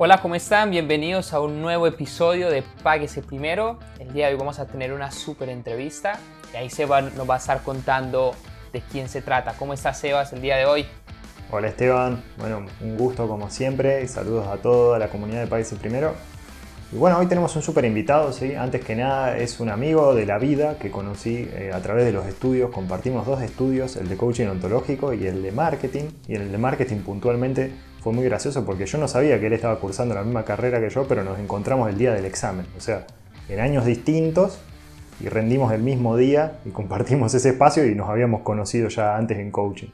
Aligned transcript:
Hola, 0.00 0.22
¿cómo 0.22 0.36
están? 0.36 0.70
Bienvenidos 0.70 1.32
a 1.32 1.40
un 1.40 1.60
nuevo 1.60 1.88
episodio 1.88 2.50
de 2.50 2.62
Páguese 2.84 3.20
Primero. 3.20 3.80
El 3.98 4.12
día 4.12 4.28
de 4.28 4.34
hoy 4.34 4.38
vamos 4.38 4.60
a 4.60 4.66
tener 4.68 4.92
una 4.92 5.10
súper 5.10 5.48
entrevista 5.48 6.20
y 6.54 6.56
ahí 6.56 6.70
Seba 6.70 7.00
nos 7.00 7.28
va 7.28 7.34
a 7.34 7.38
estar 7.38 7.64
contando 7.64 8.32
de 8.72 8.80
quién 8.80 9.08
se 9.08 9.22
trata. 9.22 9.54
¿Cómo 9.58 9.72
estás, 9.74 9.98
Sebas, 9.98 10.32
el 10.32 10.40
día 10.40 10.56
de 10.56 10.66
hoy? 10.66 10.86
Hola, 11.50 11.66
Esteban. 11.66 12.22
Bueno, 12.36 12.64
un 12.80 12.96
gusto 12.96 13.26
como 13.26 13.50
siempre 13.50 14.04
y 14.04 14.06
saludos 14.06 14.46
a 14.46 14.58
toda 14.58 15.00
la 15.00 15.08
comunidad 15.08 15.40
de 15.40 15.48
Páguese 15.48 15.74
Primero. 15.74 16.14
Y 16.92 16.96
bueno, 16.96 17.18
hoy 17.18 17.26
tenemos 17.26 17.56
un 17.56 17.62
súper 17.62 17.84
invitado, 17.84 18.32
¿sí? 18.32 18.54
Antes 18.54 18.84
que 18.84 18.94
nada 18.94 19.36
es 19.36 19.58
un 19.58 19.68
amigo 19.68 20.14
de 20.14 20.26
la 20.26 20.38
vida 20.38 20.78
que 20.78 20.92
conocí 20.92 21.50
eh, 21.52 21.72
a 21.74 21.80
través 21.80 22.04
de 22.04 22.12
los 22.12 22.24
estudios. 22.26 22.70
Compartimos 22.70 23.26
dos 23.26 23.42
estudios, 23.42 23.96
el 23.96 24.08
de 24.08 24.16
coaching 24.16 24.46
ontológico 24.46 25.12
y 25.12 25.26
el 25.26 25.42
de 25.42 25.50
marketing. 25.50 26.04
Y 26.28 26.36
en 26.36 26.42
el 26.42 26.52
de 26.52 26.58
marketing 26.58 26.98
puntualmente 26.98 27.72
fue 28.08 28.14
muy 28.14 28.24
gracioso 28.24 28.64
porque 28.64 28.86
yo 28.86 28.96
no 28.96 29.06
sabía 29.06 29.38
que 29.38 29.48
él 29.48 29.52
estaba 29.52 29.78
cursando 29.78 30.14
la 30.14 30.22
misma 30.22 30.42
carrera 30.42 30.80
que 30.80 30.88
yo, 30.88 31.06
pero 31.06 31.24
nos 31.24 31.38
encontramos 31.38 31.90
el 31.90 31.98
día 31.98 32.14
del 32.14 32.24
examen. 32.24 32.64
O 32.78 32.80
sea, 32.80 33.06
en 33.50 33.60
años 33.60 33.84
distintos 33.84 34.62
y 35.20 35.28
rendimos 35.28 35.74
el 35.74 35.82
mismo 35.82 36.16
día 36.16 36.58
y 36.64 36.70
compartimos 36.70 37.34
ese 37.34 37.50
espacio 37.50 37.84
y 37.84 37.94
nos 37.94 38.08
habíamos 38.08 38.40
conocido 38.40 38.88
ya 38.88 39.14
antes 39.14 39.36
en 39.36 39.50
coaching. 39.50 39.88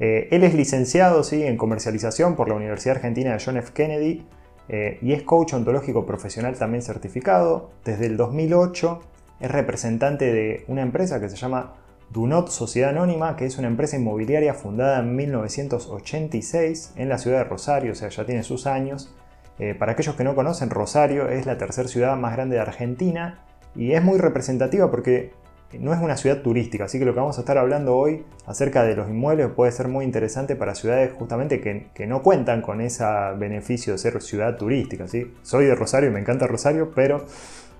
Eh, 0.00 0.28
él 0.32 0.44
es 0.44 0.54
licenciado 0.54 1.24
¿sí? 1.24 1.44
en 1.44 1.56
comercialización 1.56 2.36
por 2.36 2.50
la 2.50 2.56
Universidad 2.56 2.96
Argentina 2.96 3.32
de 3.32 3.42
John 3.42 3.56
F. 3.56 3.72
Kennedy 3.72 4.26
eh, 4.68 4.98
y 5.00 5.14
es 5.14 5.22
coach 5.22 5.54
ontológico 5.54 6.04
profesional 6.04 6.58
también 6.58 6.82
certificado. 6.82 7.70
Desde 7.86 8.04
el 8.04 8.18
2008 8.18 9.00
es 9.40 9.50
representante 9.50 10.30
de 10.30 10.66
una 10.68 10.82
empresa 10.82 11.20
que 11.20 11.30
se 11.30 11.36
llama 11.36 11.72
Dunot 12.10 12.48
Sociedad 12.48 12.90
Anónima, 12.90 13.36
que 13.36 13.46
es 13.46 13.58
una 13.58 13.68
empresa 13.68 13.96
inmobiliaria 13.96 14.54
fundada 14.54 15.00
en 15.00 15.16
1986 15.16 16.92
en 16.96 17.08
la 17.08 17.18
ciudad 17.18 17.38
de 17.38 17.44
Rosario, 17.44 17.92
o 17.92 17.94
sea, 17.94 18.08
ya 18.08 18.24
tiene 18.24 18.42
sus 18.42 18.66
años. 18.66 19.14
Eh, 19.58 19.74
para 19.74 19.92
aquellos 19.92 20.14
que 20.16 20.24
no 20.24 20.34
conocen, 20.34 20.70
Rosario 20.70 21.28
es 21.28 21.46
la 21.46 21.58
tercera 21.58 21.88
ciudad 21.88 22.16
más 22.16 22.32
grande 22.34 22.56
de 22.56 22.62
Argentina 22.62 23.44
y 23.74 23.92
es 23.92 24.02
muy 24.02 24.18
representativa 24.18 24.90
porque 24.90 25.32
no 25.78 25.92
es 25.92 26.00
una 26.00 26.16
ciudad 26.16 26.42
turística, 26.42 26.84
así 26.84 26.98
que 26.98 27.04
lo 27.04 27.12
que 27.12 27.20
vamos 27.20 27.38
a 27.38 27.40
estar 27.40 27.58
hablando 27.58 27.96
hoy 27.96 28.24
acerca 28.46 28.84
de 28.84 28.94
los 28.94 29.08
inmuebles 29.08 29.48
puede 29.48 29.72
ser 29.72 29.88
muy 29.88 30.04
interesante 30.04 30.54
para 30.56 30.74
ciudades 30.74 31.12
justamente 31.12 31.60
que, 31.60 32.06
no 32.06 32.22
cuentan 32.22 32.62
con 32.62 32.80
ese 32.80 33.04
beneficio 33.36 33.92
de 33.92 33.98
ser 33.98 34.22
ciudad 34.22 34.56
turística. 34.56 35.08
¿sí? 35.08 35.34
Soy 35.42 35.66
de 35.66 35.74
Rosario 35.74 36.10
y 36.10 36.12
me 36.12 36.20
encanta 36.20 36.46
Rosario, 36.46 36.92
pero 36.94 37.26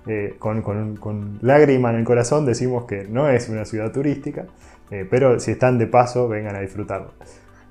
eh, 0.07 0.35
con, 0.39 1.39
lágrima 1.41 1.89
en 1.91 1.97
el 1.97 2.05
corazón 2.05 2.45
decimos 2.45 2.85
que 2.85 3.05
no 3.09 3.29
es 3.29 3.49
una 3.49 3.65
ciudad 3.65 3.91
turística, 3.91 4.45
eh, 4.91 5.05
pero 5.09 5.39
si 5.39 5.51
están 5.51 5.77
de 5.77 5.87
paso, 5.87 6.27
vengan 6.27 6.55
a 6.55 6.61
disfrutarlo. 6.61 7.11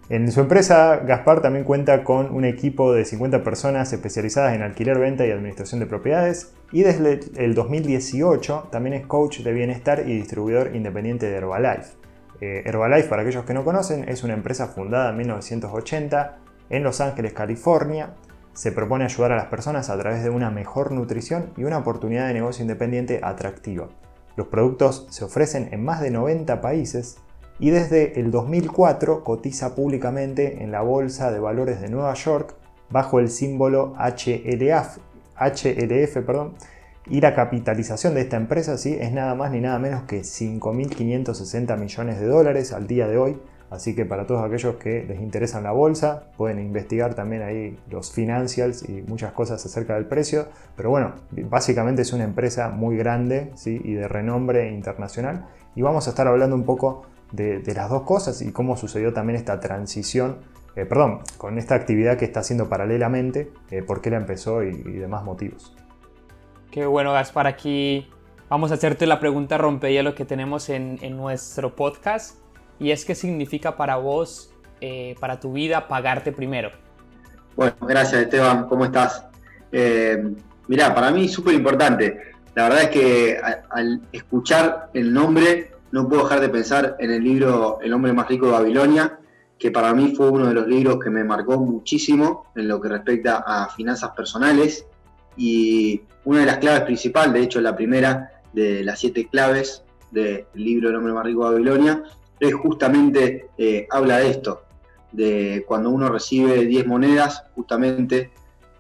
En 0.09 0.31
su 0.31 0.41
empresa, 0.41 0.99
Gaspar 0.99 1.41
también 1.41 1.65
cuenta 1.65 2.05
con 2.05 2.33
un 2.33 2.45
equipo 2.45 2.93
de 2.93 3.05
50 3.05 3.43
personas 3.43 3.93
especializadas 3.93 4.55
en 4.55 4.63
alquiler, 4.63 5.01
venta 5.01 5.27
y 5.27 5.33
administración 5.33 5.81
de 5.81 5.87
propiedades. 5.87 6.55
Y 6.71 6.85
desde 6.85 7.19
el 7.43 7.55
2018 7.55 8.69
también 8.71 8.95
es 8.95 9.05
coach 9.05 9.41
de 9.41 9.53
bienestar 9.53 10.05
y 10.07 10.15
distribuidor 10.15 10.77
independiente 10.77 11.27
de 11.27 11.37
Herbalife. 11.37 11.95
Eh, 12.41 12.63
Herbalife, 12.67 13.09
para 13.09 13.23
aquellos 13.23 13.45
que 13.45 13.55
no 13.55 13.65
conocen, 13.65 14.09
es 14.09 14.23
una 14.23 14.35
empresa 14.35 14.69
fundada 14.69 15.11
en 15.11 15.17
1980 15.17 16.39
en 16.71 16.85
Los 16.85 17.01
Ángeles, 17.01 17.33
California, 17.33 18.11
se 18.57 18.73
propone 18.73 19.05
ayudar 19.05 19.33
a 19.33 19.37
las 19.37 19.47
personas 19.47 19.91
a 19.91 19.99
través 19.99 20.25
de 20.25 20.31
una 20.31 20.51
mejor 20.51 20.91
nutrición 20.91 21.53
y 21.59 21.65
una 21.65 21.77
oportunidad 21.77 22.27
de 22.27 22.33
negocio 22.35 22.63
independiente 22.63 23.21
atractiva. 23.23 23.89
Los 24.35 24.49
productos 24.49 25.07
se 25.11 25.25
ofrecen 25.25 25.69
en 25.73 25.85
más 25.85 26.01
de 26.01 26.11
90 26.11 26.63
países 26.63 27.19
y 27.59 27.69
desde 27.69 28.19
el 28.19 28.31
2004 28.31 29.25
cotiza 29.25 29.75
públicamente 29.75 30.63
en 30.63 30.73
la 30.73 30.81
Bolsa 30.81 31.31
de 31.31 31.39
Valores 31.39 31.83
de 31.83 31.91
Nueva 31.91 32.15
York 32.15 32.55
bajo 32.89 33.21
el 33.21 33.29
símbolo 33.29 33.95
HLF, 33.99 34.99
HLF 35.39 36.25
perdón, 36.25 36.55
y 37.09 37.21
la 37.21 37.35
capitalización 37.35 38.15
de 38.15 38.23
esta 38.23 38.39
empresa 38.39 38.79
¿sí? 38.79 38.97
es 38.99 39.13
nada 39.13 39.35
más 39.35 39.51
ni 39.51 39.61
nada 39.61 39.79
menos 39.79 40.05
que 40.05 40.21
5.560 40.23 41.79
millones 41.79 42.21
de 42.21 42.27
dólares 42.27 42.73
al 42.73 42.87
día 42.87 43.07
de 43.07 43.19
hoy, 43.19 43.39
Así 43.71 43.97
que 43.97 44.05
para 44.05 44.27
todos 44.27 44.45
aquellos 44.45 44.77
que 44.77 45.05
les 45.05 45.21
interesan 45.21 45.65
la 45.65 45.73
bolsa, 45.73 46.31
pueden 46.37 46.61
investigar 46.61 47.15
también 47.15 47.43
ahí 47.43 47.79
los 47.91 48.13
financials 48.13 48.89
y 48.89 49.03
muchas 49.03 49.33
cosas 49.33 49.65
acerca 49.65 49.95
del 49.95 50.07
precio. 50.07 50.47
Pero 50.77 50.91
bueno, 50.91 51.15
básicamente 51.33 52.03
es 52.03 52.13
una 52.13 52.25
empresa 52.25 52.69
muy 52.69 52.97
grande 52.97 53.51
¿sí? 53.57 53.81
y 53.83 53.95
de 53.95 54.07
renombre 54.07 54.73
internacional. 54.73 55.47
Y 55.75 55.83
vamos 55.83 56.07
a 56.07 56.11
estar 56.11 56.29
hablando 56.29 56.55
un 56.55 56.65
poco 56.65 57.07
de, 57.33 57.61
las 57.75 57.91
dos 57.91 58.03
cosas 58.03 58.41
y 58.41 58.53
cómo 58.53 58.77
sucedió 58.77 59.13
también 59.13 59.37
esta 59.37 59.59
transición, 59.59 60.39
eh, 60.77 60.87
perdón, 60.87 61.21
con 61.37 61.59
esta 61.59 61.75
actividad 61.75 62.17
que 62.17 62.25
está 62.25 62.41
haciendo 62.41 62.69
paralelamente, 62.69 63.51
eh, 63.71 63.83
por 63.83 64.01
qué 64.01 64.11
la 64.11 64.19
empezó 64.19 64.63
y, 64.63 64.73
demás 64.73 65.25
motivos. 65.25 65.75
Qué 66.71 66.87
bueno, 66.87 67.13
Gaspar, 67.13 67.49
aquí 67.49 68.09
vamos 68.49 68.71
a 68.71 68.75
hacerte 68.75 69.07
la 69.07 69.19
pregunta 69.19 69.59
rompehielo 69.59 70.15
que 70.15 70.25
tenemos 70.25 70.69
en, 70.69 70.99
en 71.03 71.17
nuestro 71.17 71.75
podcast 71.75 72.46
y 72.79 72.91
es 72.91 73.05
qué 73.05 73.15
significa 73.15 73.77
para 73.77 73.97
vos, 73.97 74.51
eh, 74.81 75.15
para 75.21 75.41
tu 75.41 75.53
vida, 75.53 75.89
pagarte 75.89 76.33
primero. 76.33 76.71
Bueno, 77.57 77.75
gracias 77.81 78.23
Esteban, 78.23 78.69
¿cómo 78.69 78.85
estás? 78.85 79.25
Eh, 79.73 80.35
mirá, 80.69 80.95
para 80.95 81.11
mí 81.11 81.25
es 81.25 81.33
súper 81.33 81.55
importante. 81.55 82.21
La 82.55 82.65
verdad 82.65 82.83
es 82.85 82.89
que 82.91 83.41
al, 83.71 84.03
escuchar 84.13 84.91
el 84.95 85.13
nombre 85.13 85.73
no 85.93 86.09
puedo 86.09 86.25
dejar 86.25 86.41
de 86.41 86.49
pensar 86.49 86.97
en 86.99 87.11
el 87.11 87.23
libro 87.23 87.79
El 87.83 87.93
hombre 87.93 88.13
más 88.13 88.29
rico 88.29 88.47
de 88.47 88.53
Babilonia, 88.53 89.19
que 89.59 89.71
para 89.71 89.95
mí 89.95 90.15
fue 90.15 90.31
uno 90.31 90.47
de 90.47 90.55
los 90.55 90.67
libros 90.67 90.99
que 91.03 91.11
me 91.11 91.25
marcó 91.25 91.59
muchísimo 91.59 92.47
en 92.55 92.69
lo 92.69 92.81
que 92.81 92.89
respecta 92.89 93.45
a 93.47 93.69
finanzas 93.71 94.11
personales 94.11 94.87
y 95.37 96.03
una 96.25 96.41
de 96.41 96.47
las 96.47 96.59
claves 96.59 96.83
principales, 96.83 97.33
de 97.33 97.41
hecho 97.41 97.61
la 97.61 97.77
primera 97.77 98.43
de 98.53 98.85
las 98.85 98.99
siete 98.99 99.29
claves 99.29 99.83
del 100.11 100.47
libro 100.55 100.91
El 100.91 100.97
hombre 100.97 101.13
más 101.13 101.25
rico 101.25 101.45
de 101.45 101.53
Babilonia, 101.53 102.03
es 102.41 102.55
justamente 102.55 103.49
eh, 103.59 103.87
habla 103.91 104.19
de 104.19 104.31
esto, 104.31 104.63
de 105.13 105.65
cuando 105.67 105.91
uno 105.91 106.09
recibe 106.09 106.65
10 106.65 106.87
monedas, 106.87 107.45
justamente 107.55 108.31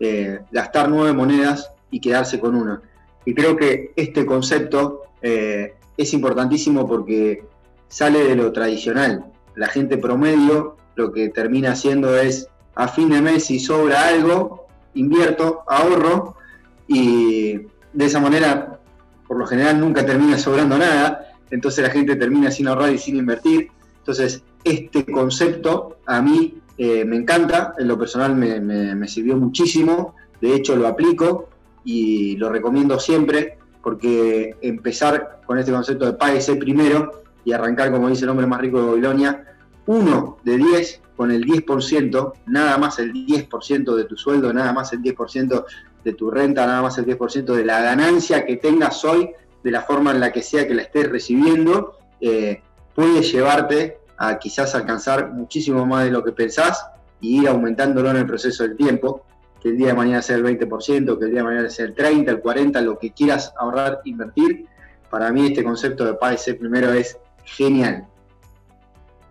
eh, 0.00 0.40
gastar 0.50 0.88
9 0.88 1.12
monedas 1.12 1.70
y 1.90 2.00
quedarse 2.00 2.38
con 2.38 2.54
una. 2.54 2.82
Y 3.24 3.34
creo 3.34 3.56
que 3.56 3.92
este 3.96 4.26
concepto 4.26 5.02
eh, 5.22 5.74
es 5.96 6.12
importantísimo 6.12 6.86
porque 6.86 7.44
sale 7.88 8.24
de 8.24 8.36
lo 8.36 8.52
tradicional. 8.52 9.32
La 9.54 9.68
gente 9.68 9.96
promedio 9.96 10.76
lo 10.94 11.12
que 11.12 11.28
termina 11.30 11.72
haciendo 11.72 12.16
es 12.18 12.48
a 12.74 12.88
fin 12.88 13.10
de 13.10 13.22
mes 13.22 13.44
si 13.44 13.58
sobra 13.58 14.08
algo, 14.08 14.66
invierto, 14.94 15.62
ahorro 15.66 16.36
y 16.86 17.58
de 17.92 18.04
esa 18.04 18.20
manera 18.20 18.78
por 19.26 19.38
lo 19.38 19.46
general 19.46 19.80
nunca 19.80 20.06
termina 20.06 20.38
sobrando 20.38 20.78
nada 20.78 21.25
entonces 21.50 21.84
la 21.84 21.90
gente 21.90 22.16
termina 22.16 22.50
sin 22.50 22.68
ahorrar 22.68 22.92
y 22.92 22.98
sin 22.98 23.16
invertir. 23.16 23.68
Entonces, 23.98 24.42
este 24.64 25.04
concepto 25.04 25.98
a 26.06 26.20
mí 26.20 26.60
eh, 26.78 27.04
me 27.04 27.16
encanta, 27.16 27.74
en 27.78 27.88
lo 27.88 27.98
personal 27.98 28.34
me, 28.36 29.08
sirvió 29.08 29.36
muchísimo, 29.36 30.14
de 30.40 30.54
hecho 30.54 30.76
lo 30.76 30.86
aplico 30.86 31.48
y 31.84 32.36
lo 32.36 32.50
recomiendo 32.50 32.98
siempre, 32.98 33.58
porque 33.82 34.56
empezar 34.60 35.40
con 35.46 35.58
este 35.58 35.72
concepto 35.72 36.06
de 36.06 36.12
páguese 36.14 36.56
primero 36.56 37.22
y 37.44 37.52
arrancar, 37.52 37.92
como 37.92 38.08
dice 38.08 38.24
el 38.24 38.30
hombre 38.30 38.46
más 38.46 38.60
rico 38.60 38.80
de 38.80 38.88
Babilonia, 38.88 39.44
uno 39.86 40.38
de 40.44 40.56
10 40.56 41.02
con 41.16 41.30
el 41.30 41.44
10%, 41.46 42.32
nada 42.46 42.76
más 42.76 42.98
el 42.98 43.12
10% 43.12 43.94
de 43.94 44.04
tu 44.04 44.16
sueldo, 44.16 44.52
nada 44.52 44.72
más 44.72 44.92
el 44.92 45.00
10% 45.00 45.64
de 46.04 46.12
tu 46.12 46.30
renta, 46.30 46.66
nada 46.66 46.82
más 46.82 46.98
el 46.98 47.06
10% 47.06 47.54
de 47.54 47.64
la 47.64 47.80
ganancia 47.80 48.44
que 48.44 48.56
tengas 48.56 49.02
hoy 49.04 49.30
de 49.66 49.72
la 49.72 49.82
forma 49.82 50.12
en 50.12 50.20
la 50.20 50.30
que 50.30 50.42
sea 50.42 50.64
que 50.68 50.74
la 50.74 50.82
estés 50.82 51.10
recibiendo, 51.10 51.98
eh, 52.20 52.62
puede 52.94 53.20
llevarte 53.20 53.98
a 54.16 54.38
quizás 54.38 54.76
alcanzar 54.76 55.32
muchísimo 55.32 55.84
más 55.84 56.04
de 56.04 56.12
lo 56.12 56.22
que 56.22 56.30
pensás 56.30 56.86
y 57.20 57.40
ir 57.40 57.48
aumentándolo 57.48 58.10
en 58.10 58.18
el 58.18 58.26
proceso 58.26 58.62
del 58.62 58.76
tiempo, 58.76 59.24
que 59.60 59.70
el 59.70 59.76
día 59.76 59.88
de 59.88 59.94
mañana 59.94 60.22
sea 60.22 60.36
el 60.36 60.44
20%, 60.44 61.18
que 61.18 61.24
el 61.24 61.30
día 61.32 61.40
de 61.40 61.44
mañana 61.44 61.68
sea 61.68 61.86
el 61.86 61.96
30, 61.96 62.30
el 62.30 62.40
40, 62.40 62.80
lo 62.82 62.96
que 62.96 63.10
quieras 63.10 63.52
ahorrar, 63.58 64.02
invertir. 64.04 64.66
Para 65.10 65.32
mí 65.32 65.46
este 65.46 65.64
concepto 65.64 66.04
de 66.04 66.14
pagarse 66.14 66.54
primero 66.54 66.92
es 66.92 67.18
genial. 67.42 68.06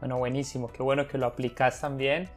Bueno, 0.02 0.18
buenísimo, 0.18 0.70
qué 0.70 0.84
bueno 0.84 1.08
que 1.08 1.18
lo 1.18 1.28
aplicas 1.28 1.80
también 1.80 2.30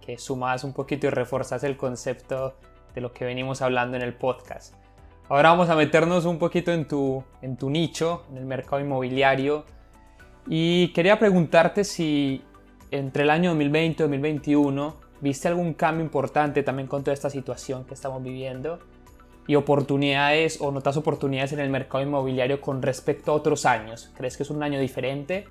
que 0.00 0.18
sumas 0.18 0.62
un 0.62 0.72
poquito 0.72 1.08
y 1.08 1.10
reforzas 1.10 1.64
el 1.64 1.76
concepto 1.76 2.54
de 2.94 3.00
lo 3.00 3.12
que 3.12 3.24
venimos 3.24 3.60
hablando 3.60 3.96
en 3.96 4.04
el 4.04 4.14
podcast. 4.14 4.83
Ahora 5.28 5.50
vamos 5.50 5.70
a 5.70 5.76
meternos 5.76 6.26
un 6.26 6.38
poquito 6.38 6.70
en 6.70 6.86
tu, 6.86 7.24
en 7.40 7.56
tu 7.56 7.70
nicho, 7.70 8.24
en 8.30 8.38
el 8.38 8.44
mercado 8.44 8.80
inmobiliario. 8.80 9.64
Y 10.46 10.88
quería 10.88 11.18
preguntarte 11.18 11.82
si 11.84 12.42
entre 12.90 13.22
el 13.22 13.30
año 13.30 13.50
2020 13.50 14.02
y 14.02 14.04
2021 14.04 14.96
viste 15.20 15.48
algún 15.48 15.72
cambio 15.72 16.04
importante 16.04 16.62
también 16.62 16.86
con 16.86 17.02
toda 17.02 17.14
esta 17.14 17.30
situación 17.30 17.84
que 17.84 17.94
estamos 17.94 18.22
viviendo 18.22 18.78
y 19.46 19.54
oportunidades 19.54 20.58
o 20.60 20.70
notas 20.70 20.98
oportunidades 20.98 21.52
en 21.52 21.60
el 21.60 21.70
mercado 21.70 22.04
inmobiliario 22.04 22.60
con 22.60 22.82
respecto 22.82 23.32
a 23.32 23.34
otros 23.34 23.64
años. 23.64 24.10
¿Crees 24.16 24.36
que 24.36 24.42
es 24.42 24.50
un 24.50 24.62
año 24.62 24.78
diferente? 24.78 25.46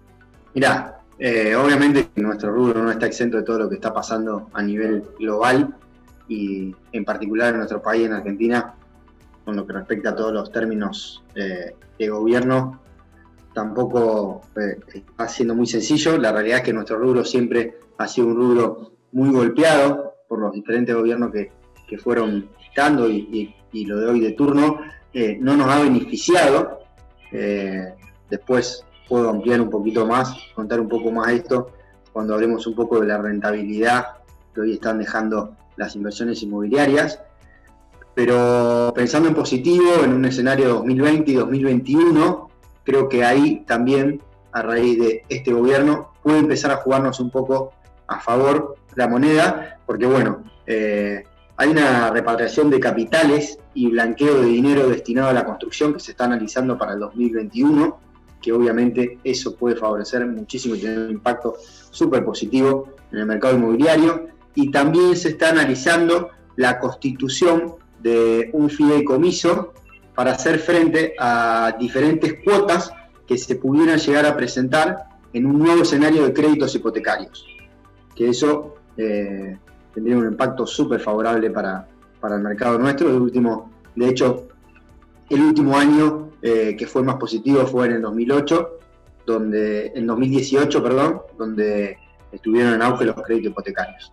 Mira, 0.54 1.00
eh, 1.18 1.56
obviamente 1.56 2.10
nuestro 2.16 2.52
rubro 2.52 2.84
no 2.84 2.92
está 2.92 3.08
exento 3.08 3.38
de 3.38 3.44
todo 3.44 3.60
lo 3.60 3.70
que 3.70 3.76
está 3.76 3.92
pasando 3.92 4.50
a 4.54 4.62
nivel 4.62 5.04
global 5.18 5.76
y 6.28 6.76
en 6.92 7.06
particular 7.06 7.50
en 7.50 7.58
nuestro 7.58 7.82
país, 7.82 8.06
en 8.06 8.14
Argentina, 8.14 8.76
con 9.44 9.56
lo 9.56 9.66
que 9.66 9.74
respecta 9.74 10.10
a 10.10 10.16
todos 10.16 10.34
los 10.34 10.52
términos 10.52 11.24
eh, 11.36 11.76
de 11.98 12.10
gobierno, 12.10 12.82
tampoco 13.54 14.42
eh, 14.56 14.80
está 14.94 15.28
siendo 15.28 15.56
muy 15.56 15.68
sencillo. 15.68 16.18
La 16.18 16.32
realidad 16.32 16.60
es 16.60 16.64
que 16.64 16.74
nuestro 16.74 16.98
rubro 16.98 17.24
siempre 17.24 17.78
ha 17.98 18.08
sido 18.08 18.28
un 18.28 18.36
rubro 18.36 18.94
muy 19.12 19.30
golpeado 19.32 20.16
por 20.28 20.40
los 20.40 20.54
diferentes 20.54 20.96
gobiernos 20.96 21.32
que, 21.32 21.52
fueron 22.00 22.50
estando 22.68 23.08
y, 23.08 23.54
lo 23.86 24.00
de 24.00 24.08
hoy 24.08 24.20
de 24.20 24.32
turno, 24.32 24.80
eh, 25.14 25.38
no 25.40 25.56
nos 25.56 25.70
ha 25.70 25.80
beneficiado. 25.80 26.80
después 28.32 28.84
puedo 29.08 29.30
ampliar 29.30 29.62
un 29.62 29.70
poquito 29.70 30.08
más, 30.08 30.36
contar 30.56 30.80
un 30.80 30.90
poco 30.90 31.12
más 31.12 31.32
esto, 31.32 31.72
cuando 32.12 32.34
hablemos 32.34 32.66
un 32.66 32.74
poco 32.74 33.00
de 33.00 33.06
la 33.06 33.20
rentabilidad 33.20 34.06
que 34.54 34.62
hoy 34.62 34.74
están 34.74 35.00
dejando 35.00 35.56
las 35.76 35.96
inversiones 35.96 36.42
inmobiliarias. 36.44 37.20
Pero 38.16 38.92
pensando 38.96 39.28
en 39.28 39.36
positivo, 39.36 40.04
en 40.04 40.14
un 40.14 40.26
escenario 40.26 40.70
2020 40.70 41.32
y 41.32 41.36
2021, 41.36 42.50
creo 42.84 43.10
que 43.10 43.24
ahí 43.24 43.64
también, 43.66 44.22
a 44.52 44.62
raíz 44.62 45.00
de 45.00 45.24
este 45.30 45.52
gobierno, 45.52 46.12
puede 46.22 46.40
empezar 46.40 46.72
a 46.72 46.78
jugarnos 46.78 47.20
un 47.20 47.32
poco 47.32 47.74
a 48.08 48.20
favor 48.20 48.76
la 48.96 49.08
moneda, 49.08 49.80
porque 49.86 50.06
bueno, 50.06 50.44
eh, 50.68 51.24
hay 51.58 51.70
una 51.70 52.10
repatriación 52.10 52.70
de 52.70 52.80
capitales 52.80 53.60
y 53.74 53.90
blanqueo 53.90 54.42
de 54.42 54.48
dinero 54.48 54.90
destinado 54.90 55.30
a 55.30 55.34
la 55.34 55.46
construcción 55.46 55.94
que 55.94 56.00
se 56.00 56.12
está 56.12 56.26
analizando 56.26 56.78
para 56.78 56.94
el 56.94 57.00
2021, 57.00 58.00
que 58.42 58.52
obviamente 58.52 59.20
eso 59.24 59.56
puede 59.56 59.76
favorecer 59.76 60.26
muchísimo 60.26 60.76
y 60.76 60.80
tener 60.80 61.00
un 61.00 61.12
impacto 61.12 61.56
súper 61.92 62.26
positivo 62.26 62.90
en 63.12 63.20
el 63.20 63.26
mercado 63.26 63.56
inmobiliario. 63.56 64.28
Y 64.56 64.70
también 64.70 65.16
se 65.16 65.30
está 65.30 65.50
analizando 65.50 66.30
la 66.56 66.80
constitución 66.80 67.76
de 68.04 68.50
un 68.54 68.70
fideicomiso 68.70 69.74
para 70.14 70.34
hacer 70.34 70.60
frente 70.60 71.16
a 71.18 71.76
diferentes 71.80 72.36
cuotas 72.44 72.92
que 73.26 73.38
se 73.38 73.56
pudieran 73.56 73.98
llegar 73.98 74.26
a 74.26 74.36
presentar 74.36 75.06
en 75.32 75.46
un 75.46 75.58
nuevo 75.58 75.82
escenario 75.82 76.24
de 76.24 76.34
créditos 76.34 76.76
hipotecarios. 76.76 77.48
Que 78.14 78.30
eso 78.30 78.76
eh, 78.98 79.58
tendría 79.94 80.18
un 80.18 80.28
impacto 80.28 80.68
súper 80.68 81.00
favorable 81.00 81.50
para, 81.50 81.88
el 82.24 82.42
mercado 82.42 82.78
nuestro. 82.78 83.10
El 83.10 83.22
último, 83.22 83.72
de 83.96 84.10
hecho, 84.10 84.48
el 85.30 85.42
último 85.42 85.78
año 85.78 86.30
eh, 86.42 86.76
que 86.78 86.86
fue 86.86 87.02
más 87.02 87.16
positivo 87.16 87.66
fue 87.66 87.88
en 87.88 87.94
el 87.94 88.02
2008, 88.02 88.80
donde, 89.26 89.94
en 89.96 90.06
2018, 90.06 90.84
perdón, 90.84 91.22
donde 91.38 91.98
estuvieron 92.32 92.74
en 92.74 92.82
auge 92.82 93.06
los 93.06 93.16
créditos 93.16 93.52
hipotecarios. 93.52 94.12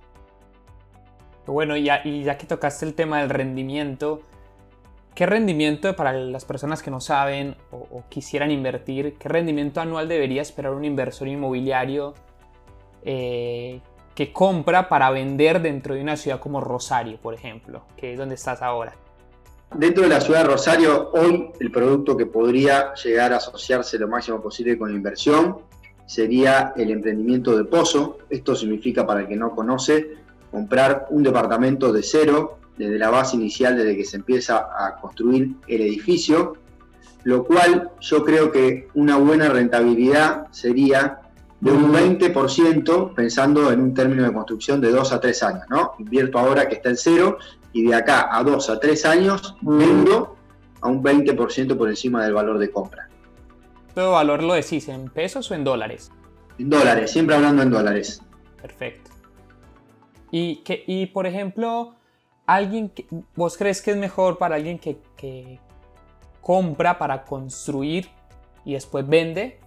Bueno, 1.47 1.77
y 1.77 1.85
ya, 1.85 2.03
que 2.03 2.47
tocaste 2.47 2.87
el 2.87 2.95
tema 2.95 3.21
del 3.21 3.31
rendimiento, 3.31 4.21
¿qué 5.15 5.27
rendimiento 5.27 5.95
para 5.97 6.13
las 6.13 6.45
personas 6.45 6.83
que 6.83 6.91
no 6.91 7.01
saben 7.01 7.57
o, 7.71 8.05
quisieran 8.09 8.51
invertir, 8.51 9.15
qué 9.19 9.29
rendimiento 9.29 9.81
anual 9.81 10.09
debería 10.09 10.43
esperar 10.43 10.73
un 10.73 10.85
inversor 10.85 11.29
inmobiliario 11.29 12.15
eh, 13.05 13.81
que 14.15 14.33
compra 14.33 14.89
para 14.89 15.11
vender 15.11 15.61
dentro 15.61 15.95
de 15.95 16.03
una 16.03 16.17
ciudad 16.17 16.41
como 16.41 16.61
Rosario, 16.61 17.19
por 17.21 17.35
ejemplo, 17.35 17.83
que 17.97 18.13
es 18.13 18.19
donde 18.19 18.35
estás 18.37 18.63
ahora? 18.63 18.95
Dentro 19.75 20.03
de 20.03 20.09
la 20.09 20.21
ciudad 20.21 20.41
de 20.41 20.49
Rosario, 20.49 21.11
hoy 21.13 21.53
el 21.61 21.71
producto 21.71 22.17
que 22.17 22.27
podría 22.27 22.93
llegar 22.95 23.33
a 23.33 23.37
asociarse 23.37 23.99
lo 23.99 24.09
máximo 24.09 24.41
posible 24.43 24.77
con 24.77 24.91
la 24.91 24.97
inversión 24.97 25.59
sería 26.07 26.73
el 26.77 26.91
emprendimiento 26.91 27.57
de 27.57 27.65
pozo. 27.65 28.19
Esto 28.29 28.57
significa, 28.57 29.07
para 29.07 29.21
el 29.21 29.29
que 29.29 29.37
no 29.37 29.55
conoce, 29.55 30.17
comprar 30.51 31.07
un 31.11 31.23
departamento 31.23 31.93
de 31.93 32.03
cero, 32.03 32.59
desde 32.77 32.99
la 32.99 33.11
base 33.11 33.37
inicial, 33.37 33.77
desde 33.77 33.97
que 33.97 34.05
se 34.05 34.17
empieza 34.17 34.69
a 34.77 34.97
construir 35.01 35.55
el 35.69 35.81
edificio, 35.83 36.55
lo 37.25 37.45
cual 37.45 37.91
yo 38.01 38.25
creo 38.25 38.51
que 38.51 38.89
una 38.95 39.17
buena 39.19 39.49
rentabilidad 39.49 40.47
sería 40.51 41.21
de 41.61 41.71
un 41.71 41.93
20% 41.93 43.15
pensando 43.15 43.71
en 43.71 43.81
un 43.81 43.95
término 43.95 44.25
de 44.25 44.33
construcción 44.33 44.81
de 44.81 44.91
2 44.91 45.13
a 45.13 45.21
3 45.21 45.43
años, 45.43 45.65
¿no? 45.69 45.93
Invierto 45.99 46.39
ahora 46.39 46.69
que 46.69 46.77
está 46.77 46.89
en 46.89 46.97
cero 46.97 47.39
y 47.73 47.87
de 47.87 47.95
acá 47.95 48.35
a 48.35 48.43
2 48.43 48.71
a 48.71 48.81
3 48.81 49.05
años 49.05 49.57
vendo 49.61 50.37
a 50.81 50.89
un 50.89 51.03
20% 51.03 51.77
por 51.77 51.91
encima 51.91 52.25
del 52.25 52.33
valor 52.33 52.59
de 52.59 52.71
compra. 52.71 53.09
¿Todo 53.95 54.13
valor 54.13 54.43
lo 54.43 54.55
decís 54.55 54.89
en 54.89 55.11
pesos 55.11 55.51
o 55.51 55.55
en 55.55 55.65
dólares? 55.65 56.11
En 56.59 56.71
dólares, 56.71 57.11
siempre 57.11 57.37
hablando 57.37 57.63
en 57.63 57.71
dólares. 57.71 58.23
Perfecto. 58.61 59.11
Y, 60.31 60.57
que, 60.57 60.85
y 60.87 61.07
por 61.07 61.27
ejemplo, 61.27 61.95
alguien 62.47 62.93
¿vos 63.37 63.57
crees 63.57 63.81
que 63.81 63.93
es 63.93 63.97
mejor 63.97 64.39
para 64.39 64.57
alguien 64.57 64.79
que, 64.79 64.99
compra 66.41 66.99
para 66.99 67.23
construir 67.23 68.09
y 68.65 68.73
después 68.73 69.07
vende? 69.07 69.61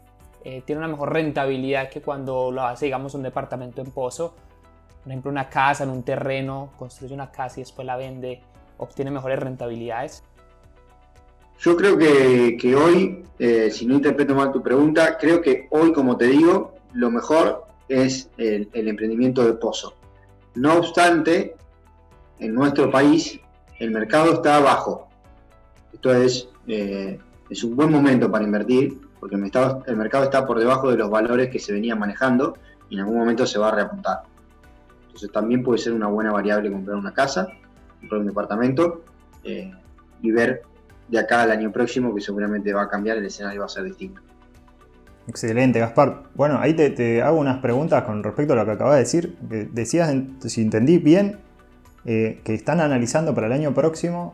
Eh, 0.44 0.62
tiene 0.66 0.80
una 0.80 0.90
mejor 0.90 1.14
rentabilidad 1.14 1.90
que 1.90 2.02
cuando 2.02 2.52
lo 2.52 2.64
hace, 2.64 2.86
digamos, 2.86 3.14
un 3.14 3.24
departamento 3.24 3.82
en 3.82 3.92
pozo. 3.92 4.34
Por 5.04 5.12
ejemplo, 5.12 5.32
una 5.32 5.50
casa 5.50 5.84
en 5.86 5.92
un 5.92 6.04
terreno, 6.04 6.72
construye 6.78 7.14
una 7.14 7.32
casa 7.32 7.60
y 7.60 7.64
después 7.64 7.86
la 7.86 7.96
vende, 7.96 8.42
obtiene 8.78 9.12
mejores 9.12 9.40
rentabilidades. 9.40 10.24
Yo 11.60 11.78
creo 11.78 11.98
que, 11.98 12.76
hoy, 12.76 13.24
eh, 13.40 13.70
si 13.72 13.86
no 13.86 13.96
interpreto 13.96 14.36
mal 14.36 14.52
tu 14.52 14.62
pregunta, 14.62 15.18
creo 15.18 15.42
que 15.42 15.68
hoy, 15.70 15.94
como 15.94 16.18
te 16.18 16.26
digo, 16.26 16.74
lo 16.92 17.10
mejor 17.10 17.66
es 17.88 18.30
el 18.38 18.68
emprendimiento 18.74 19.46
de 19.46 19.54
pozo. 19.54 19.96
No 20.56 20.76
obstante, 20.76 21.56
en 22.40 22.54
nuestro 22.54 22.92
país 22.92 23.40
el 23.80 23.92
mercado 23.92 24.34
está 24.34 24.60
bajo. 24.60 25.10
Esto 25.92 26.14
es, 26.14 26.50
eh, 26.68 27.20
es 27.50 27.64
un 27.64 27.76
buen 27.76 27.92
momento 27.92 28.32
para 28.32 28.44
invertir 28.44 29.00
porque 29.24 29.36
el 29.36 29.42
mercado, 29.96 30.26
está 30.26 30.46
por 30.46 30.60
debajo 30.60 30.92
de 30.92 30.98
los 30.98 31.10
valores 31.10 31.50
que 31.50 31.58
se 31.58 31.72
venían 31.72 31.98
manejando 31.98 32.58
y 32.90 32.96
en 32.96 33.00
algún 33.00 33.18
momento 33.18 33.48
se 33.48 33.58
va 33.58 33.70
a 33.70 33.72
reapuntar. 33.72 34.24
Entonces 35.06 35.32
también 35.32 35.64
puede 35.64 35.80
ser 35.80 35.94
una 35.94 36.08
buena 36.08 36.34
variable 36.34 36.70
comprar 36.70 36.98
una 36.98 37.14
casa, 37.14 37.48
comprar 38.02 38.20
un 38.20 38.28
departamento 38.28 39.06
eh, 39.46 39.72
y 40.22 40.32
ver 40.32 40.64
de 41.08 41.20
acá 41.20 41.44
al 41.44 41.52
año 41.52 41.72
próximo 41.72 42.14
que 42.14 42.20
seguramente 42.20 42.74
va 42.74 42.82
a 42.82 42.90
cambiar, 42.90 43.18
el 43.18 43.26
escenario 43.26 43.62
va 43.62 43.68
a 43.68 43.70
ser 43.70 43.86
distinto. 43.86 44.22
Excelente, 45.28 45.80
Gaspar. 45.80 46.24
Bueno, 46.36 46.60
ahí 46.60 46.74
te, 46.74 47.22
hago 47.22 47.38
unas 47.38 47.60
preguntas 47.60 48.04
con 48.04 48.24
respecto 48.24 48.54
a 48.54 48.56
lo 48.58 48.66
que 48.66 48.72
acabas 48.72 48.96
de 48.96 49.00
decir. 49.00 49.38
Decías, 49.42 50.14
si 50.46 50.62
entendí 50.62 50.98
bien, 50.98 51.38
eh, 52.06 52.42
que 52.44 52.54
están 52.54 52.82
analizando 52.82 53.34
para 53.34 53.48
el 53.48 53.54
año 53.54 53.74
próximo 53.74 54.34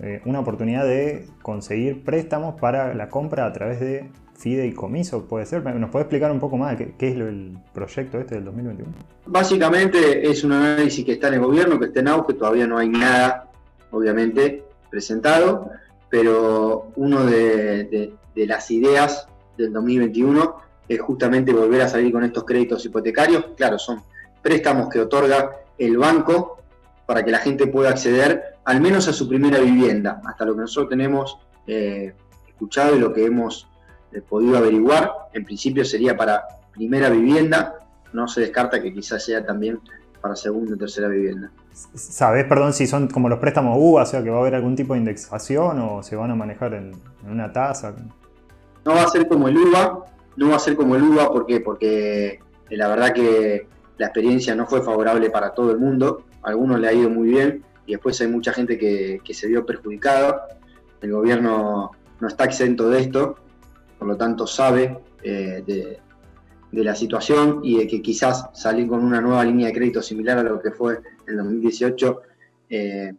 eh, 0.00 0.22
una 0.24 0.38
oportunidad 0.38 0.84
de 0.84 1.26
conseguir 1.42 2.04
préstamos 2.04 2.60
para 2.60 2.94
la 2.94 3.08
compra 3.08 3.46
a 3.46 3.52
través 3.52 3.80
de 3.80 4.10
fideicomiso, 4.38 5.26
puede 5.26 5.46
ser. 5.46 5.64
¿Nos 5.64 5.90
puede 5.90 6.04
explicar 6.04 6.30
un 6.30 6.38
poco 6.38 6.56
más 6.56 6.76
qué, 6.76 6.94
es 6.98 7.16
el 7.16 7.58
proyecto 7.72 8.20
este 8.20 8.36
del 8.36 8.44
2021? 8.44 8.92
Básicamente 9.26 10.28
es 10.28 10.44
un 10.44 10.52
análisis 10.52 11.04
que 11.04 11.12
está 11.12 11.28
en 11.28 11.34
el 11.34 11.40
gobierno, 11.40 11.78
que 11.80 11.86
está 11.86 12.00
en 12.00 12.08
auge, 12.08 12.34
todavía 12.34 12.66
no 12.66 12.78
hay 12.78 12.88
nada, 12.88 13.50
obviamente, 13.90 14.64
presentado, 14.88 15.70
pero 16.08 16.92
uno 16.94 17.24
de 17.24 18.14
las 18.34 18.70
ideas 18.70 19.28
del 19.56 19.72
2021 19.72 20.56
es 20.88 21.00
justamente 21.00 21.52
volver 21.52 21.82
a 21.82 21.88
salir 21.88 22.12
con 22.12 22.24
estos 22.24 22.44
créditos 22.44 22.84
hipotecarios. 22.84 23.46
Claro, 23.56 23.78
son 23.78 24.02
préstamos 24.42 24.88
que 24.88 25.00
otorga 25.00 25.52
el 25.78 25.96
banco 25.96 26.58
para 27.06 27.24
que 27.24 27.30
la 27.30 27.38
gente 27.38 27.66
pueda 27.66 27.90
acceder 27.90 28.56
al 28.64 28.80
menos 28.80 29.08
a 29.08 29.12
su 29.12 29.28
primera 29.28 29.58
vivienda, 29.58 30.20
hasta 30.24 30.44
lo 30.44 30.54
que 30.54 30.60
nosotros 30.60 30.90
tenemos 30.90 31.38
eh, 31.66 32.14
escuchado 32.48 32.96
y 32.96 33.00
lo 33.00 33.12
que 33.12 33.24
hemos 33.24 33.68
eh, 34.12 34.20
podido 34.20 34.56
averiguar. 34.56 35.12
En 35.32 35.44
principio 35.44 35.84
sería 35.84 36.16
para 36.16 36.44
primera 36.72 37.10
vivienda, 37.10 37.78
no 38.12 38.28
se 38.28 38.42
descarta 38.42 38.80
que 38.80 38.92
quizás 38.92 39.24
sea 39.24 39.44
también 39.44 39.80
para 40.20 40.36
segunda 40.36 40.74
o 40.74 40.78
tercera 40.78 41.08
vivienda. 41.08 41.50
¿Sabes, 41.94 42.44
perdón, 42.44 42.72
si 42.72 42.86
son 42.86 43.08
como 43.08 43.28
los 43.28 43.40
préstamos 43.40 43.76
UBA, 43.80 44.02
o 44.02 44.06
sea 44.06 44.22
que 44.22 44.30
va 44.30 44.36
a 44.36 44.40
haber 44.40 44.54
algún 44.54 44.76
tipo 44.76 44.94
de 44.94 45.00
indexación 45.00 45.80
o 45.80 46.02
se 46.02 46.14
van 46.14 46.30
a 46.30 46.34
manejar 46.36 46.74
en 46.74 46.92
una 47.28 47.52
tasa? 47.52 47.94
No 48.84 48.94
va 48.94 49.02
a 49.02 49.08
ser 49.08 49.28
como 49.28 49.48
el 49.48 49.56
UBA, 49.56 50.04
no 50.36 50.48
va 50.50 50.56
a 50.56 50.58
ser 50.58 50.76
como 50.76 50.96
el 50.96 51.02
UBA, 51.02 51.30
¿por 51.32 51.46
qué? 51.46 51.60
Porque 51.60 52.40
eh, 52.70 52.76
la 52.76 52.88
verdad 52.88 53.12
que 53.12 53.66
la 53.98 54.06
experiencia 54.06 54.54
no 54.54 54.66
fue 54.66 54.82
favorable 54.82 55.30
para 55.30 55.54
todo 55.54 55.70
el 55.70 55.78
mundo, 55.78 56.24
a 56.42 56.48
algunos 56.50 56.80
le 56.80 56.88
ha 56.88 56.92
ido 56.92 57.08
muy 57.08 57.28
bien 57.28 57.62
y 57.86 57.92
después 57.92 58.20
hay 58.20 58.28
mucha 58.28 58.52
gente 58.52 58.78
que, 58.78 59.20
se 59.32 59.48
vio 59.48 59.64
perjudicada. 59.64 60.48
El 61.00 61.12
gobierno 61.12 61.90
no 62.20 62.28
está 62.28 62.44
exento 62.44 62.88
de 62.88 63.00
esto, 63.00 63.36
por 63.98 64.08
lo 64.08 64.16
tanto 64.16 64.46
sabe 64.46 64.98
eh, 65.22 65.62
de, 65.66 65.98
la 66.72 66.94
situación 66.94 67.60
y 67.62 67.78
de 67.78 67.86
que 67.86 68.00
quizás 68.00 68.48
salir 68.54 68.88
con 68.88 69.04
una 69.04 69.20
nueva 69.20 69.44
línea 69.44 69.66
de 69.66 69.74
crédito 69.74 70.00
similar 70.00 70.38
a 70.38 70.42
lo 70.42 70.58
que 70.58 70.70
fue 70.70 71.00
en 71.28 71.36
2018 71.36 72.22
eh, 72.70 73.12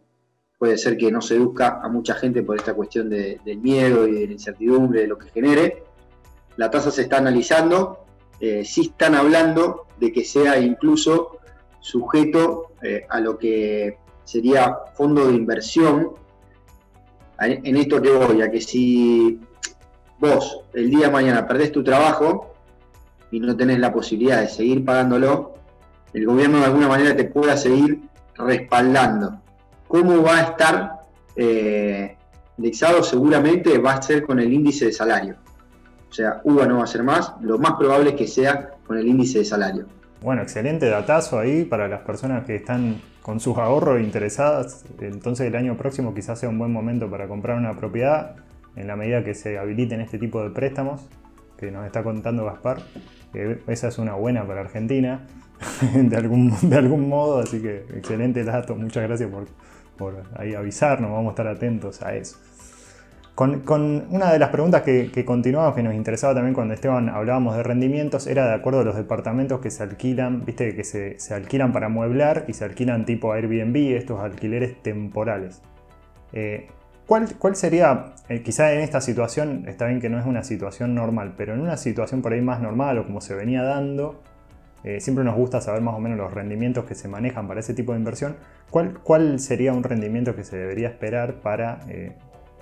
puede 0.64 0.78
ser 0.78 0.96
que 0.96 1.12
no 1.12 1.20
seduzca 1.20 1.78
a 1.82 1.90
mucha 1.90 2.14
gente 2.14 2.42
por 2.42 2.56
esta 2.56 2.72
cuestión 2.72 3.10
del 3.10 3.58
miedo 3.60 4.08
y 4.08 4.12
de 4.12 4.26
la 4.28 4.32
incertidumbre, 4.32 5.02
de 5.02 5.08
lo 5.08 5.18
que 5.18 5.28
genere. 5.28 5.82
La 6.56 6.70
tasa 6.70 6.90
se 6.90 7.02
está 7.02 7.18
analizando, 7.18 8.06
eh, 8.40 8.64
sí 8.64 8.80
están 8.80 9.14
hablando 9.14 9.88
de 10.00 10.10
que 10.10 10.24
sea 10.24 10.58
incluso 10.58 11.36
sujeto 11.80 12.72
eh, 12.82 13.04
a 13.10 13.20
lo 13.20 13.36
que 13.36 13.98
sería 14.24 14.74
fondo 14.94 15.26
de 15.26 15.34
inversión. 15.34 16.12
En 17.38 17.76
esto 17.76 18.00
que 18.00 18.10
voy, 18.10 18.40
a 18.40 18.50
que 18.50 18.62
si 18.62 19.38
vos 20.18 20.62
el 20.72 20.88
día 20.88 21.08
de 21.08 21.12
mañana 21.12 21.46
perdés 21.46 21.72
tu 21.72 21.84
trabajo 21.84 22.54
y 23.30 23.38
no 23.38 23.54
tenés 23.54 23.80
la 23.80 23.92
posibilidad 23.92 24.40
de 24.40 24.48
seguir 24.48 24.82
pagándolo, 24.82 25.56
el 26.14 26.24
gobierno 26.24 26.60
de 26.60 26.64
alguna 26.64 26.88
manera 26.88 27.14
te 27.14 27.24
pueda 27.24 27.54
seguir 27.54 28.00
respaldando. 28.34 29.43
¿Cómo 29.88 30.22
va 30.22 30.38
a 30.38 30.42
estar 30.42 30.92
eh, 31.36 32.16
indexado? 32.58 33.02
Seguramente 33.02 33.78
va 33.78 33.94
a 33.94 34.02
ser 34.02 34.24
con 34.24 34.40
el 34.40 34.52
índice 34.52 34.86
de 34.86 34.92
salario. 34.92 35.36
O 36.10 36.12
sea, 36.12 36.40
UBA 36.44 36.66
no 36.66 36.78
va 36.78 36.84
a 36.84 36.86
ser 36.86 37.02
más, 37.02 37.32
lo 37.40 37.58
más 37.58 37.72
probable 37.72 38.10
es 38.10 38.16
que 38.16 38.26
sea 38.26 38.70
con 38.86 38.98
el 38.98 39.06
índice 39.06 39.38
de 39.38 39.44
salario. 39.44 39.86
Bueno, 40.22 40.42
excelente 40.42 40.88
datazo 40.88 41.38
ahí 41.38 41.64
para 41.64 41.88
las 41.88 42.00
personas 42.00 42.44
que 42.44 42.54
están 42.54 43.00
con 43.20 43.40
sus 43.40 43.58
ahorros 43.58 44.00
interesadas. 44.00 44.84
Entonces 45.00 45.46
el 45.48 45.56
año 45.56 45.76
próximo 45.76 46.14
quizás 46.14 46.38
sea 46.38 46.48
un 46.48 46.58
buen 46.58 46.72
momento 46.72 47.10
para 47.10 47.26
comprar 47.26 47.58
una 47.58 47.74
propiedad 47.76 48.36
en 48.76 48.86
la 48.86 48.96
medida 48.96 49.24
que 49.24 49.34
se 49.34 49.58
habiliten 49.58 50.00
este 50.00 50.18
tipo 50.18 50.42
de 50.42 50.50
préstamos 50.50 51.08
que 51.58 51.70
nos 51.70 51.86
está 51.86 52.02
contando 52.02 52.44
Gaspar. 52.44 52.78
esa 53.66 53.88
es 53.88 53.98
una 53.98 54.14
buena 54.14 54.46
para 54.46 54.60
Argentina, 54.60 55.26
de, 55.94 56.16
algún, 56.16 56.52
de 56.62 56.76
algún 56.76 57.08
modo, 57.08 57.38
así 57.38 57.60
que 57.60 57.84
excelente 57.96 58.44
dato, 58.44 58.74
muchas 58.76 59.04
gracias 59.04 59.30
por, 59.30 59.46
por 59.96 60.22
ahí 60.36 60.54
avisarnos, 60.54 61.10
vamos 61.10 61.28
a 61.28 61.30
estar 61.30 61.46
atentos 61.46 62.02
a 62.02 62.14
eso. 62.14 62.38
Con, 63.34 64.06
una 64.10 64.32
de 64.32 64.38
las 64.38 64.50
preguntas 64.50 64.82
que, 64.82 65.10
que, 65.10 65.24
continuamos, 65.24 65.74
que 65.74 65.82
nos 65.82 65.94
interesaba 65.94 66.34
también 66.34 66.54
cuando 66.54 66.72
Esteban 66.72 67.08
hablábamos 67.08 67.56
de 67.56 67.64
rendimientos, 67.64 68.28
era 68.28 68.46
de 68.46 68.54
acuerdo 68.54 68.80
a 68.80 68.84
los 68.84 68.94
departamentos 68.94 69.60
que 69.60 69.72
se 69.72 69.82
alquilan, 69.82 70.44
viste 70.44 70.76
que 70.76 70.84
se, 70.84 71.34
alquilan 71.34 71.72
para 71.72 71.88
mueblar 71.88 72.44
y 72.46 72.52
se 72.52 72.64
alquilan 72.64 73.04
tipo 73.04 73.32
Airbnb, 73.32 73.96
estos 73.96 74.20
alquileres 74.20 74.80
temporales. 74.84 75.62
Eh, 76.32 76.68
¿cuál, 77.06 77.26
¿cuál, 77.36 77.56
sería, 77.56 78.14
eh, 78.28 78.42
quizá 78.42 78.72
en 78.72 78.82
esta 78.82 79.00
situación, 79.00 79.64
está 79.66 79.86
bien 79.86 80.00
que 80.00 80.08
no 80.08 80.20
es 80.20 80.26
una 80.26 80.44
situación 80.44 80.94
normal, 80.94 81.34
pero 81.36 81.54
en 81.54 81.60
una 81.60 81.76
situación 81.76 82.22
por 82.22 82.34
ahí 82.34 82.40
más 82.40 82.60
normal 82.60 82.98
o 82.98 83.04
como 83.04 83.20
se 83.20 83.34
venía 83.34 83.64
dando, 83.64 84.22
eh, 84.84 85.00
siempre 85.00 85.24
nos 85.24 85.34
gusta 85.34 85.62
saber 85.62 85.80
más 85.80 85.94
o 85.94 85.98
menos 85.98 86.18
los 86.18 86.32
rendimientos 86.32 86.84
que 86.84 86.94
se 86.94 87.08
manejan 87.08 87.48
para 87.48 87.60
ese 87.60 87.74
tipo 87.74 87.92
de 87.92 87.98
inversión. 87.98 88.36
¿Cuál, 89.02 89.38
sería 89.38 89.72
un 89.72 89.84
rendimiento 89.84 90.34
que 90.34 90.42
se 90.42 90.56
debería 90.56 90.88
esperar 90.88 91.40
para 91.40 91.80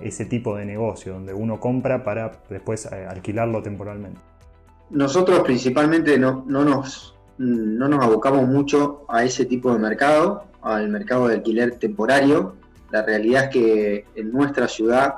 ese 0.03 0.25
tipo 0.25 0.57
de 0.57 0.65
negocio, 0.65 1.15
donde 1.15 1.33
uno 1.33 1.61
compra 1.61 2.05
para 2.05 2.33
después 2.51 2.87
eh, 2.87 3.07
alquilarlo 3.09 3.63
temporalmente? 3.63 4.21
Nosotros 4.91 5.41
principalmente 5.41 6.19
no, 6.19 6.45
nos, 6.47 7.15
no 7.39 7.89
nos 7.89 8.05
abocamos 8.05 8.47
mucho 8.47 9.07
a 9.09 9.25
ese 9.25 9.47
tipo 9.47 9.73
de 9.73 9.79
mercado, 9.79 10.45
al 10.61 10.89
mercado 10.91 11.29
de 11.29 11.37
alquiler 11.37 11.77
temporario. 11.77 12.57
La 12.91 13.03
realidad 13.03 13.45
es 13.45 13.51
que 13.51 14.05
en 14.15 14.33
nuestra 14.33 14.69
ciudad 14.69 15.15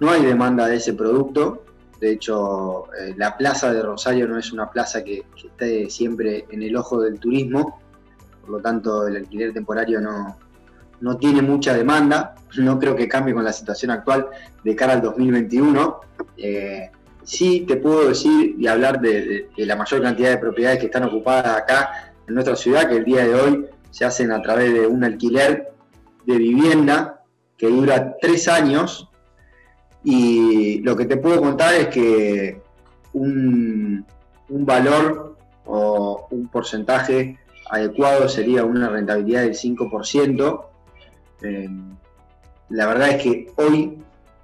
no 0.00 0.10
hay 0.10 0.24
demanda 0.24 0.66
de 0.66 0.76
ese 0.76 0.94
producto. 0.94 1.64
De 2.00 2.12
hecho, 2.12 2.86
eh, 2.94 3.14
la 3.16 3.36
plaza 3.36 3.72
de 3.72 3.82
Rosario 3.82 4.26
no 4.26 4.38
es 4.38 4.52
una 4.52 4.70
plaza 4.70 5.04
que, 5.04 5.24
esté 5.36 5.90
siempre 5.90 6.46
en 6.50 6.62
el 6.62 6.76
ojo 6.76 7.00
del 7.00 7.18
turismo. 7.18 7.80
Por 8.48 8.56
lo 8.56 8.62
tanto, 8.62 9.06
el 9.06 9.16
alquiler 9.16 9.52
temporario 9.52 10.00
no, 10.00 10.38
no 11.02 11.18
tiene 11.18 11.42
mucha 11.42 11.74
demanda, 11.74 12.34
no 12.56 12.78
creo 12.78 12.96
que 12.96 13.06
cambie 13.06 13.34
con 13.34 13.44
la 13.44 13.52
situación 13.52 13.90
actual 13.90 14.28
de 14.64 14.74
cara 14.74 14.94
al 14.94 15.02
2021. 15.02 16.00
Eh, 16.38 16.90
sí 17.24 17.66
te 17.68 17.76
puedo 17.76 18.08
decir 18.08 18.56
y 18.58 18.66
hablar 18.66 19.02
de, 19.02 19.50
la 19.54 19.76
mayor 19.76 20.00
cantidad 20.00 20.30
de 20.30 20.38
propiedades 20.38 20.78
que 20.78 20.86
están 20.86 21.02
ocupadas 21.02 21.58
acá 21.58 22.14
en 22.26 22.32
nuestra 22.32 22.56
ciudad, 22.56 22.88
que 22.88 22.96
el 22.96 23.04
día 23.04 23.26
de 23.26 23.34
hoy 23.34 23.66
se 23.90 24.06
hacen 24.06 24.32
a 24.32 24.40
través 24.40 24.72
de 24.72 24.86
un 24.86 25.04
alquiler 25.04 25.70
de 26.24 26.38
vivienda 26.38 27.22
que 27.58 27.68
dura 27.68 28.16
tres 28.18 28.48
años. 28.48 29.10
Y 30.02 30.80
lo 30.80 30.96
que 30.96 31.04
te 31.04 31.18
puedo 31.18 31.42
contar 31.42 31.74
es 31.74 31.88
que 31.88 32.62
un, 33.12 34.06
un 34.48 34.64
valor 34.64 35.36
o 35.66 36.28
un 36.30 36.48
porcentaje 36.48 37.38
adecuado 37.70 38.28
sería 38.28 38.64
una 38.64 38.88
rentabilidad 38.88 39.42
del 39.42 39.54
5%, 39.54 40.64
eh, 41.42 41.68
la 42.70 42.86
verdad 42.86 43.10
es 43.10 43.22
que 43.22 43.52
hoy, 43.56 43.98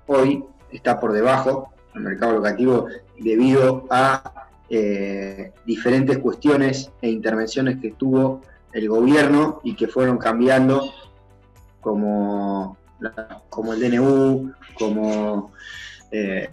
hoy 0.06 0.44
está 0.70 0.98
por 0.98 1.12
debajo 1.12 1.72
el 1.94 2.02
mercado 2.02 2.34
locativo 2.34 2.86
debido 3.18 3.86
a 3.90 4.48
eh, 4.68 5.52
diferentes 5.66 6.18
cuestiones 6.18 6.90
e 7.02 7.10
intervenciones 7.10 7.78
que 7.80 7.92
tuvo 7.92 8.42
el 8.72 8.88
gobierno 8.88 9.60
y 9.62 9.74
que 9.74 9.86
fueron 9.86 10.18
cambiando 10.18 10.90
como, 11.80 12.76
como 13.50 13.74
el 13.74 13.80
DNU, 13.80 14.52
como 14.78 15.52
eh, 16.10 16.48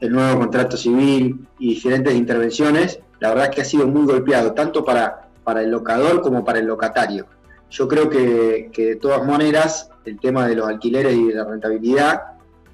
el 0.00 0.12
nuevo 0.12 0.40
contrato 0.40 0.76
civil 0.76 1.48
y 1.58 1.70
diferentes 1.70 2.14
intervenciones, 2.14 3.00
la 3.18 3.30
verdad 3.30 3.46
es 3.46 3.54
que 3.54 3.62
ha 3.62 3.64
sido 3.64 3.86
muy 3.86 4.04
golpeado, 4.04 4.52
tanto 4.52 4.84
para, 4.84 5.27
para 5.48 5.62
el 5.62 5.70
locador 5.70 6.20
como 6.20 6.44
para 6.44 6.58
el 6.58 6.66
locatario 6.66 7.26
yo 7.70 7.86
creo 7.88 8.08
que, 8.08 8.70
de 8.74 8.96
todas 8.96 9.26
maneras 9.26 9.90
el 10.04 10.18
tema 10.18 10.46
de 10.46 10.56
los 10.56 10.68
alquileres 10.68 11.14
y 11.14 11.28
de 11.28 11.34
la 11.34 11.44
rentabilidad 11.44 12.22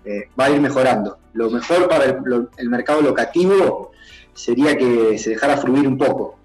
eh, 0.05 0.29
va 0.39 0.47
a 0.47 0.51
ir 0.51 0.61
mejorando. 0.61 1.19
Lo 1.33 1.51
mejor 1.51 1.89
para 1.89 2.05
el, 2.05 2.69
mercado 2.69 3.01
locativo 3.03 3.93
sería 4.35 4.77
que 4.77 5.19
se 5.19 5.31
dejara 5.31 5.57
fluir 5.57 5.89
un 5.89 5.99
poco, 5.99 6.39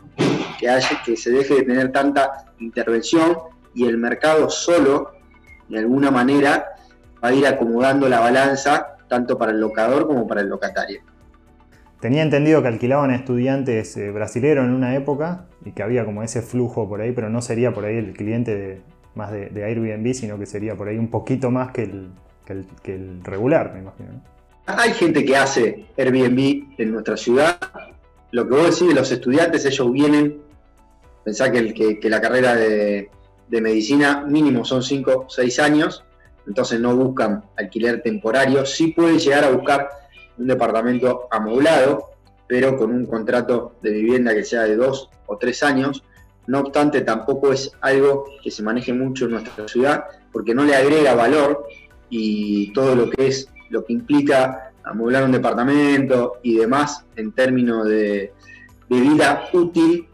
que, 0.59 0.69
haya, 0.69 1.01
que 1.05 1.15
se 1.15 1.31
deje 1.31 1.55
de 1.55 1.63
tener 1.63 1.91
tanta 1.91 2.45
intervención 2.59 3.38
y 3.74 3.86
el 3.86 3.98
mercado 3.98 4.50
solo, 4.50 5.12
de 5.67 5.79
alguna 5.79 6.09
manera, 6.09 6.69
va 7.24 7.29
a 7.29 7.33
ir 7.33 7.45
acomodando 7.45 8.09
la 8.09 8.19
balanza 8.19 8.98
tanto 9.07 9.38
para 9.38 9.51
el 9.51 9.59
locador 9.59 10.07
como 10.07 10.27
para 10.27 10.41
el 10.41 10.48
locatario. 10.48 11.01
Tenía 12.00 12.22
entendido 12.22 12.62
que 12.62 12.70
alquilaban 12.70 13.12
estudiantes 13.12 13.98
eh, 13.98 14.10
brasileños 14.12 14.65
en 14.65 14.72
una 14.72 14.96
época 14.96 15.46
y 15.65 15.72
que 15.72 15.84
había 15.84 16.06
como 16.06 16.24
ese 16.24 16.41
flujo 16.41 16.88
por 16.88 17.01
ahí, 17.01 17.12
pero 17.12 17.29
no 17.29 17.41
sería 17.41 17.74
por 17.74 17.84
ahí 17.84 17.98
el 17.98 18.13
cliente 18.13 18.82
más 19.15 19.32
de, 19.32 19.63
Airbnb, 19.63 20.13
sino 20.13 20.39
que 20.39 20.46
sería 20.46 20.75
por 20.75 20.88
ahí 20.88 20.98
un 20.98 21.10
poquito 21.10 21.51
más 21.51 21.72
que 21.72 21.84
el, 21.84 23.22
regular, 23.24 23.74
me 23.74 23.82
imagino. 23.82 24.24
Hay 24.65 24.94
gente 24.94 25.25
que 25.25 25.36
hace 25.36 25.86
Airbnb 25.98 26.79
en 26.79 26.91
nuestra 26.91 27.18
ciudad. 27.18 27.60
Lo 28.32 28.48
que 28.48 28.56
vos 28.56 28.65
decís 28.65 28.88
de 28.88 29.00
los 29.00 29.12
estudiantes, 29.12 29.65
ellos 29.65 29.91
vienen, 29.91 30.41
pensá 31.25 31.51
que, 31.51 32.00
que, 32.00 32.10
la 32.10 32.22
carrera 32.22 32.56
de, 32.56 33.10
de 33.50 33.62
medicina 33.62 34.24
mínimo 34.25 34.63
son 34.63 34.84
5 34.84 35.12
o 35.12 35.29
6 35.29 35.60
años, 35.60 36.06
entonces 36.48 36.79
no 36.79 36.96
buscan 36.96 37.44
alquiler 37.58 38.01
temporario, 38.01 38.65
sí 38.65 38.88
pueden 38.88 39.20
llegar 39.20 39.44
a 39.44 39.51
buscar 39.51 39.89
un 40.39 40.48
departamento 40.48 41.27
amoblado, 41.29 42.05
pero 42.48 42.77
con 42.77 42.91
un 42.91 43.05
contrato 43.05 43.75
de 43.84 43.91
vivienda 43.91 44.34
que 44.34 44.43
sea 44.43 44.63
de 44.63 44.75
dos 44.75 45.10
o 45.27 45.38
tres 45.38 45.62
años. 45.62 46.03
No 46.48 46.62
obstante, 46.62 47.01
tampoco 47.01 47.53
es 47.53 47.72
algo 47.81 48.25
que 48.41 48.50
se 48.50 48.63
maneje 48.63 48.91
mucho 48.91 49.25
en 49.25 49.31
nuestra 49.31 49.67
ciudad, 49.67 50.05
porque 50.31 50.55
no 50.55 50.63
le 50.63 50.75
agrega 50.75 51.13
valor 51.13 51.67
y 52.10 52.74
todo 52.74 52.96
lo 52.96 53.10
que 53.10 53.27
es 53.27 53.50
lo 53.69 53.86
que 53.86 53.93
implica 53.93 54.72
amoblar 54.84 55.25
un 55.25 55.31
departamento 55.31 56.39
y 56.41 56.55
demás 56.55 57.05
en 57.15 57.31
términos 57.34 57.88
de, 57.88 58.34
vida 58.88 59.48
útil 59.53 60.08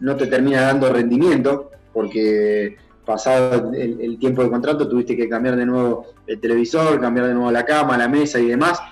no 0.00 0.14
te 0.14 0.26
termina 0.26 0.60
dando 0.60 0.92
rendimiento 0.92 1.70
porque 1.94 2.76
pasado 3.06 3.72
el, 3.72 3.98
el, 4.02 4.18
tiempo 4.18 4.42
de 4.42 4.50
contrato 4.50 4.86
tuviste 4.86 5.16
que 5.16 5.30
cambiar 5.30 5.56
de 5.56 5.64
nuevo 5.64 6.08
el 6.26 6.38
televisor, 6.38 7.00
cambiar 7.00 7.28
de 7.28 7.32
nuevo 7.32 7.50
la 7.50 7.64
cama, 7.64 7.96
la 7.96 8.06
mesa 8.06 8.38
y 8.38 8.48
demás 8.48 8.82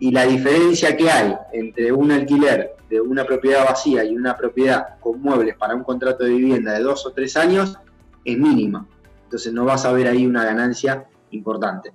y 0.00 0.10
la 0.10 0.24
diferencia 0.24 0.96
que 0.96 1.10
hay 1.10 1.34
entre 1.52 1.92
un 1.92 2.10
alquiler 2.10 2.74
de 2.88 3.00
una 3.00 3.24
propiedad 3.24 3.66
vacía 3.66 4.02
y 4.02 4.16
una 4.16 4.34
propiedad 4.34 4.98
con 4.98 5.20
muebles 5.20 5.54
para 5.56 5.74
un 5.74 5.84
contrato 5.84 6.24
de 6.24 6.30
vivienda 6.30 6.72
de 6.72 6.80
dos 6.82 7.06
o 7.06 7.12
tres 7.12 7.36
años 7.36 7.78
es 8.24 8.38
mínima. 8.38 8.86
Entonces 9.24 9.52
no 9.52 9.66
vas 9.66 9.84
a 9.84 9.92
ver 9.92 10.08
ahí 10.08 10.26
una 10.26 10.44
ganancia 10.44 11.06
importante. 11.30 11.92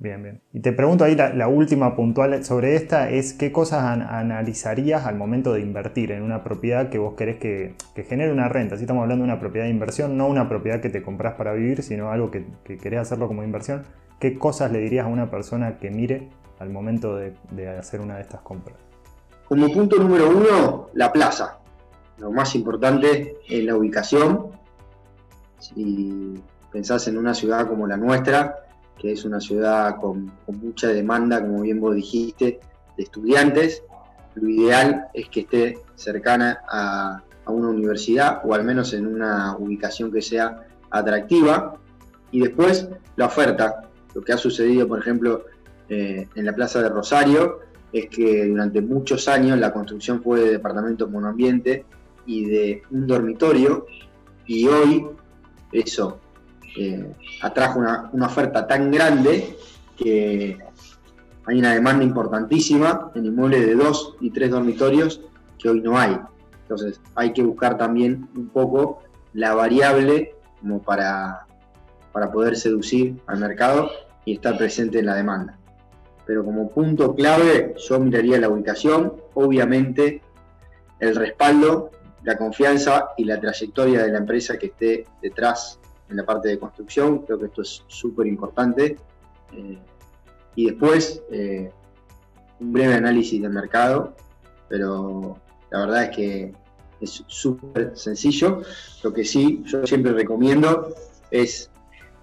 Bien, 0.00 0.20
bien. 0.20 0.40
Y 0.52 0.60
te 0.60 0.72
pregunto 0.72 1.04
ahí 1.04 1.14
la, 1.14 1.48
última 1.48 1.94
puntual 1.94 2.44
sobre 2.44 2.74
esta 2.74 3.08
es 3.08 3.32
qué 3.32 3.52
cosas 3.52 3.84
analizarías 3.84 5.06
al 5.06 5.14
momento 5.14 5.52
de 5.54 5.60
invertir 5.60 6.10
en 6.10 6.22
una 6.22 6.42
propiedad 6.42 6.90
que 6.90 6.98
vos 6.98 7.14
querés 7.14 7.36
que, 7.36 7.76
genere 8.08 8.32
una 8.32 8.48
renta. 8.48 8.76
Si 8.76 8.82
estamos 8.82 9.02
hablando 9.02 9.24
de 9.24 9.30
una 9.30 9.40
propiedad 9.40 9.66
de 9.66 9.70
inversión, 9.70 10.16
no 10.16 10.26
una 10.26 10.48
propiedad 10.48 10.80
que 10.80 10.90
te 10.90 11.02
compras 11.02 11.34
para 11.34 11.52
vivir, 11.52 11.82
sino 11.84 12.10
algo 12.10 12.32
que, 12.32 12.44
que 12.64 12.76
querés 12.76 13.00
hacerlo 13.00 13.28
como 13.28 13.44
inversión. 13.44 13.84
¿Qué 14.18 14.36
cosas 14.36 14.72
le 14.72 14.80
dirías 14.80 15.06
a 15.06 15.08
una 15.08 15.30
persona 15.30 15.78
que 15.78 15.90
mire 15.90 16.28
al 16.58 16.70
momento 16.70 17.16
de, 17.16 17.68
hacer 17.78 18.00
una 18.00 18.16
de 18.16 18.22
estas 18.22 18.40
compras? 18.42 18.76
Como 19.48 19.70
punto 19.72 19.96
número 19.98 20.30
uno, 20.30 20.90
la 20.94 21.12
plaza. 21.12 21.58
Lo 22.18 22.30
más 22.30 22.54
importante 22.54 23.38
es 23.48 23.64
la 23.64 23.76
ubicación. 23.76 24.50
Si 25.58 26.34
pensás 26.72 27.08
en 27.08 27.18
una 27.18 27.34
ciudad 27.34 27.66
como 27.68 27.86
la 27.86 27.96
nuestra, 27.96 28.56
que 28.98 29.12
es 29.12 29.24
una 29.24 29.40
ciudad 29.40 29.96
con, 29.96 30.32
mucha 30.46 30.88
demanda, 30.88 31.40
como 31.40 31.62
bien 31.62 31.80
vos 31.80 31.94
dijiste, 31.94 32.60
de 32.96 33.02
estudiantes, 33.02 33.82
lo 34.34 34.48
ideal 34.48 35.08
es 35.12 35.28
que 35.28 35.40
esté 35.40 35.78
cercana 35.94 36.60
a, 36.68 37.22
a 37.44 37.50
una 37.50 37.68
universidad 37.68 38.40
o 38.44 38.54
al 38.54 38.64
menos 38.64 38.92
en 38.94 39.06
una 39.06 39.56
ubicación 39.58 40.10
que 40.10 40.22
sea 40.22 40.66
atractiva 40.90 41.76
Y 42.30 42.40
después 42.40 42.88
la 43.16 43.26
oferta, 43.26 43.82
lo 44.14 44.22
que 44.22 44.32
ha 44.32 44.36
sucedido, 44.36 44.88
por 44.88 44.98
ejemplo, 44.98 45.44
eh, 45.94 46.28
en 46.34 46.44
la 46.44 46.52
Plaza 46.52 46.82
de 46.82 46.88
Rosario, 46.88 47.60
es 47.92 48.06
que 48.08 48.46
durante 48.46 48.80
muchos 48.80 49.28
años 49.28 49.58
la 49.58 49.72
construcción 49.72 50.20
fue 50.22 50.40
de 50.40 50.50
departamentos 50.50 51.08
monoambiente 51.08 51.84
y 52.26 52.44
de 52.46 52.82
un 52.90 53.06
dormitorio, 53.06 53.86
y 54.46 54.66
hoy 54.66 55.06
eso 55.70 56.18
eh, 56.76 57.14
atrajo 57.42 57.78
una, 57.78 58.10
una, 58.12 58.26
oferta 58.26 58.66
tan 58.66 58.90
grande 58.90 59.56
que 59.96 60.58
hay 61.46 61.58
una 61.58 61.74
demanda 61.74 62.02
importantísima 62.02 63.12
en 63.14 63.26
inmuebles 63.26 63.64
de 63.64 63.76
dos 63.76 64.16
y 64.20 64.30
tres 64.30 64.50
dormitorios 64.50 65.20
que 65.58 65.68
hoy 65.68 65.80
no 65.80 65.96
hay. 65.96 66.18
Entonces 66.62 67.00
hay 67.14 67.32
que 67.32 67.44
buscar 67.44 67.78
también 67.78 68.28
un 68.34 68.48
poco 68.48 69.02
la 69.32 69.54
variable 69.54 70.34
como 70.60 70.82
para, 70.82 71.46
para 72.12 72.32
poder 72.32 72.56
seducir 72.56 73.20
al 73.26 73.38
mercado 73.38 73.90
y 74.24 74.34
estar 74.34 74.56
presente 74.56 74.98
en 74.98 75.06
la 75.06 75.14
demanda. 75.14 75.58
Pero 76.26 76.44
como 76.44 76.68
punto 76.70 77.14
clave 77.14 77.74
yo 77.76 78.00
miraría 78.00 78.38
la 78.40 78.48
ubicación, 78.48 79.12
obviamente 79.34 80.22
el 81.00 81.14
respaldo, 81.14 81.90
la 82.22 82.36
confianza 82.38 83.10
y 83.16 83.24
la 83.24 83.38
trayectoria 83.38 84.02
de 84.04 84.12
la 84.12 84.18
empresa 84.18 84.58
que 84.58 84.66
esté 84.66 85.06
detrás 85.20 85.78
en 86.08 86.16
la 86.16 86.24
parte 86.24 86.48
de 86.48 86.58
construcción, 86.58 87.18
creo 87.20 87.38
que 87.38 87.46
esto 87.46 87.62
es 87.62 87.84
súper 87.88 88.26
importante. 88.26 88.96
Eh, 89.52 89.78
y 90.56 90.66
después, 90.66 91.22
eh, 91.30 91.70
un 92.60 92.72
breve 92.72 92.94
análisis 92.94 93.42
del 93.42 93.52
mercado, 93.52 94.14
pero 94.68 95.38
la 95.70 95.80
verdad 95.80 96.04
es 96.04 96.16
que 96.16 96.54
es 97.00 97.24
súper 97.26 97.92
sencillo. 97.96 98.62
Lo 99.02 99.12
que 99.12 99.24
sí, 99.24 99.62
yo 99.66 99.86
siempre 99.86 100.12
recomiendo 100.12 100.94
es 101.30 101.70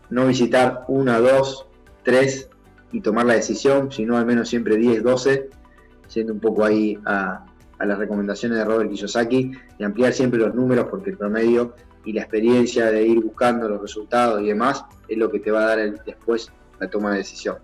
no 0.10 0.28
visitar 0.28 0.86
una, 0.88 1.20
dos, 1.20 1.68
tres 2.04 2.50
y 2.92 3.02
tomar 3.02 3.26
la 3.26 3.34
decisión, 3.34 3.92
sino 3.92 4.18
al 4.18 4.26
menos 4.26 4.50
siempre 4.50 4.78
10, 4.78 5.04
12, 5.04 5.50
siendo 6.08 6.34
un 6.34 6.40
poco 6.40 6.66
ahí 6.66 6.98
a, 7.06 7.46
las 7.80 7.98
recomendaciones 7.98 8.60
de 8.60 8.66
Robert 8.66 8.92
Kiyosaki, 8.92 9.52
y 9.80 9.84
ampliar 9.84 10.14
siempre 10.14 10.40
los 10.40 10.54
números 10.54 10.86
porque 10.90 11.10
el 11.10 11.18
promedio 11.18 11.74
y 12.06 12.14
la 12.14 12.22
experiencia 12.22 12.92
de 12.92 13.08
ir 13.08 13.20
buscando 13.22 13.68
los 13.68 13.82
resultados 13.82 14.42
y 14.42 14.48
demás 14.48 14.86
es 15.08 15.18
lo 15.18 15.32
que 15.32 15.40
te 15.40 15.50
va 15.50 15.64
a 15.64 15.76
dar 15.76 16.04
después 16.06 16.52
la 16.80 16.90
toma 16.90 17.12
de 17.12 17.18
decisión. 17.18 17.58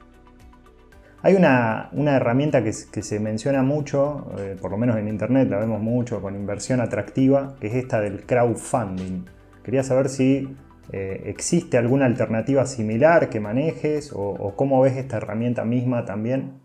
Hay 1.22 1.36
una, 1.36 1.90
herramienta 1.94 2.64
que, 2.64 2.72
se 2.74 3.20
menciona 3.20 3.64
mucho, 3.64 4.32
eh, 4.38 4.56
por 4.62 4.72
lo 4.72 4.78
menos 4.78 4.98
en 4.98 5.08
internet 5.08 5.50
la 5.50 5.58
vemos 5.60 5.82
mucho, 5.82 6.22
con 6.22 6.36
inversión 6.36 6.80
atractiva, 6.80 7.56
que 7.60 7.68
es 7.68 7.76
esta 7.76 8.00
del 8.02 8.26
crowdfunding. 8.26 9.26
Quería 9.64 9.84
saber 9.84 10.10
si 10.10 10.56
eh, 10.91 11.24
existe 11.25 11.77
alguna 11.77 12.06
alternativa 12.06 12.65
similar 12.65 13.29
que 13.29 13.39
manejes 13.39 14.12
o, 14.13 14.53
cómo 14.56 14.82
ves 14.82 14.98
esta 14.98 15.17
herramienta 15.17 15.65
misma 15.65 16.06
también. 16.06 16.60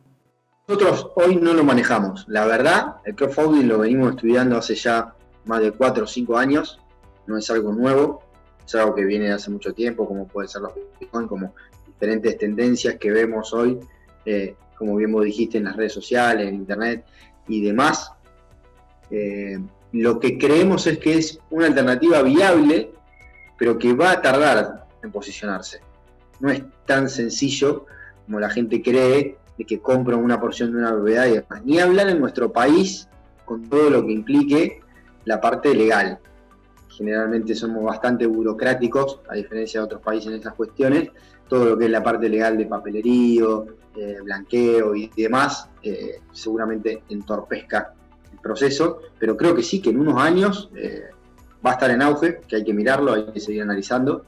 Nosotros 0.68 1.10
hoy 1.16 1.36
no 1.36 1.54
lo 1.54 1.64
manejamos. 1.64 2.24
La 2.28 2.44
verdad, 2.46 2.96
el 3.04 3.14
crowdfunding 3.14 3.66
lo 3.66 3.78
venimos 3.78 4.10
estudiando 4.14 4.56
hace 4.56 4.74
ya 4.74 5.14
más 5.44 5.60
de 5.60 5.72
4 5.72 6.04
o 6.04 6.06
5 6.06 6.36
años 6.36 6.78
no 7.26 7.36
es 7.36 7.50
algo 7.50 7.72
nuevo, 7.72 8.22
es 8.64 8.74
algo 8.74 8.94
que 8.94 9.04
viene 9.04 9.26
de 9.26 9.32
hace 9.32 9.50
mucho 9.50 9.72
tiempo, 9.72 10.06
como 10.06 10.26
puede 10.26 10.48
ser 10.48 10.62
los 10.62 10.72
Bitcoin, 11.00 11.26
como 11.26 11.54
diferentes 11.86 12.38
tendencias 12.38 12.96
que 12.96 13.10
vemos 13.10 13.52
hoy, 13.52 13.78
eh, 14.24 14.54
como 14.76 14.96
bien 14.96 15.12
vos 15.12 15.24
dijiste, 15.24 15.58
en 15.58 15.64
las 15.64 15.76
redes 15.76 15.92
sociales, 15.92 16.48
en 16.48 16.56
Internet 16.56 17.04
y 17.48 17.64
demás. 17.64 18.12
Eh, 19.10 19.58
lo 19.92 20.18
que 20.18 20.38
creemos 20.38 20.86
es 20.86 20.98
que 20.98 21.18
es 21.18 21.38
una 21.50 21.66
alternativa 21.66 22.22
viable, 22.22 22.92
pero 23.62 23.78
que 23.78 23.94
va 23.94 24.10
a 24.10 24.20
tardar 24.20 24.88
en 25.04 25.12
posicionarse. 25.12 25.82
No 26.40 26.50
es 26.50 26.64
tan 26.84 27.08
sencillo 27.08 27.86
como 28.24 28.40
la 28.40 28.50
gente 28.50 28.82
cree 28.82 29.38
de 29.56 29.64
que 29.64 29.78
compra 29.78 30.16
una 30.16 30.40
porción 30.40 30.72
de 30.72 30.78
una 30.78 30.90
propiedad 30.90 31.26
y 31.26 31.34
demás. 31.34 31.64
Ni 31.64 31.78
hablar 31.78 32.08
en 32.08 32.18
nuestro 32.18 32.50
país 32.50 33.08
con 33.44 33.62
todo 33.70 33.88
lo 33.88 34.04
que 34.04 34.10
implique 34.10 34.80
la 35.26 35.40
parte 35.40 35.76
legal 35.76 36.18
generalmente 36.88 37.54
somos 37.54 37.84
bastante 37.84 38.26
burocráticos, 38.26 39.20
a 39.28 39.36
diferencia 39.36 39.78
de 39.78 39.86
otros 39.86 40.02
países 40.02 40.30
en 40.30 40.38
estas 40.38 40.54
cuestiones, 40.54 41.10
todo 41.46 41.64
lo 41.66 41.78
que 41.78 41.84
es 41.84 41.90
la 41.92 42.02
parte 42.02 42.28
legal 42.28 42.58
de 42.58 42.66
papelerío, 42.66 43.66
blanqueo 44.24 44.96
y 44.96 45.08
demás, 45.16 45.70
eh, 45.84 46.20
seguramente 46.32 47.04
entorpezca 47.10 47.94
el 48.32 48.40
proceso, 48.40 49.02
pero 49.20 49.36
creo 49.36 49.54
que 49.54 49.62
sí, 49.62 49.80
que 49.80 49.90
en 49.90 50.00
unos 50.00 50.20
años 50.20 50.68
eh, 50.74 51.11
va 51.64 51.70
a 51.70 51.72
estar 51.74 51.90
en 51.90 52.02
auge, 52.02 52.40
que 52.46 52.56
hay 52.56 52.64
que 52.64 52.74
mirarlo, 52.74 53.12
hay 53.12 53.26
que 53.32 53.40
seguir 53.40 53.62
analizando 53.62 54.24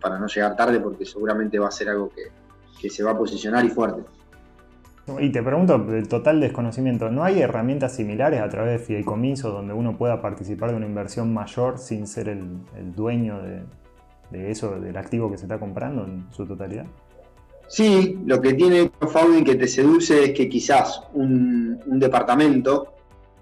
para 0.00 0.18
no 0.18 0.26
llegar 0.26 0.56
tarde, 0.56 0.80
porque 0.80 1.04
seguramente 1.04 1.58
va 1.58 1.68
a 1.68 1.70
ser 1.70 1.88
algo 1.88 2.10
que, 2.10 2.24
que 2.80 2.90
se 2.90 3.02
va 3.02 3.12
a 3.12 3.18
posicionar 3.18 3.64
y 3.64 3.70
fuerte. 3.70 4.02
Y 5.20 5.30
te 5.30 5.42
pregunto, 5.42 5.78
del 5.78 6.08
total 6.08 6.40
desconocimiento, 6.40 7.10
¿no 7.10 7.24
hay 7.24 7.40
herramientas 7.40 7.94
similares 7.94 8.40
a 8.40 8.48
través 8.48 8.80
de 8.80 8.86
fideicomiso 8.86 9.50
donde 9.50 9.74
uno 9.74 9.98
pueda 9.98 10.22
participar 10.22 10.70
de 10.70 10.76
una 10.76 10.86
inversión 10.86 11.32
mayor 11.32 11.78
sin 11.78 12.06
ser 12.06 12.28
el, 12.28 12.94
dueño 12.94 13.38
de, 14.30 14.50
eso, 14.50 14.80
del 14.80 14.96
activo 14.96 15.30
que 15.30 15.36
se 15.36 15.44
está 15.44 15.58
comprando 15.58 16.04
en 16.04 16.24
su 16.30 16.46
totalidad? 16.46 16.86
Sí, 17.68 18.18
lo 18.24 18.40
que 18.40 18.54
tiene 18.54 18.90
crowdfunding 18.90 19.44
que 19.44 19.56
te 19.56 19.68
seduce 19.68 20.24
es 20.24 20.30
que 20.32 20.48
quizás 20.48 21.02
un, 21.12 21.78
departamento 21.86 22.93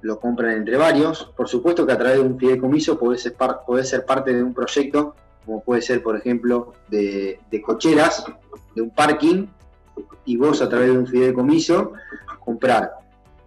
lo 0.02 0.20
compran 0.20 0.52
entre 0.52 0.76
varios. 0.76 1.32
Por 1.36 1.48
supuesto 1.48 1.86
que 1.86 1.92
a 1.92 1.98
través 1.98 2.18
de 2.18 2.24
un 2.24 2.38
fideicomiso 2.38 2.98
puede 2.98 3.18
ser, 3.18 3.34
ser 3.82 4.04
parte 4.04 4.34
de 4.34 4.42
un 4.42 4.52
proyecto, 4.52 5.14
como 5.44 5.62
puede 5.62 5.82
ser, 5.82 6.02
por 6.02 6.16
ejemplo, 6.16 6.74
de, 6.88 7.40
de 7.50 7.62
cocheras, 7.62 8.24
de 8.74 8.82
un 8.82 8.90
parking 8.90 9.46
y 10.24 10.36
vos 10.36 10.62
a 10.62 10.68
través 10.68 10.92
de 10.92 10.98
un 10.98 11.06
fideicomiso 11.06 11.92
comprar 12.44 12.92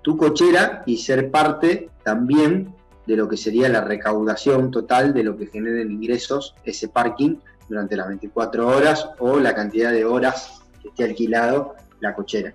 tu 0.01 0.17
cochera 0.17 0.83
y 0.85 0.97
ser 0.97 1.31
parte 1.31 1.89
también 2.03 2.73
de 3.07 3.15
lo 3.15 3.27
que 3.27 3.37
sería 3.37 3.69
la 3.69 3.81
recaudación 3.81 4.71
total 4.71 5.13
de 5.13 5.23
lo 5.23 5.37
que 5.37 5.47
generen 5.47 5.91
ingresos 5.91 6.55
ese 6.63 6.87
parking 6.87 7.37
durante 7.67 7.95
las 7.95 8.07
24 8.07 8.67
horas 8.67 9.09
o 9.19 9.39
la 9.39 9.55
cantidad 9.55 9.91
de 9.91 10.05
horas 10.05 10.61
que 10.81 10.89
esté 10.89 11.03
alquilado 11.03 11.75
la 11.99 12.13
cochera. 12.13 12.53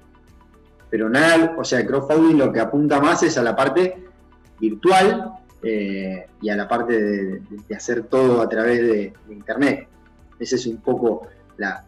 Pero 0.91 1.09
nada, 1.09 1.55
o 1.57 1.65
sea, 1.65 1.87
crowdfunding 1.87 2.37
lo 2.37 2.53
que 2.53 2.61
apunta 2.61 3.01
más 3.01 3.23
es 3.23 3.39
a 3.39 3.43
la 3.43 3.55
parte 3.55 4.05
virtual 4.59 5.33
eh, 5.63 6.27
y 6.43 6.49
a 6.49 6.57
la 6.57 6.69
parte 6.69 7.01
de, 7.01 7.75
hacer 7.75 8.05
todo 8.05 8.41
a 8.41 8.49
través 8.49 8.81
de, 8.81 9.13
Internet. 9.31 9.87
Ese 10.39 10.57
es 10.57 10.67
un 10.67 10.79
poco 10.79 11.29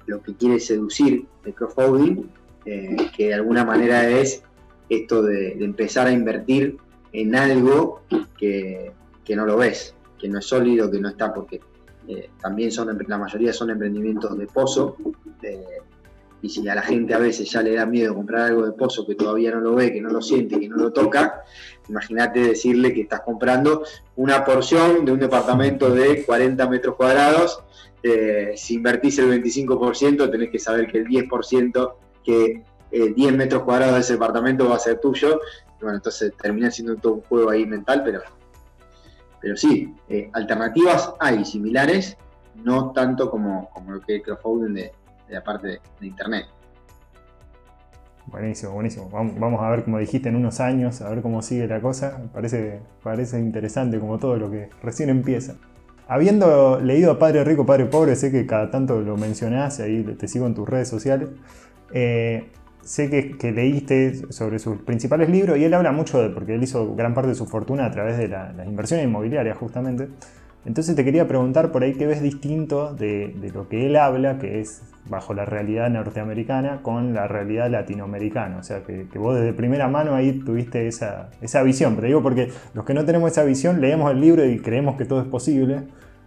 lo 0.07 0.23
que 0.23 0.35
quiere 0.35 0.61
seducir 0.61 1.27
el 1.45 1.55
crowdfunding, 1.55 2.31
eh, 2.67 2.97
que 3.17 3.29
de 3.29 3.35
alguna 3.35 3.65
manera 3.65 4.09
es 4.09 4.43
esto 4.89 5.23
de, 5.23 5.53
empezar 5.65 6.07
a 6.07 6.13
invertir 6.13 6.77
en 7.13 7.35
algo 7.35 8.03
que, 8.39 8.93
no 9.35 9.47
lo 9.47 9.57
ves, 9.57 9.95
que 10.19 10.29
no 10.29 10.39
es 10.39 10.47
sólido, 10.47 10.91
que 10.91 11.01
no 11.01 11.09
está, 11.09 11.33
porque 11.33 11.61
eh, 12.07 12.29
también 12.41 12.71
son, 12.71 12.97
la 13.07 13.19
mayoría 13.19 13.53
son 13.53 13.71
emprendimientos 13.71 14.37
de 14.37 14.47
pozo, 14.47 14.97
y 16.43 16.49
si 16.49 16.69
a 16.69 16.75
la 16.75 16.83
gente 16.83 17.15
a 17.15 17.19
veces 17.19 17.51
ya 17.51 17.63
le 17.63 17.75
da 17.75 17.87
miedo 17.87 18.15
comprar 18.15 18.43
algo 18.51 18.67
de 18.67 18.73
pozo 18.73 19.07
que 19.07 19.15
todavía 19.15 19.53
no 19.53 19.61
lo 19.61 19.75
ve, 19.75 19.93
que 19.93 20.01
no 20.01 20.11
lo 20.11 20.21
siente, 20.21 20.59
que 20.59 20.69
no 20.69 20.77
lo 20.77 20.93
toca, 20.93 21.45
imagínate 21.89 22.41
decirle 22.41 22.93
que 22.93 23.03
estás 23.03 23.21
comprando 23.21 23.85
una 24.17 24.45
porción 24.45 25.05
de 25.05 25.13
un 25.13 25.21
departamento 25.21 25.95
de 25.95 26.25
40 26.25 26.69
metros 26.69 26.97
cuadrados 26.97 27.63
eh, 28.03 28.55
si 28.57 28.75
invertís 28.75 29.19
el 29.19 29.31
25%, 29.43 30.31
tenés 30.31 30.51
que 30.51 30.59
saber 30.59 30.91
que 30.91 30.99
el 30.99 31.07
10%, 31.07 31.95
que 32.25 32.65
10 32.91 33.17
eh, 33.17 33.33
metros 33.33 33.63
cuadrados 33.63 33.95
de 33.95 34.01
ese 34.01 34.13
departamento 34.15 34.69
va 34.69 34.77
a 34.77 34.81
ser 34.81 34.99
tuyo. 34.99 35.41
bueno, 35.81 35.97
entonces 35.97 36.33
termina 36.41 36.71
siendo 36.71 36.97
todo 36.97 37.15
un 37.15 37.23
juego 37.23 37.51
ahí 37.51 37.65
mental, 37.65 38.03
pero, 38.05 38.23
pero 39.41 39.57
sí, 39.57 39.95
eh, 40.09 40.31
alternativas 40.33 41.13
hay 41.21 41.45
similares, 41.45 42.17
no 42.57 42.93
tanto 42.93 43.31
como, 43.31 43.71
como 43.71 43.93
lo 43.93 44.01
que 44.01 44.17
es 44.17 44.19
el 44.19 44.25
crowdfunding 44.25 44.75
de, 44.75 44.93
la 45.29 45.43
parte 45.43 45.69
de, 45.69 46.07
Internet. 46.07 46.47
Buenísimo, 48.27 48.73
buenísimo. 48.73 49.09
Vamos, 49.11 49.61
a 49.61 49.69
ver, 49.71 49.85
como 49.85 49.99
dijiste, 49.99 50.29
en 50.29 50.37
unos 50.37 50.61
años, 50.61 51.01
a 51.03 51.11
ver 51.11 51.23
cómo 51.23 51.43
sigue 51.43 51.67
la 51.67 51.81
cosa. 51.81 52.23
Parece, 52.33 52.81
parece 53.03 53.41
interesante 53.41 53.99
como 53.99 54.19
todo 54.19 54.37
lo 54.37 54.51
que 54.51 54.71
recién 54.83 55.11
empieza. 55.11 55.57
Habiendo 56.09 56.81
leído 56.81 57.19
Padre 57.19 57.45
Rico, 57.45 57.65
Padre 57.65 57.87
Pobre, 57.87 58.17
sé 58.17 58.31
que 58.31 58.47
cada 58.47 58.71
tanto 58.71 59.01
lo 59.01 59.17
mencionás, 59.17 59.81
ahí 59.81 60.03
te 60.03 60.29
sigo 60.29 60.47
en 60.47 60.55
tus 60.55 60.69
redes 60.69 60.89
sociales. 60.89 61.31
Eh, 61.93 62.51
sé 62.83 63.09
que, 63.11 63.53
leíste 63.53 64.33
sobre 64.33 64.59
sus 64.59 64.79
principales 64.83 65.29
libros 65.29 65.59
y 65.59 65.65
él 65.65 65.75
habla 65.75 65.93
mucho 65.93 66.21
de, 66.21 66.31
porque 66.31 66.55
él 66.55 66.63
hizo 66.63 66.95
gran 66.95 67.15
parte 67.15 67.31
de 67.31 67.35
su 67.35 67.47
fortuna 67.47 67.87
a 67.87 67.91
través 67.91 68.19
de 68.19 68.29
las 68.29 68.67
inversiones 68.67 69.07
inmobiliarias 69.07 69.57
justamente. 69.57 70.09
Entonces 70.65 70.95
te 70.95 71.05
quería 71.05 71.27
preguntar 71.27 71.73
por 71.73 71.83
ahí 71.83 71.95
qué 71.95 72.07
ves 72.07 72.23
distinto 72.23 72.95
de, 72.95 73.35
lo 73.53 73.69
que 73.69 73.87
él 73.87 73.97
habla, 73.97 74.39
que 74.39 74.61
es 74.61 74.83
bajo 75.09 75.35
la 75.35 75.45
realidad 75.45 75.91
norteamericana, 75.91 76.81
con 76.83 77.15
la 77.15 77.27
realidad 77.29 77.71
latinoamericana. 77.71 78.59
O 78.59 78.63
sea, 78.63 78.83
que, 78.83 79.07
vos 79.19 79.37
desde 79.37 79.53
primera 79.53 79.89
mano 79.89 80.15
ahí 80.15 80.33
tuviste 80.33 80.87
esa, 80.87 81.31
esa 81.41 81.63
visión. 81.63 81.95
Pero 81.97 82.07
digo 82.07 82.23
porque 82.23 82.51
los 82.75 82.85
que 82.85 82.95
no 82.95 83.05
tenemos 83.05 83.31
esa 83.33 83.45
visión 83.45 83.81
leemos 83.81 84.11
el 84.11 84.21
libro 84.21 84.45
y 84.45 84.59
creemos 84.59 84.97
que 84.97 85.05
todo 85.05 85.21
es 85.21 85.27
posible, 85.27 85.83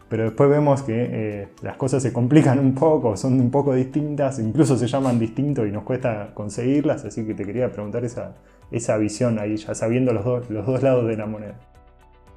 pero 0.09 0.23
después 0.25 0.49
vemos 0.49 0.83
que 0.83 1.09
eh, 1.11 1.47
las 1.61 1.77
cosas 1.77 2.03
se 2.03 2.13
complican 2.13 2.59
un 2.59 2.75
poco, 2.75 3.17
son 3.17 3.39
un 3.39 3.49
poco 3.49 3.73
distintas, 3.73 4.39
incluso 4.39 4.77
se 4.77 4.87
llaman 4.87 5.17
distinto 5.17 5.65
y 5.65 5.71
nos 5.71 5.83
cuesta 5.83 6.29
conseguirlas, 6.33 7.05
así 7.05 7.25
que 7.25 7.33
te 7.33 7.43
quería 7.43 7.71
preguntar 7.71 8.05
esa, 8.05 8.35
esa 8.71 8.97
visión 8.97 9.39
ahí, 9.39 9.57
ya 9.57 9.73
sabiendo 9.73 10.13
los 10.13 10.23
dos, 10.23 10.49
los 10.49 10.65
dos 10.65 10.83
lados 10.83 11.07
de 11.07 11.17
la 11.17 11.25
moneda. 11.25 11.59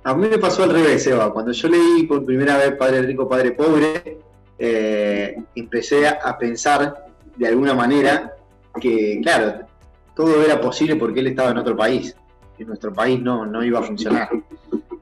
A 0.05 0.14
mí 0.14 0.27
me 0.29 0.38
pasó 0.38 0.62
al 0.62 0.70
revés, 0.70 1.07
Eva. 1.07 1.31
Cuando 1.33 1.53
yo 1.53 1.68
leí 1.68 2.07
por 2.07 2.24
primera 2.24 2.57
vez 2.57 2.72
Padre 2.77 3.03
Rico, 3.03 3.29
Padre 3.29 3.53
Pobre, 3.53 4.18
eh, 4.59 5.37
empecé 5.55 6.09
a 6.09 6.37
pensar 6.37 7.07
de 7.37 7.47
alguna 7.47 7.75
manera 7.75 8.35
que, 8.81 9.21
claro, 9.23 9.66
todo 10.14 10.42
era 10.42 10.61
posible 10.61 10.97
porque 10.97 11.21
él 11.21 11.29
estaba 11.29 11.51
en 11.51 11.59
otro 11.59 11.77
país. 11.77 12.14
Que 12.57 12.64
nuestro 12.64 12.92
país 12.92 13.21
no, 13.21 13.47
no 13.47 13.62
iba 13.64 13.79
a 13.79 13.83
funcionar. 13.83 14.29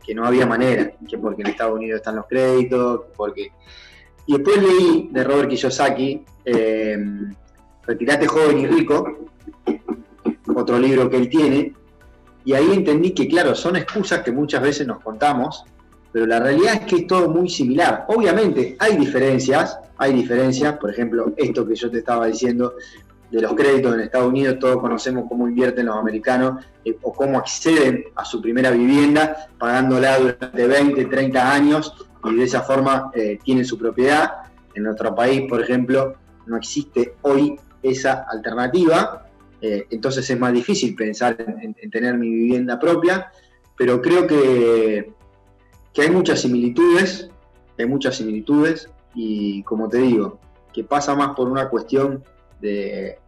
Que 0.05 0.15
no 0.15 0.27
había 0.27 0.47
manera. 0.47 0.93
Que 1.09 1.17
porque 1.19 1.43
en 1.43 1.49
Estados 1.49 1.75
Unidos 1.75 1.97
están 1.97 2.17
los 2.17 2.27
créditos. 2.27 3.07
porque 3.17 3.51
Y 4.27 4.35
después 4.35 4.63
leí 4.63 5.09
de 5.11 5.25
Robert 5.25 5.49
Kiyosaki, 5.49 6.25
eh, 6.45 6.99
Retirate 7.87 8.27
joven 8.27 8.59
y 8.59 8.67
rico, 8.67 9.31
otro 10.55 10.79
libro 10.79 11.09
que 11.09 11.17
él 11.19 11.29
tiene, 11.29 11.73
y 12.45 12.53
ahí 12.53 12.73
entendí 12.73 13.13
que, 13.13 13.29
claro, 13.29 13.55
son 13.55 13.77
excusas 13.77 14.23
que 14.23 14.33
muchas 14.33 14.61
veces 14.61 14.87
nos 14.89 15.01
contamos, 15.01 15.65
pero 16.17 16.25
la 16.25 16.41
realidad 16.41 16.77
es 16.77 16.81
que 16.87 16.97
es 16.97 17.07
todo 17.07 17.29
muy 17.29 17.47
similar. 17.51 18.07
Obviamente 18.09 18.75
hay 18.79 18.97
diferencias, 18.97 19.79
hay 19.99 20.15
diferencias, 20.15 20.79
por 20.79 20.89
ejemplo, 20.89 21.35
esto 21.37 21.69
que 21.69 21.75
yo 21.75 21.91
te 21.91 21.99
estaba 21.99 22.25
diciendo 22.25 22.73
de 23.31 23.43
los 23.43 23.53
créditos 23.53 23.93
en 23.93 24.01
Estados 24.01 24.29
Unidos, 24.29 24.59
todos 24.59 24.81
conocemos 24.81 25.27
cómo 25.29 25.47
invierten 25.47 25.85
los 25.85 25.97
americanos 25.97 26.65
eh, 26.87 26.97
o 27.03 27.13
cómo 27.13 27.37
acceden 27.39 28.07
a 28.15 28.25
su 28.25 28.41
primera 28.41 28.71
vivienda 28.71 29.51
pagándola 29.59 30.19
durante 30.19 30.67
20, 30.67 31.05
30 31.05 31.53
años 31.53 31.93
y 32.25 32.35
de 32.35 32.45
esa 32.45 32.63
forma 32.63 33.11
eh, 33.15 33.39
tienen 33.45 33.67
su 33.67 33.77
propiedad. 33.77 34.37
En 34.75 34.85
nuestro 34.85 35.15
país, 35.15 35.43
por 35.47 35.61
ejemplo, 35.61 36.15
no 36.47 36.57
existe 36.57 37.17
hoy 37.21 37.61
esa 37.83 38.25
alternativa, 38.31 39.27
eh, 39.61 39.87
entonces 39.91 40.31
es 40.31 40.39
más 40.39 40.55
difícil 40.55 40.95
pensar 40.95 41.37
en, 41.39 41.91
tener 41.91 42.17
mi 42.17 42.31
vivienda 42.31 42.79
propia, 42.79 43.31
pero 43.77 44.01
creo 44.01 44.27
que, 44.27 45.15
que 45.97 46.03
hay 46.03 46.11
muchas 46.11 46.43
similitudes, 46.43 47.31
hay 47.79 47.87
muchas 47.87 48.17
similitudes 48.17 48.91
y 49.15 49.63
como 49.63 49.89
te 49.89 49.97
digo, 49.97 50.39
que 50.71 50.85
pasa 50.85 51.15
más 51.15 51.35
por 51.35 51.49
una 51.49 51.71
cuestión 51.71 52.23
de, 52.61 53.19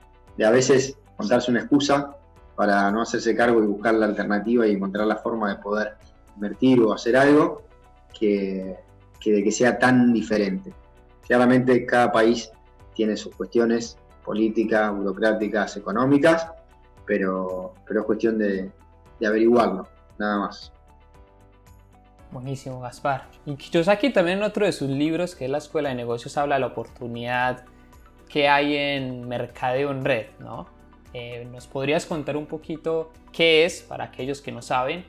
a 0.45 0.51
veces 0.51 0.99
contarse 1.17 1.51
una 1.51 1.61
excusa 1.61 2.15
para 2.57 2.91
no 2.91 3.01
hacerse 3.01 3.35
cargo 3.35 3.65
y 3.65 3.67
buscar 3.67 3.95
la 3.95 4.05
alternativa 4.05 4.67
y 4.67 4.73
encontrar 4.73 5.07
la 5.07 5.17
forma 5.17 5.49
de 5.49 5.63
poder 5.63 5.97
invertir 6.35 6.83
o 6.83 6.93
hacer 6.93 7.17
algo 7.17 7.63
que, 8.13 8.77
de 9.25 9.43
que 9.43 9.51
sea 9.51 9.79
tan 9.79 10.13
diferente. 10.13 10.75
Claramente 11.27 11.87
cada 11.87 12.13
país 12.13 12.51
tiene 12.95 13.17
sus 13.17 13.35
cuestiones 13.35 13.97
políticas, 14.23 14.95
burocráticas, 14.95 15.75
económicas, 15.79 16.49
pero, 17.07 17.73
pero 17.87 18.01
es 18.01 18.07
cuestión 18.07 18.37
de 18.37 18.71
averiguarlo, 19.27 19.89
nada 20.19 20.41
más. 20.41 20.71
Buenísimo, 22.31 22.81
Gaspar. 22.81 23.27
Y 23.47 23.57
Kiyosaki 23.57 24.11
también 24.11 24.38
en 24.38 24.45
otro 24.45 24.67
de 24.67 24.73
sus 24.73 24.88
libros, 24.88 25.35
que 25.35 25.47
es 25.47 25.51
La 25.51 25.59
Escuela 25.59 25.88
de 25.88 25.95
Negocios, 25.95 26.37
habla 26.37 26.57
de 26.57 26.61
la 26.61 26.67
oportunidad 26.67 27.64
que 28.29 28.49
hay 28.49 28.77
en 28.77 29.27
mercadeo 29.27 29.91
en 29.91 30.05
red, 30.05 30.27
¿no? 30.38 30.67
Eh, 31.14 31.49
¿Nos 31.51 31.67
podrías 31.67 32.05
contar 32.05 32.37
un 32.37 32.45
poquito 32.45 33.11
qué 33.33 33.64
es 33.64 33.81
para 33.81 34.05
aquellos 34.05 34.43
que 34.43 34.53
no 34.53 34.61
saben 34.61 35.07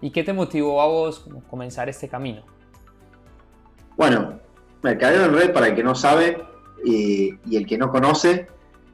y 0.00 0.10
qué 0.10 0.24
te 0.24 0.32
motivó 0.32 0.82
a 0.82 0.86
vos 0.86 1.24
comenzar 1.48 1.88
este 1.88 2.08
camino? 2.08 2.42
Bueno, 3.96 4.40
mercadeo 4.82 5.26
en 5.26 5.34
red, 5.34 5.52
para 5.52 5.68
el 5.68 5.76
que 5.76 5.84
no 5.84 5.94
sabe 5.94 6.42
y, 6.84 7.38
el 7.56 7.64
que 7.64 7.78
no 7.78 7.90
conoce, 7.90 8.48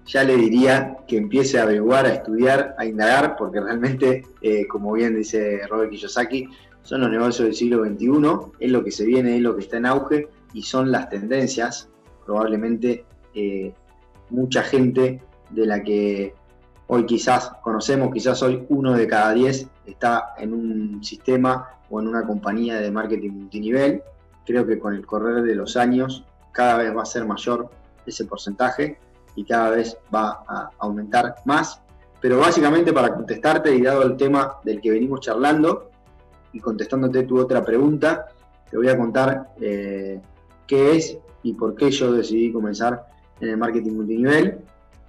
ya 0.05 0.25
le 0.25 0.37
diría 0.37 0.99
que 1.09 1.17
empiece 1.17 1.59
a 1.59 1.63
averiguar, 1.63 2.05
a 2.05 2.13
estudiar, 2.13 2.75
a 2.77 2.85
indagar, 2.85 3.37
porque 3.37 3.61
realmente, 3.61 4.27
eh, 4.43 4.67
como 4.67 4.93
bien 4.93 5.17
dice 5.17 5.67
Robert 5.69 5.91
Kiyosaki, 5.91 6.49
son 6.83 7.01
los 7.01 7.11
negocios 7.11 7.47
del 7.47 7.55
siglo 7.55 7.85
XXI, 7.85 8.53
es 8.61 8.71
lo 8.71 8.85
que 8.85 8.91
se 8.91 9.05
viene, 9.05 9.37
es 9.37 9.43
lo 9.43 9.55
que 9.55 9.63
está 9.63 9.77
en 9.77 9.87
auge 9.87 10.29
y 10.53 10.63
son 10.63 10.91
las 10.91 11.09
tendencias. 11.09 11.89
Probablemente 12.27 13.05
eh, 13.35 13.73
mucha 14.31 14.63
gente 14.63 15.23
de 15.51 15.67
la 15.67 15.83
que 15.83 16.35
hoy 16.89 17.07
quizás 17.07 17.53
conocemos, 17.63 18.13
quizás 18.13 18.43
hoy 18.43 18.65
uno 18.69 18.93
de 18.95 19.07
cada 19.07 19.33
diez 19.33 19.69
está 19.87 20.35
en 20.39 20.53
un 20.53 21.05
sistema 21.05 21.69
o 21.91 22.01
en 22.01 22.09
una 22.09 22.27
compañía 22.27 22.81
de 22.81 22.91
marketing 22.91 23.31
multinivel. 23.31 24.03
Creo 24.45 24.67
que 24.67 24.79
con 24.79 24.95
el 24.95 25.07
correr 25.07 25.43
de 25.43 25.55
los 25.55 25.77
años 25.77 26.25
cada 26.51 26.79
vez 26.79 26.95
va 26.97 27.03
a 27.03 27.07
ser 27.07 27.25
mayor 27.25 27.71
ese 28.07 28.25
porcentaje 28.25 28.99
y 29.37 29.45
cada 29.45 29.71
vez 29.71 29.97
va 30.15 30.43
a 30.49 30.71
aumentar 30.79 31.37
más. 31.45 31.81
Pero 32.21 32.39
básicamente 32.39 32.93
para 32.93 33.15
contestarte 33.15 33.75
y 33.75 33.83
dado 33.83 34.03
el 34.03 34.17
tema 34.17 34.57
del 34.65 34.81
que 34.81 34.91
venimos 34.91 35.21
charlando, 35.21 35.92
y 36.53 36.61
contestándote 36.61 37.23
tu 37.25 37.39
otra 37.39 37.65
pregunta, 37.65 38.27
te 38.71 38.77
voy 38.77 38.89
a 38.89 38.97
contar 38.97 39.51
eh, 39.61 40.21
qué 40.67 40.97
es 40.97 41.19
y 41.43 41.55
por 41.55 41.75
qué 41.75 41.91
yo 41.91 42.13
decidí 42.13 42.53
comenzar 42.53 43.07
en 43.41 43.51
el 43.51 43.57
marketing 43.57 43.93
multinivel. 43.93 44.59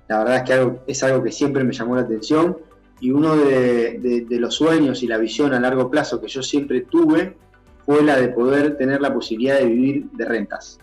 La 0.08 0.20
verdad 0.20 0.38
es 0.38 0.44
que 0.44 0.92
es 0.92 1.04
algo 1.04 1.24
que 1.24 1.32
siempre 1.32 1.64
me 1.64 1.74
llamó 1.74 1.96
la 1.96 2.02
atención 2.02 2.58
y 3.00 3.12
uno 3.12 3.36
de, 3.36 4.26
los 4.30 4.56
sueños 4.56 5.04
y 5.04 5.08
la 5.08 5.18
visión 5.18 5.54
a 5.54 5.60
largo 5.60 5.90
plazo 5.90 6.22
que 6.22 6.28
yo 6.28 6.42
siempre 6.42 6.82
tuve 6.82 7.36
fue 7.86 8.02
la 8.04 8.18
de 8.18 8.30
poder 8.30 8.78
tener 8.78 9.02
la 9.02 9.14
posibilidad 9.14 9.60
de 9.60 9.66
vivir 9.66 10.10
de 10.12 10.26
rentas, 10.26 10.80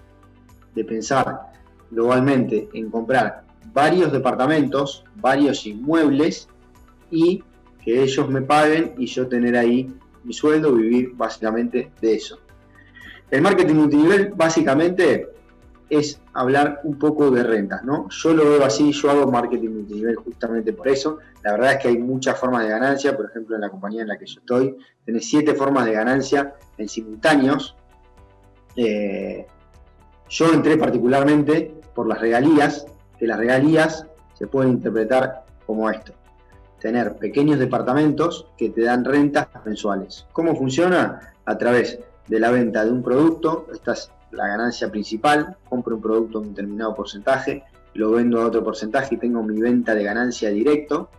de 0.75 0.85
pensar 0.85 1.41
globalmente 1.91 2.69
en 2.75 2.91
comprar 2.91 3.45
varios 3.73 4.13
departamentos, 4.13 5.05
varios 5.17 5.67
inmuebles 5.67 6.49
y 7.11 7.43
que 7.83 8.03
ellos 8.03 8.29
me 8.29 8.43
paguen 8.43 8.95
y 8.99 9.07
yo 9.07 9.27
tener 9.27 9.57
ahí 9.57 9.93
mi 10.25 10.33
sueldo, 10.33 10.75
vivir 10.75 11.13
básicamente 11.15 11.93
de 12.01 12.15
eso. 12.15 12.39
El 13.31 13.43
marketing 13.43 13.75
multinivel 13.75 14.33
básicamente 14.35 15.29
es 15.89 16.21
hablar 16.33 16.81
un 16.85 16.99
poco 16.99 17.31
de 17.31 17.43
rentas, 17.43 17.83
¿no? 17.85 18.09
Yo 18.11 18.33
lo 18.33 18.45
veo 18.45 18.65
así, 18.65 18.93
yo 18.93 19.11
hago 19.11 19.31
marketing 19.31 19.71
multinivel 19.71 20.17
justamente 20.17 20.73
por 20.73 20.89
eso. 20.89 21.19
La 21.43 21.53
verdad 21.53 21.73
es 21.73 21.79
que 21.79 21.89
hay 21.89 21.99
muchas 21.99 22.39
formas 22.39 22.63
de 22.63 22.71
ganancia, 22.71 23.17
por 23.17 23.27
ejemplo, 23.27 23.57
en 23.57 23.63
la 23.63 23.71
compañía 23.71 24.03
en 24.03 24.09
la 24.09 24.19
que 24.19 24.27
yo 24.27 24.41
estoy, 24.41 24.77
tenés 25.05 25.29
siete 25.29 25.55
formas 25.55 25.87
de 25.87 25.93
ganancia 25.93 26.55
en 26.79 26.89
simultáneos. 26.89 27.77
Eh, 28.77 29.47
yo 30.29 30.53
entré 30.53 30.77
particularmente 30.77 31.75
por 31.95 32.07
las 32.07 32.21
regalías, 32.21 32.87
que 33.19 33.27
las 33.27 33.39
regalías 33.39 34.07
se 34.35 34.47
pueden 34.47 34.73
interpretar 34.73 35.45
como 35.67 35.91
esto 35.91 36.20
tener 36.81 37.17
pequeños 37.17 37.59
departamentos 37.59 38.47
que 38.57 38.71
te 38.71 38.83
dan 38.83 39.05
rentas 39.05 39.49
mensuales. 39.65 40.27
¿Cómo 40.33 40.57
funciona? 40.57 41.35
A 41.45 41.59
través 41.59 41.99
de 42.27 42.41
la 42.41 42.51
venta 42.51 42.85
de 42.85 42.91
un 42.91 43.03
producto, 43.03 43.67
esta 43.73 43.93
es 43.93 44.11
la 44.33 44.49
ganancia 44.49 44.91
principal, 44.91 45.57
compro 45.69 45.97
un 45.97 46.03
producto 46.03 46.39
a 46.39 46.41
un 46.43 46.49
determinado 46.49 46.95
porcentaje, 46.95 47.65
lo 47.95 48.13
vendo 48.13 48.41
a 48.41 48.47
otro 48.47 48.63
porcentaje 48.63 49.17
y 49.17 49.19
tengo 49.19 49.43
mi 49.43 49.61
venta 49.61 49.95
de 49.95 50.05
ganancia 50.05 50.51
directo. 50.51 51.11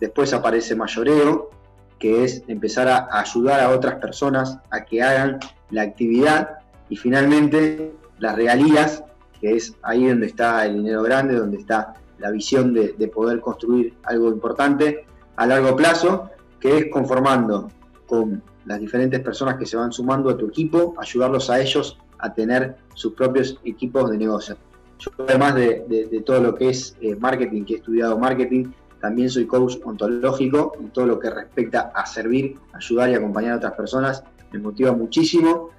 Después 0.00 0.32
aparece 0.32 0.76
mayoreo, 0.76 1.50
que 1.98 2.24
es 2.24 2.42
empezar 2.48 2.88
a 2.88 3.08
ayudar 3.20 3.60
a 3.60 3.70
otras 3.70 3.96
personas 3.96 4.58
a 4.70 4.84
que 4.84 5.02
hagan 5.02 5.38
la 5.70 5.82
actividad. 5.82 6.58
Y 6.88 6.96
finalmente 6.96 7.94
las 8.18 8.36
regalías, 8.36 9.04
que 9.40 9.56
es 9.56 9.74
ahí 9.82 10.08
donde 10.08 10.26
está 10.26 10.64
el 10.66 10.76
dinero 10.76 11.02
grande, 11.02 11.36
donde 11.36 11.58
está 11.58 11.94
la 12.20 12.30
visión 12.30 12.74
de, 12.74 13.08
poder 13.08 13.40
construir 13.40 13.94
algo 14.04 14.28
importante 14.28 15.06
a 15.36 15.46
largo 15.46 15.74
plazo, 15.74 16.30
que 16.60 16.78
es 16.78 16.86
conformando 16.92 17.68
con 18.06 18.42
las 18.66 18.78
diferentes 18.78 19.20
personas 19.20 19.56
que 19.56 19.66
se 19.66 19.76
van 19.76 19.90
sumando 19.90 20.30
a 20.30 20.36
tu 20.36 20.46
equipo, 20.46 20.94
ayudarlos 20.98 21.48
a 21.50 21.60
ellos 21.60 21.98
a 22.18 22.32
tener 22.32 22.76
sus 22.94 23.14
propios 23.14 23.58
equipos 23.64 24.10
de 24.10 24.18
negocio. 24.18 24.56
Yo 24.98 25.10
además 25.26 25.54
de, 25.54 26.22
todo 26.26 26.40
lo 26.40 26.54
que 26.54 26.68
es 26.68 26.94
eh, 27.00 27.16
marketing, 27.16 27.64
que 27.64 27.74
he 27.74 27.76
estudiado 27.78 28.18
marketing, 28.18 28.66
también 29.00 29.30
soy 29.30 29.46
coach 29.46 29.76
ontológico 29.82 30.74
y 30.78 30.88
todo 30.88 31.06
lo 31.06 31.18
que 31.18 31.30
respecta 31.30 31.90
a 31.94 32.04
servir, 32.04 32.58
ayudar 32.74 33.08
y 33.08 33.14
acompañar 33.14 33.54
a 33.54 33.56
otras 33.56 33.72
personas 33.72 34.22
me 34.52 34.58
motiva 34.58 34.92
muchísimo. 34.92 35.70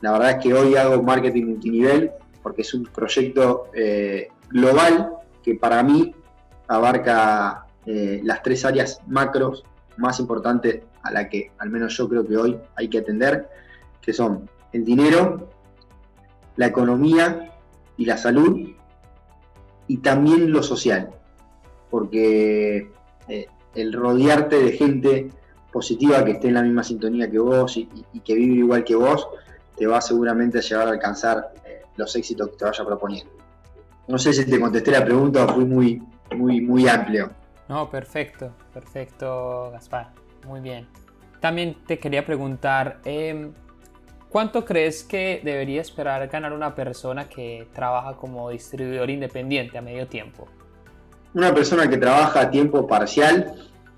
La 0.00 0.12
verdad 0.12 0.30
es 0.32 0.36
que 0.36 0.54
hoy 0.54 0.76
hago 0.76 1.02
marketing 1.02 1.46
multinivel 1.46 2.12
porque 2.42 2.62
es 2.62 2.72
un 2.74 2.84
proyecto 2.84 3.64
eh, 3.74 4.28
global 4.50 5.17
que 5.48 5.54
para 5.54 5.82
mí 5.82 6.14
abarca 6.66 7.64
eh, 7.86 8.20
las 8.22 8.42
tres 8.42 8.66
áreas 8.66 9.00
macros 9.06 9.64
más 9.96 10.20
importantes 10.20 10.82
a 11.02 11.10
la 11.10 11.30
que 11.30 11.52
al 11.56 11.70
menos 11.70 11.96
yo 11.96 12.06
creo 12.06 12.26
que 12.26 12.36
hoy 12.36 12.58
hay 12.76 12.88
que 12.88 12.98
atender, 12.98 13.48
que 14.02 14.12
son 14.12 14.50
el 14.74 14.84
dinero, 14.84 15.48
la 16.56 16.66
economía 16.66 17.50
y 17.96 18.04
la 18.04 18.18
salud, 18.18 18.74
y 19.86 19.96
también 19.96 20.52
lo 20.52 20.62
social, 20.62 21.12
porque 21.88 22.92
eh, 23.28 23.46
el 23.74 23.94
rodearte 23.94 24.62
de 24.62 24.72
gente 24.72 25.30
positiva 25.72 26.22
que 26.26 26.32
esté 26.32 26.48
en 26.48 26.54
la 26.54 26.62
misma 26.62 26.84
sintonía 26.84 27.30
que 27.30 27.38
vos 27.38 27.74
y, 27.78 27.86
que 28.22 28.34
vive 28.34 28.56
igual 28.56 28.84
que 28.84 28.96
vos, 28.96 29.26
te 29.78 29.86
va 29.86 30.02
seguramente 30.02 30.58
a 30.58 30.60
llevar 30.60 30.88
a 30.88 30.90
alcanzar 30.90 31.54
eh, 31.64 31.84
los 31.96 32.14
éxitos 32.16 32.50
que 32.50 32.56
te 32.58 32.64
vaya 32.66 32.84
proponiendo. 32.84 33.37
No 34.08 34.18
sé 34.18 34.32
si 34.32 34.46
te 34.46 34.58
contesté 34.58 34.90
la 34.90 35.04
pregunta 35.04 35.44
o 35.44 35.48
fui 35.48 35.66
muy, 35.66 36.02
muy, 36.34 36.62
muy 36.62 36.88
amplio. 36.88 37.30
No, 37.68 37.90
perfecto, 37.90 38.52
perfecto, 38.72 39.70
Gaspar. 39.70 40.12
Muy 40.46 40.60
bien. 40.60 40.88
También 41.40 41.76
te 41.86 41.98
quería 41.98 42.24
preguntar, 42.24 43.00
em, 43.04 43.52
¿cuánto 44.30 44.64
crees 44.64 45.04
que 45.04 45.42
debería 45.44 45.82
esperar 45.82 46.26
ganar 46.28 46.54
una 46.54 46.74
persona 46.74 47.28
que 47.28 47.68
trabaja 47.74 48.16
como 48.16 48.48
distribuidor 48.48 49.10
independiente 49.10 49.76
a 49.76 49.82
medio 49.82 50.08
tiempo? 50.08 50.48
Una 51.34 51.52
persona 51.52 51.88
que 51.88 51.98
trabaja 51.98 52.40
a 52.40 52.50
tiempo 52.50 52.86
parcial, 52.86 53.54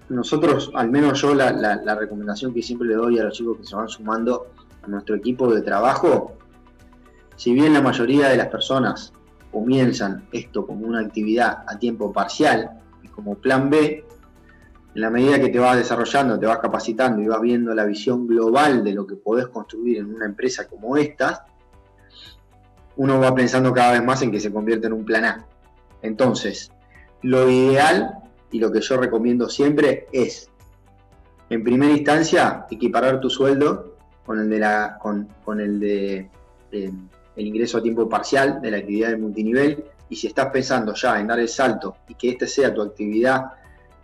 nosotros, 0.09 0.73
al 0.75 0.90
menos 0.90 1.23
yo, 1.23 1.35
la, 1.37 1.53
la 1.53 1.94
recomendación 1.94 2.53
que 2.53 2.62
siempre 2.62 2.88
le 2.88 2.94
doy 2.94 3.20
a 3.20 3.25
los 3.25 3.35
chicos 3.35 3.59
que 3.59 3.64
se 3.64 3.77
van 3.77 3.88
sumando 3.88 4.49
a 4.83 4.88
nuestro 4.88 5.14
equipo 5.14 5.55
de 5.55 5.62
trabajo, 5.62 6.37
si 7.37 7.55
bien 7.55 7.73
la 7.73 7.81
mayoría 7.81 8.29
de 8.29 8.37
las 8.37 8.49
personas 8.49 9.12
comienzan 9.50 10.26
esto 10.32 10.66
como 10.66 10.86
una 10.86 11.00
actividad 11.00 11.64
a 11.66 11.78
tiempo 11.78 12.12
parcial 12.12 12.70
y 13.02 13.08
como 13.08 13.36
plan 13.36 13.70
B, 13.70 14.04
en 14.94 15.00
la 15.00 15.10
medida 15.10 15.40
que 15.40 15.48
te 15.48 15.58
vas 15.58 15.76
desarrollando, 15.76 16.38
te 16.38 16.46
vas 16.46 16.58
capacitando 16.58 17.22
y 17.22 17.26
vas 17.26 17.40
viendo 17.40 17.74
la 17.74 17.84
visión 17.84 18.26
global 18.26 18.82
de 18.82 18.92
lo 18.92 19.06
que 19.06 19.16
podés 19.16 19.48
construir 19.48 19.98
en 19.98 20.14
una 20.14 20.26
empresa 20.26 20.68
como 20.68 20.96
esta, 20.96 21.46
uno 22.96 23.20
va 23.20 23.34
pensando 23.34 23.72
cada 23.72 23.92
vez 23.92 24.04
más 24.04 24.20
en 24.22 24.30
que 24.30 24.40
se 24.40 24.52
convierte 24.52 24.88
en 24.88 24.92
un 24.92 25.04
plan 25.04 25.24
A. 25.24 25.46
Entonces, 26.02 26.72
lo 27.22 27.48
ideal 27.48 28.18
y 28.50 28.58
lo 28.58 28.72
que 28.72 28.80
yo 28.80 28.96
recomiendo 28.96 29.48
siempre 29.48 30.06
es, 30.12 30.50
en 31.50 31.62
primera 31.62 31.92
instancia, 31.92 32.66
equiparar 32.70 33.20
tu 33.20 33.30
sueldo 33.30 33.96
con 34.26 34.40
el 34.40 34.50
de 34.50 34.58
la, 34.58 34.98
con, 35.00 35.60
el 35.60 35.80
de 35.80 36.30
eh, 36.72 36.92
el 37.40 37.46
ingreso 37.46 37.79
a 37.79 37.83
tiempo 37.83 38.09
parcial 38.09 38.61
de 38.61 38.70
la 38.70 38.76
actividad 38.79 39.09
de 39.11 39.16
multinivel 39.16 39.85
y 40.11 40.16
si 40.16 40.26
estás 40.26 40.46
pensando 40.46 40.94
ya 40.94 41.18
en 41.18 41.26
dar 41.26 41.40
el 41.40 41.48
salto 41.48 41.96
y 42.07 42.14
que 42.14 42.31
esta 42.31 42.46
sea 42.46 42.74
tu 42.74 42.83
actividad 42.83 43.53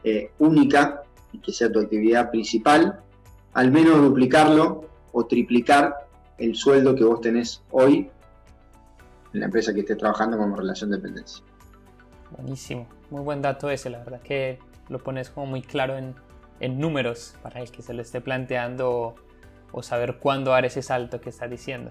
eh, 0.03 0.31
única 0.39 1.03
y 1.33 1.39
que 1.39 1.53
sea 1.53 1.71
tu 1.71 1.81
actividad 1.81 2.31
principal, 2.31 3.01
al 3.53 3.71
menos 3.71 4.01
duplicarlo 4.01 4.89
o 5.13 5.27
triplicar 5.27 6.09
el 6.39 6.55
sueldo 6.55 6.95
que 6.95 7.05
vos 7.05 7.21
tenés 7.21 7.63
hoy 7.71 8.11
en 9.35 9.41
la 9.41 9.47
empresa 9.47 9.75
que 9.75 9.81
estés 9.81 9.99
trabajando 9.99 10.39
como 10.39 10.57
relación 10.57 10.91
de 10.91 10.97
dependencia. 10.97 11.45
Buenísimo, 12.31 12.87
muy 13.11 13.23
buen 13.23 13.43
dato 13.43 13.69
ese, 13.69 13.91
la 13.91 13.99
verdad 13.99 14.21
que 14.23 14.59
lo 14.89 14.99
pones 14.99 15.29
como 15.29 15.47
muy 15.47 15.63
claro 15.63 15.97
en, 15.99 16.15
números 16.81 17.37
para 17.43 17.61
el 17.61 17.71
que 17.71 17.83
se 17.83 17.93
lo 17.93 18.01
esté 18.01 18.23
planteando 18.23 19.15
o, 19.73 19.83
saber 19.83 20.17
cuándo 20.17 20.53
dar 20.53 20.65
ese 20.65 20.81
salto 20.81 21.21
que 21.21 21.29
está 21.29 21.49
diciendo. 21.49 21.91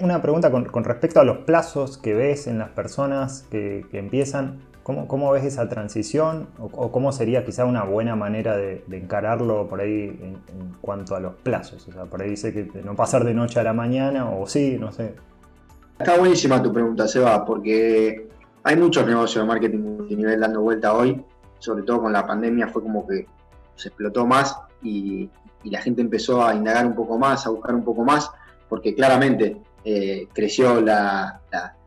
Una 0.00 0.22
pregunta 0.22 0.50
con, 0.50 0.84
respecto 0.84 1.20
a 1.20 1.24
los 1.24 1.38
plazos 1.38 1.98
que 1.98 2.14
ves 2.14 2.46
en 2.46 2.58
las 2.58 2.70
personas 2.70 3.46
que 3.50 3.86
empiezan. 3.92 4.60
¿Cómo, 4.82 5.30
ves 5.30 5.44
esa 5.44 5.68
transición? 5.68 6.48
O, 6.58 6.90
cómo 6.90 7.12
sería 7.12 7.44
quizá 7.44 7.64
una 7.64 7.84
buena 7.84 8.16
manera 8.16 8.56
de, 8.56 8.84
encararlo 8.90 9.68
por 9.68 9.80
ahí 9.80 10.18
en, 10.20 10.38
cuanto 10.80 11.14
a 11.14 11.20
los 11.20 11.34
plazos? 11.34 11.86
O 11.86 11.92
sea, 11.92 12.04
por 12.06 12.20
ahí 12.20 12.30
dice 12.30 12.52
que 12.52 12.82
no 12.82 12.96
pasar 12.96 13.24
de 13.24 13.32
noche 13.32 13.60
a 13.60 13.62
la 13.62 13.72
mañana, 13.72 14.28
o 14.28 14.46
sí, 14.46 14.76
no 14.80 14.90
sé. 14.90 15.14
Está 16.00 16.18
buenísima 16.18 16.60
tu 16.60 16.72
pregunta, 16.72 17.06
Seba, 17.06 17.44
porque 17.44 18.28
hay 18.64 18.76
muchos 18.76 19.06
negocios 19.06 19.44
de 19.44 19.48
marketing 19.48 19.78
multinivel 19.78 20.40
dando 20.40 20.62
vuelta 20.62 20.94
hoy, 20.94 21.24
sobre 21.60 21.84
todo 21.84 22.02
con 22.02 22.12
la 22.12 22.26
pandemia 22.26 22.66
fue 22.66 22.82
como 22.82 23.06
que 23.06 23.26
se 23.76 23.88
explotó 23.88 24.26
más 24.26 24.58
y, 24.82 25.30
la 25.64 25.80
gente 25.80 26.02
empezó 26.02 26.44
a 26.44 26.56
indagar 26.56 26.84
un 26.84 26.96
poco 26.96 27.16
más, 27.16 27.46
a 27.46 27.50
buscar 27.50 27.72
un 27.72 27.84
poco 27.84 28.02
más, 28.02 28.32
porque 28.68 28.96
claramente 28.96 29.62
eh, 29.84 30.28
creció 30.32 30.80
la, 30.80 31.40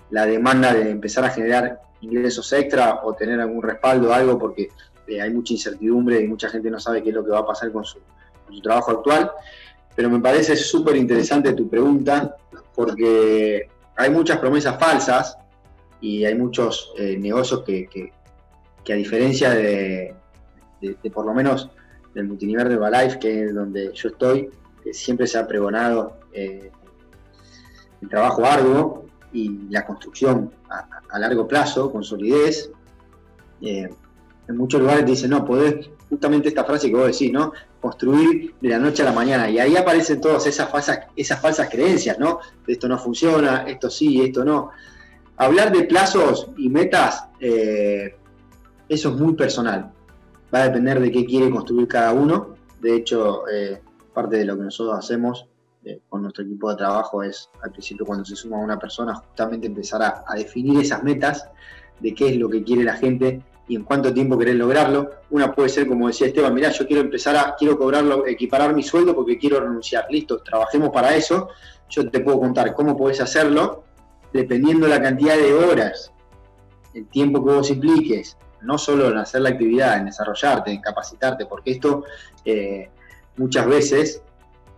la 0.09 0.25
demanda 0.25 0.73
de 0.73 0.89
empezar 0.89 1.25
a 1.25 1.29
generar 1.29 1.81
ingresos 2.01 2.51
extra 2.53 3.01
o 3.03 3.13
tener 3.13 3.39
algún 3.39 3.61
respaldo, 3.61 4.13
algo, 4.13 4.37
porque 4.37 4.69
eh, 5.07 5.21
hay 5.21 5.31
mucha 5.31 5.53
incertidumbre 5.53 6.21
y 6.21 6.27
mucha 6.27 6.49
gente 6.49 6.69
no 6.69 6.79
sabe 6.79 7.03
qué 7.03 7.09
es 7.09 7.15
lo 7.15 7.23
que 7.23 7.31
va 7.31 7.39
a 7.39 7.45
pasar 7.45 7.71
con 7.71 7.83
su, 7.83 7.99
trabajo 8.61 8.91
actual. 8.91 9.31
Pero 9.95 10.09
me 10.09 10.19
parece 10.19 10.55
súper 10.55 10.95
interesante 10.95 11.53
tu 11.53 11.69
pregunta, 11.69 12.35
porque 12.73 13.67
hay 13.95 14.09
muchas 14.09 14.39
promesas 14.39 14.77
falsas 14.79 15.37
y 16.01 16.25
hay 16.25 16.35
muchos 16.35 16.93
eh, 16.97 17.17
negocios 17.17 17.63
que, 17.63 18.11
a 18.87 18.93
diferencia 18.93 19.49
de, 19.51 20.13
por 21.13 21.25
lo 21.25 21.33
menos 21.33 21.69
del 22.13 22.27
multinivel 22.27 22.69
de 22.69 22.77
Balife, 22.77 23.19
que 23.19 23.45
es 23.45 23.55
donde 23.55 23.91
yo 23.93 24.09
estoy, 24.09 24.49
que 24.83 24.93
siempre 24.93 25.27
se 25.27 25.37
ha 25.37 25.47
pregonado 25.47 26.19
trabajo 28.09 28.45
arduo 28.45 29.05
y 29.31 29.67
la 29.69 29.85
construcción 29.85 30.51
a, 30.69 31.19
largo 31.19 31.47
plazo, 31.47 31.91
con 31.91 32.03
solidez. 32.03 32.71
Eh, 33.61 33.89
en 34.47 34.57
muchos 34.57 34.79
lugares 34.79 35.05
te 35.05 35.11
dicen, 35.11 35.31
no, 35.31 35.43
podés, 35.43 35.89
justamente 36.09 36.49
esta 36.49 36.63
frase 36.63 36.89
que 36.89 36.95
vos 36.95 37.07
decís, 37.07 37.31
¿no? 37.31 37.51
Construir 37.81 38.55
de 38.61 38.69
la 38.69 38.79
noche 38.79 39.01
a 39.01 39.05
la 39.05 39.11
mañana. 39.11 39.49
Y 39.49 39.59
ahí 39.59 39.75
aparecen 39.75 40.21
todas 40.21 40.45
esas 40.45 40.69
falsas, 40.69 40.99
esas 41.15 41.39
falsas 41.39 41.69
creencias, 41.69 42.19
¿no? 42.19 42.39
Esto 42.67 42.87
no 42.87 42.97
funciona, 42.97 43.63
esto 43.67 43.89
sí, 43.89 44.21
esto 44.21 44.45
no. 44.45 44.71
Hablar 45.37 45.71
de 45.71 45.83
plazos 45.83 46.49
y 46.57 46.69
metas, 46.69 47.25
eh, 47.39 48.15
eso 48.87 49.09
es 49.09 49.15
muy 49.15 49.33
personal. 49.33 49.91
Va 50.53 50.59
a 50.59 50.65
depender 50.65 50.99
de 50.99 51.11
qué 51.11 51.25
quiere 51.25 51.49
construir 51.49 51.87
cada 51.87 52.13
uno. 52.13 52.55
De 52.79 52.95
hecho, 52.95 53.47
eh, 53.47 53.81
parte 54.13 54.37
de 54.37 54.45
lo 54.45 54.55
que 54.55 54.63
nosotros 54.63 54.97
hacemos 54.97 55.47
eh, 55.85 56.01
con 56.09 56.23
nuestro 56.23 56.43
equipo 56.43 56.71
de 56.71 56.77
trabajo 56.77 57.21
es 57.21 57.47
al 57.61 57.71
principio 57.71 58.07
cuando 58.07 58.25
se 58.25 58.35
suma 58.35 58.57
una 58.57 58.79
persona 58.79 59.13
justamente 59.13 59.67
empezar 59.67 60.01
a, 60.01 60.35
definir 60.35 60.79
esas 60.79 61.03
metas 61.03 61.47
de 61.99 62.11
qué 62.15 62.29
es 62.29 62.37
lo 62.37 62.49
que 62.49 62.63
quiere 62.63 62.83
la 62.83 62.95
gente 62.95 63.43
y 63.67 63.75
en 63.75 63.83
cuánto 63.83 64.11
tiempo 64.11 64.35
querés 64.35 64.55
lograrlo. 64.55 65.11
Una 65.29 65.53
puede 65.53 65.69
ser, 65.69 65.87
como 65.87 66.07
decía 66.07 66.25
Esteban, 66.25 66.55
mira, 66.55 66.71
yo 66.71 66.87
quiero 66.87 67.03
empezar 67.03 67.35
a, 67.35 67.55
quiero 67.55 67.77
cobrarlo, 67.77 68.25
equiparar 68.25 68.73
mi 68.73 68.81
sueldo 68.81 69.13
porque 69.13 69.37
quiero 69.37 69.59
renunciar. 69.59 70.07
Listo, 70.09 70.39
trabajemos 70.39 70.89
para 70.89 71.15
eso. 71.15 71.49
Yo 71.87 72.09
te 72.09 72.19
puedo 72.19 72.39
contar 72.39 72.73
cómo 72.73 72.97
podés 72.97 73.21
hacerlo 73.21 73.83
dependiendo 74.33 74.87
la 74.87 74.99
cantidad 74.99 75.37
de 75.37 75.53
horas, 75.53 76.11
el 76.95 77.07
tiempo 77.09 77.45
que 77.45 77.53
vos 77.53 77.69
impliques, 77.69 78.37
no 78.63 78.79
solo 78.79 79.09
en 79.09 79.17
hacer 79.17 79.41
la 79.41 79.49
actividad, 79.49 79.97
en 79.97 80.05
desarrollarte, 80.05 80.71
en 80.71 80.81
capacitarte, 80.81 81.45
porque 81.45 81.71
esto 81.71 82.03
eh, 82.43 82.89
muchas 83.37 83.67
veces 83.67 84.23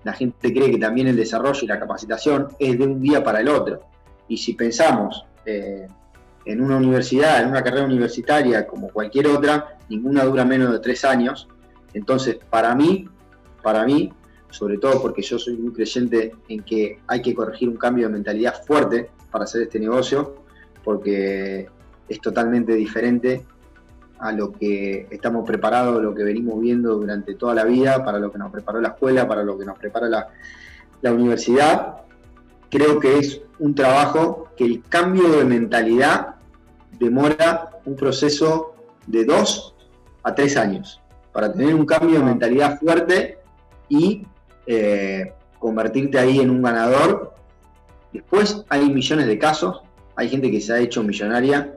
la 0.07 0.13
gente 0.13 0.53
cree 0.53 0.71
que 0.71 0.77
también 0.77 1.07
el 1.07 1.17
desarrollo 1.17 1.59
y 1.63 1.67
la 1.67 1.77
capacitación 1.77 2.47
es 2.59 2.79
de 2.79 2.85
un 2.85 3.01
día 3.01 3.21
para 3.21 3.41
el 3.41 3.49
otro. 3.49 3.81
Y 4.29 4.37
si 4.37 4.53
pensamos 4.53 5.25
eh, 5.45 5.85
en 6.45 6.61
una 6.61 6.77
universidad, 6.77 7.41
en 7.41 7.49
una 7.49 7.61
carrera 7.61 7.83
universitaria 7.83 8.65
como 8.65 8.87
cualquier 8.87 9.27
otra, 9.27 9.77
ninguna 9.89 10.23
dura 10.23 10.45
menos 10.45 10.71
de 10.71 10.79
tres 10.79 11.03
años. 11.03 11.49
Entonces, 11.93 12.37
para 12.49 12.73
mí, 12.73 13.09
para 13.61 13.83
mí, 13.83 14.13
sobre 14.49 14.77
todo 14.77 15.01
porque 15.01 15.21
yo 15.21 15.37
soy 15.37 15.57
muy 15.57 15.73
creyente 15.73 16.33
en 16.47 16.63
que 16.63 17.01
hay 17.05 17.21
que 17.21 17.35
corregir 17.35 17.67
un 17.67 17.75
cambio 17.75 18.07
de 18.07 18.13
mentalidad 18.13 18.63
fuerte 18.63 19.09
para 19.29 19.43
hacer 19.43 19.63
este 19.63 19.77
negocio, 19.77 20.35
porque 20.85 21.67
es 22.07 22.21
totalmente 22.21 22.75
diferente 22.75 23.45
a 24.19 24.31
lo 24.31 24.51
que 24.51 25.07
estamos 25.11 25.45
preparados, 25.45 26.01
lo 26.01 26.13
que 26.13 26.23
venimos 26.23 26.59
viendo 26.59 26.95
durante 26.95 27.35
toda 27.35 27.53
la 27.53 27.63
vida, 27.63 28.03
para 28.03 28.19
lo 28.19 28.31
que 28.31 28.37
nos 28.37 28.51
preparó 28.51 28.81
la 28.81 28.89
escuela, 28.89 29.27
para 29.27 29.43
lo 29.43 29.57
que 29.57 29.65
nos 29.65 29.77
prepara 29.77 30.07
la, 30.07 30.27
universidad. 31.11 31.97
Creo 32.69 32.99
que 32.99 33.19
es 33.19 33.41
un 33.59 33.73
trabajo 33.75 34.49
que 34.57 34.65
el 34.65 34.83
cambio 34.83 35.29
de 35.29 35.45
mentalidad 35.45 36.35
demora 36.99 37.69
un 37.85 37.95
proceso 37.95 38.73
de 39.05 39.23
dos 39.23 39.75
a 40.23 40.35
tres 40.35 40.57
años 40.57 40.99
para 41.31 41.53
tener 41.53 41.73
un 41.75 41.85
cambio 41.85 42.19
de 42.19 42.25
mentalidad 42.25 42.79
fuerte 42.79 43.37
y 43.87 44.25
eh, 44.65 45.33
convertirte 45.59 46.19
ahí 46.19 46.39
en 46.39 46.49
un 46.49 46.61
ganador. 46.61 47.35
Después 48.11 48.65
hay 48.67 48.89
millones 48.89 49.27
de 49.27 49.37
casos, 49.37 49.81
hay 50.15 50.27
gente 50.27 50.51
que 50.51 50.59
se 50.59 50.73
ha 50.73 50.79
hecho 50.79 51.03
millonaria 51.03 51.76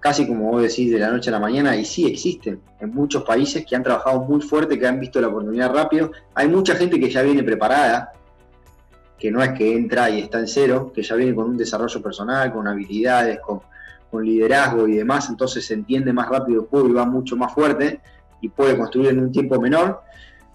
casi 0.00 0.26
como 0.26 0.50
vos 0.50 0.62
decís, 0.62 0.90
de 0.90 0.98
la 0.98 1.10
noche 1.10 1.28
a 1.28 1.34
la 1.34 1.38
mañana, 1.38 1.76
y 1.76 1.84
sí 1.84 2.06
existen 2.06 2.60
en 2.80 2.90
muchos 2.94 3.22
países 3.22 3.64
que 3.66 3.76
han 3.76 3.82
trabajado 3.82 4.22
muy 4.22 4.40
fuerte, 4.40 4.78
que 4.78 4.86
han 4.86 4.98
visto 4.98 5.20
la 5.20 5.28
oportunidad 5.28 5.72
rápido. 5.72 6.10
Hay 6.34 6.48
mucha 6.48 6.74
gente 6.74 6.98
que 6.98 7.10
ya 7.10 7.22
viene 7.22 7.42
preparada, 7.42 8.12
que 9.18 9.30
no 9.30 9.42
es 9.42 9.50
que 9.50 9.76
entra 9.76 10.08
y 10.08 10.20
está 10.20 10.38
en 10.38 10.48
cero, 10.48 10.90
que 10.94 11.02
ya 11.02 11.14
viene 11.14 11.34
con 11.34 11.50
un 11.50 11.56
desarrollo 11.58 12.02
personal, 12.02 12.50
con 12.52 12.66
habilidades, 12.66 13.38
con, 13.40 13.60
liderazgo 14.12 14.88
y 14.88 14.96
demás, 14.96 15.28
entonces 15.28 15.64
se 15.64 15.74
entiende 15.74 16.12
más 16.12 16.28
rápido 16.28 16.62
el 16.62 16.66
juego 16.66 16.88
y 16.88 16.92
va 16.92 17.04
mucho 17.04 17.36
más 17.36 17.54
fuerte 17.54 18.00
y 18.40 18.48
puede 18.48 18.76
construir 18.76 19.10
en 19.10 19.20
un 19.20 19.30
tiempo 19.30 19.60
menor. 19.60 20.02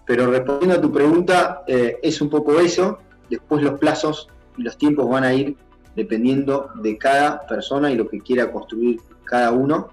Pero 0.05 0.29
respondiendo 0.29 0.75
a 0.75 0.81
tu 0.81 0.91
pregunta, 0.91 1.63
eh, 1.65 1.97
es 2.03 2.19
un 2.19 2.29
poco 2.29 2.59
eso. 2.59 2.99
Después 3.29 3.63
los 3.63 3.79
plazos 3.79 4.27
y 4.57 4.63
los 4.63 4.77
tiempos 4.77 5.09
van 5.09 5.23
a 5.23 5.33
ir 5.33 5.55
dependiendo 5.95 6.69
de 6.75 6.97
cada 6.97 7.47
persona 7.47 7.89
y 7.89 7.95
lo 7.95 8.09
que 8.09 8.19
quiera 8.19 8.51
construir 8.51 8.99
cada 9.25 9.51
uno, 9.51 9.89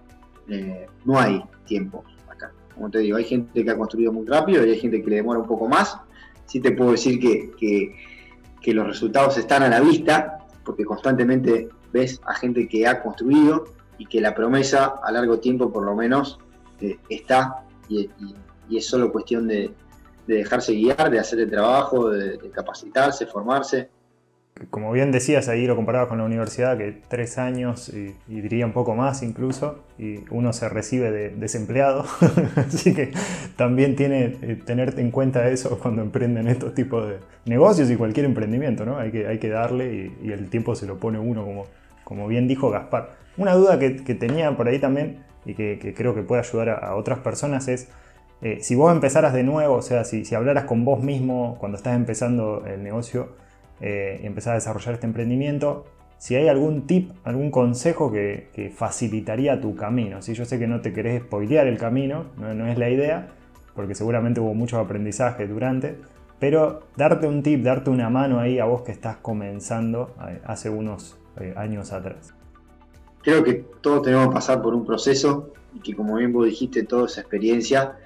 eh, 0.49 0.87
no 1.05 1.19
hay 1.19 1.43
tiempo 1.65 2.05
acá. 2.29 2.53
Como 2.75 2.91
te 2.91 2.99
digo, 3.01 3.17
hay 3.17 3.25
gente 3.25 3.65
que 3.65 3.71
ha 3.71 3.77
construido 3.77 4.13
muy 4.13 4.27
rápido 4.27 4.65
y 4.67 4.71
hay 4.71 4.79
gente 4.79 5.03
que 5.03 5.11
le 5.11 5.17
demora 5.17 5.41
un 5.41 5.47
poco 5.47 5.69
más. 5.69 5.99
Sí 6.47 6.61
te 6.61 6.73
puedo 6.73 6.93
decir 6.93 7.19
que, 7.19 7.97
que 8.61 8.75
los 8.75 8.87
resultados 8.87 9.37
están 9.39 9.63
a 9.63 9.69
la 9.69 9.81
vista, 9.81 10.39
porque 10.65 10.85
constantemente 10.85 11.69
ves 11.93 12.21
a 12.27 12.35
gente 12.35 12.69
que 12.69 12.87
ha 12.87 13.03
construido 13.03 13.65
y 13.99 14.07
que 14.07 14.21
la 14.21 14.35
promesa 14.35 14.95
a 15.03 15.13
largo 15.13 15.39
tiempo 15.39 15.73
por 15.73 15.85
lo 15.85 15.95
menos 15.95 16.39
eh, 16.81 16.99
está 17.09 17.65
y, 17.89 18.09
es 18.71 18.87
solo 18.87 19.13
cuestión 19.13 19.47
de, 19.49 19.75
dejarse 20.27 20.73
guiar, 20.73 21.11
de 21.11 21.19
hacer 21.19 21.41
el 21.41 21.51
trabajo, 21.51 22.09
de 22.09 22.39
capacitarse, 22.51 23.27
formarse 23.27 23.91
como 24.71 24.93
bien 24.93 25.13
decías, 25.13 25.49
ahí 25.49 25.67
lo 25.67 25.77
comparabas 25.77 26.09
con 26.09 26.19
la 26.19 26.25
universidad, 26.25 26.77
que 26.77 27.01
tres 27.09 27.39
años 27.39 27.89
y, 27.89 28.15
diría 28.29 28.67
un 28.67 28.73
poco 28.73 28.95
más 28.95 29.23
incluso, 29.23 29.85
y 29.99 30.21
uno 30.31 30.53
se 30.53 30.69
recibe 30.69 31.11
de 31.11 31.31
desempleado, 31.31 32.05
así 32.57 32.95
que 32.95 33.13
también 33.57 33.97
tiene 33.97 34.37
eh, 34.43 34.61
tener 34.65 34.99
en 34.99 35.11
cuenta 35.11 35.49
eso 35.49 35.79
cuando 35.79 36.03
emprenden 36.03 36.49
estos 36.49 36.75
tipos 36.75 37.09
de 37.09 37.19
negocios 37.47 37.91
y 37.91 37.97
cualquier 37.97 38.27
emprendimiento, 38.27 38.85
¿no? 38.85 38.99
Hay 38.99 39.11
que, 39.11 39.27
hay 39.27 39.39
que 39.39 39.49
darle 39.49 40.13
y, 40.23 40.31
el 40.31 40.49
tiempo 40.49 40.75
se 40.75 40.87
lo 40.87 40.99
pone 40.99 41.19
uno, 41.19 41.45
como, 41.45 41.67
como 42.05 42.29
bien 42.29 42.47
dijo 42.47 42.71
Gaspar. 42.71 43.11
Una 43.37 43.55
duda 43.55 43.79
que, 43.79 43.91
tenía 44.15 44.55
por 44.57 44.69
ahí 44.69 44.79
también 44.79 45.25
y 45.47 45.55
que, 45.55 45.95
creo 45.97 46.15
que 46.15 46.23
puede 46.23 46.43
ayudar 46.43 46.69
a, 46.71 46.95
otras 46.95 47.21
personas 47.21 47.69
es, 47.69 47.89
eh, 48.43 48.59
si 48.61 48.75
vos 48.75 48.93
empezaras 48.93 49.33
de 49.33 49.45
nuevo, 49.45 49.77
o 49.77 49.83
sea, 49.83 50.05
si 50.05 50.35
hablaras 50.35 50.65
con 50.65 50.85
vos 50.85 51.03
mismo 51.03 51.57
cuando 51.59 51.79
estás 51.79 51.97
empezando 51.97 52.65
el 52.67 52.83
negocio, 52.83 53.42
eh, 53.85 54.21
y 54.23 54.27
empezar 54.27 54.53
a 54.53 54.55
desarrollar 54.55 54.95
este 54.95 55.09
emprendimiento, 55.09 55.85
si 56.17 56.37
hay 56.37 56.47
algún 56.47 56.87
tip, 56.87 57.11
algún 57.25 57.51
consejo 57.51 58.13
que, 58.13 58.73
facilitaría 58.77 59.61
tu 59.61 59.75
camino. 59.75 60.23
Si 60.23 60.35
yo 60.35 60.45
sé 60.45 60.61
que 60.61 60.69
no 60.69 60.81
te 60.81 60.93
querés 60.93 61.23
spoilear 61.25 61.67
el 61.67 61.79
camino, 61.79 62.27
no, 62.37 62.69
es 62.69 62.79
la 62.79 62.89
idea, 62.91 63.31
porque 63.75 63.97
seguramente 63.97 64.39
hubo 64.39 64.55
mucho 64.55 64.79
aprendizaje 64.79 65.49
durante, 65.49 65.97
pero 66.39 66.85
darte 66.97 67.27
un 67.27 67.43
tip, 67.43 67.65
darte 67.65 67.91
una 67.91 68.09
mano 68.09 68.39
ahí 68.39 68.61
a 68.61 68.67
vos 68.67 68.83
que 68.83 68.93
estás 68.93 69.17
comenzando 69.17 70.15
eh, 70.29 70.41
hace 70.45 70.71
unos 70.71 71.17
eh, 71.41 71.53
años 71.57 71.93
atrás. 71.93 72.33
Creo 73.23 73.43
que 73.43 73.65
todos 73.81 74.03
tenemos 74.03 74.29
que 74.29 74.35
pasar 74.35 74.63
por 74.63 74.77
un 74.77 74.87
proceso 74.87 75.53
y 75.75 75.81
que 75.81 75.97
como 75.97 76.15
bien 76.17 76.33
vos 76.33 76.47
dijiste, 76.47 76.85
toda 76.85 77.07
esa 77.07 77.23
experiencia, 77.23 77.97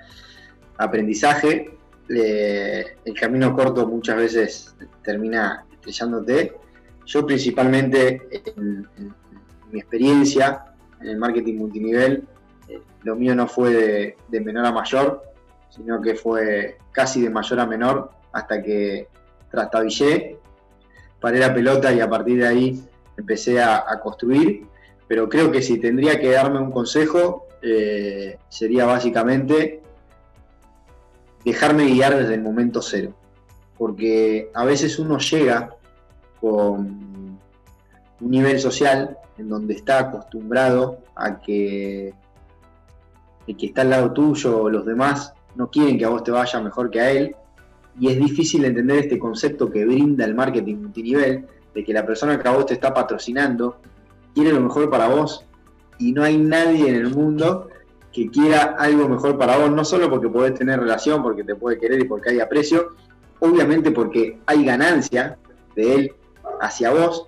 aprendizaje, 0.78 1.76
el 2.08 3.14
camino 3.18 3.52
corto 3.54 3.86
muchas 3.86 4.16
veces 4.16 4.76
termina 5.02 5.65
Yo 7.06 7.24
principalmente 7.24 8.22
en, 8.56 8.88
mi 9.70 9.80
experiencia 9.80 10.64
en 11.00 11.08
el 11.08 11.16
marketing 11.18 11.58
multinivel, 11.58 12.24
eh, 12.68 12.80
lo 13.02 13.16
mío 13.16 13.34
no 13.34 13.46
fue 13.46 14.16
de, 14.28 14.40
menor 14.40 14.66
a 14.66 14.72
mayor, 14.72 15.22
sino 15.70 16.00
que 16.00 16.14
fue 16.14 16.78
casi 16.92 17.22
de 17.22 17.30
mayor 17.30 17.60
a 17.60 17.66
menor 17.66 18.10
hasta 18.32 18.62
que 18.62 19.08
trastabillé, 19.50 20.38
paré 21.20 21.38
la 21.38 21.54
pelota 21.54 21.92
y 21.92 22.00
a 22.00 22.08
partir 22.08 22.38
de 22.38 22.46
ahí 22.46 22.84
empecé 23.16 23.62
a, 23.62 23.84
construir. 24.02 24.66
Pero 25.08 25.28
creo 25.28 25.52
que 25.52 25.62
si 25.62 25.78
tendría 25.78 26.18
que 26.18 26.30
darme 26.30 26.58
un 26.58 26.72
consejo, 26.72 27.46
eh, 27.62 28.38
sería 28.48 28.86
básicamente 28.86 29.82
dejarme 31.44 31.86
guiar 31.86 32.16
desde 32.16 32.34
el 32.34 32.42
momento 32.42 32.82
cero. 32.82 33.14
Porque 33.78 34.50
a 34.54 34.64
veces 34.64 34.98
uno 34.98 35.18
llega 35.18 35.70
con 36.40 37.38
un 38.20 38.30
nivel 38.30 38.58
social 38.60 39.18
en 39.38 39.48
donde 39.48 39.74
está 39.74 40.00
acostumbrado 40.00 40.98
a 41.14 41.38
que 41.38 42.14
el 43.46 43.56
que 43.56 43.66
está 43.66 43.82
al 43.82 43.90
lado 43.90 44.12
tuyo 44.12 44.62
o 44.62 44.70
los 44.70 44.86
demás 44.86 45.32
no 45.54 45.70
quieren 45.70 45.98
que 45.98 46.04
a 46.04 46.08
vos 46.08 46.24
te 46.24 46.30
vaya 46.30 46.60
mejor 46.60 46.90
que 46.90 47.00
a 47.00 47.10
él. 47.10 47.36
Y 47.98 48.08
es 48.08 48.18
difícil 48.18 48.64
entender 48.64 48.98
este 48.98 49.18
concepto 49.18 49.70
que 49.70 49.84
brinda 49.84 50.24
el 50.24 50.34
marketing 50.34 50.76
multinivel, 50.76 51.46
de 51.74 51.84
que 51.84 51.92
la 51.92 52.04
persona 52.04 52.38
que 52.38 52.48
a 52.48 52.52
vos 52.52 52.66
te 52.66 52.74
está 52.74 52.92
patrocinando 52.92 53.78
quiere 54.34 54.52
lo 54.52 54.60
mejor 54.60 54.90
para 54.90 55.08
vos 55.08 55.46
y 55.98 56.12
no 56.12 56.22
hay 56.22 56.36
nadie 56.36 56.88
en 56.88 56.94
el 56.94 57.10
mundo 57.10 57.68
que 58.12 58.30
quiera 58.30 58.76
algo 58.78 59.08
mejor 59.08 59.38
para 59.38 59.58
vos, 59.58 59.70
no 59.70 59.84
solo 59.84 60.08
porque 60.10 60.28
podés 60.28 60.54
tener 60.54 60.80
relación, 60.80 61.22
porque 61.22 61.44
te 61.44 61.54
puede 61.54 61.78
querer 61.78 62.00
y 62.00 62.04
porque 62.04 62.30
hay 62.30 62.40
aprecio, 62.40 62.90
obviamente 63.40 63.90
porque 63.90 64.38
hay 64.46 64.64
ganancia 64.64 65.38
de 65.74 65.94
él 65.94 66.12
hacia 66.60 66.90
vos 66.90 67.26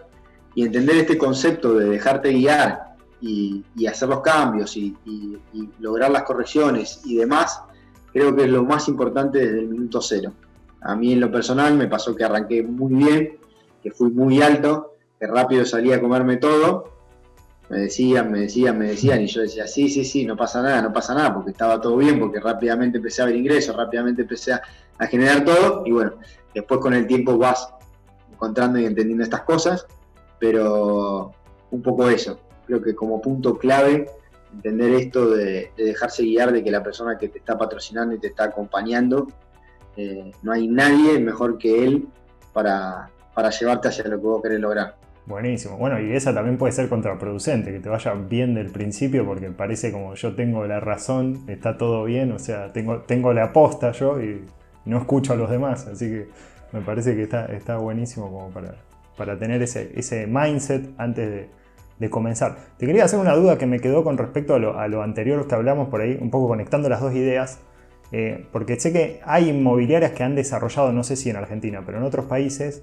y 0.55 0.65
entender 0.65 0.97
este 0.97 1.19
concepto 1.19 1.75
de 1.75 1.89
dejarte 1.89 2.33
guiar 2.33 2.97
y, 3.21 3.65
hacer 3.87 4.09
los 4.09 4.21
cambios 4.21 4.77
y, 4.77 4.97
lograr 5.79 6.11
las 6.11 6.23
correcciones 6.23 7.01
y 7.05 7.17
demás, 7.17 7.63
creo 8.13 8.35
que 8.35 8.45
es 8.45 8.51
lo 8.51 8.65
más 8.65 8.89
importante 8.89 9.39
desde 9.39 9.61
el 9.61 9.69
minuto 9.69 10.01
cero. 10.01 10.33
A 10.81 10.95
mí 10.95 11.13
en 11.13 11.21
lo 11.21 11.31
personal 11.31 11.77
me 11.77 11.89
pasó 11.89 12.15
que 12.15 12.25
arranqué 12.25 12.63
muy 12.63 12.95
bien, 12.95 13.39
que 13.83 13.91
fui 13.91 14.11
muy 14.11 14.41
alto, 14.43 14.95
que 15.19 15.27
rápido 15.27 15.65
salí 15.65 15.93
a 15.93 16.01
comerme 16.01 16.37
todo 16.37 16.98
me 17.69 17.81
decían, 17.81 18.31
me 18.33 18.41
decían, 18.41 18.79
me 18.79 18.89
decían, 18.89 19.21
y 19.21 19.27
yo 19.27 19.43
decía, 19.43 19.67
sí, 19.67 19.89
sí, 19.89 20.05
sí, 20.05 20.25
no 20.25 20.37
pasa 20.37 20.63
nada, 20.63 20.81
no 20.81 20.93
pasa 20.93 21.15
nada, 21.15 21.35
porque 21.35 21.51
estaba 21.51 21.81
todo 21.81 21.97
bien, 21.99 22.19
porque 22.19 22.41
rápidamente 22.41 22.97
empecé 22.97 23.23
a 23.23 23.27
ver 23.27 23.37
ingresos, 23.37 23.77
rápidamente 23.77 24.23
empecé 24.23 24.55
a, 24.55 24.63
generar 25.07 25.45
todo, 25.45 25.85
y 25.87 25.93
bueno, 25.93 26.15
después 26.55 26.81
con 26.81 26.93
el 26.95 27.07
tiempo 27.07 27.39
vas 27.39 27.69
encontrando 28.33 28.79
y 28.79 28.87
entendiendo 28.87 29.23
estas 29.23 29.43
cosas, 29.43 29.87
pero 30.41 31.33
un 31.71 31.83
poco 31.83 32.09
eso, 32.09 32.41
creo 32.67 32.83
que 32.83 32.95
como 32.95 33.21
punto 33.21 33.59
clave, 33.59 34.11
entender 34.53 34.95
esto 34.95 35.31
de, 35.31 35.71
dejarse 35.77 36.23
guiar 36.23 36.53
de 36.53 36.65
que 36.65 36.71
la 36.71 36.83
persona 36.83 37.19
que 37.19 37.29
te 37.29 37.39
está 37.39 37.57
patrocinando 37.57 38.15
y 38.15 38.19
te 38.19 38.29
está 38.29 38.45
acompañando, 38.45 39.29
eh, 39.97 40.33
no 40.43 40.53
hay 40.53 40.69
nadie 40.69 41.21
mejor 41.21 41.59
que 41.59 41.85
él 41.85 42.09
para, 42.53 43.11
para 43.35 43.51
llevarte 43.51 43.89
hacia 43.89 44.05
lo 44.05 44.19
que 44.19 44.27
vos 44.27 44.43
querés 44.43 44.61
lograr. 44.61 44.98
Buenísimo. 45.29 45.77
Bueno, 45.77 46.01
y 46.01 46.11
esa 46.15 46.33
también 46.33 46.57
puede 46.57 46.73
ser 46.73 46.89
contraproducente, 46.89 47.71
que 47.71 47.81
te 47.81 47.91
vaya 47.91 48.15
bien 48.15 48.55
del 48.55 48.71
principio, 48.71 49.27
porque 49.27 49.51
parece 49.51 49.93
como 49.93 50.15
yo 50.15 50.35
tengo 50.35 50.67
la 50.67 50.81
razón, 50.81 51.45
está 51.49 51.77
todo 51.77 52.05
bien, 52.05 52.33
o 52.33 52.39
sea, 52.39 52.73
tengo, 52.73 53.01
tengo 53.01 53.35
la 53.35 53.45
aposta 53.45 53.93
yo 53.93 54.23
y 54.23 54.47
no 54.87 54.97
escucho 54.97 55.35
a 55.35 55.37
los 55.37 55.51
demás. 55.51 55.87
Así 55.87 56.07
que 56.07 56.29
me 56.73 56.81
parece 56.81 57.15
que 57.15 57.25
está, 57.25 57.45
está 57.47 57.77
buenísimo 57.77 58.31
como 58.31 58.49
para, 58.49 58.77
para 59.19 59.39
tener 59.39 59.61
ese, 59.61 59.93
ese 59.97 60.27
mindset 60.27 60.89
antes 60.97 61.49
de, 61.99 62.09
comenzar. 62.09 62.57
Te 62.79 62.87
quería 62.87 63.05
hacer 63.05 63.19
una 63.19 63.35
duda 63.35 63.59
que 63.59 63.67
me 63.67 63.81
quedó 63.81 64.05
con 64.05 64.17
respecto 64.17 64.55
a 64.55 64.59
lo, 64.59 64.79
a 64.79 64.89
lo 64.89 65.03
anterior 65.03 65.47
que 65.47 65.55
hablamos 65.55 65.89
por 65.89 66.01
ahí, 66.01 66.17
un 66.19 66.31
poco 66.31 66.49
conectando 66.49 66.89
las 66.89 67.03
dos 67.03 67.13
ideas. 67.13 67.59
Eh, 68.13 68.47
porque 68.51 68.81
sé 68.81 68.95
que 68.95 69.21
hay 69.27 69.51
inmobiliarias 69.51 70.13
que 70.13 70.23
han 70.23 70.35
desarrollado, 70.35 70.91
no 70.93 71.05
sé 71.05 71.17
si 71.17 71.29
en 71.29 71.37
Argentina, 71.37 71.83
pero 71.85 71.99
en 71.99 72.05
otros 72.05 72.25
países, 72.25 72.83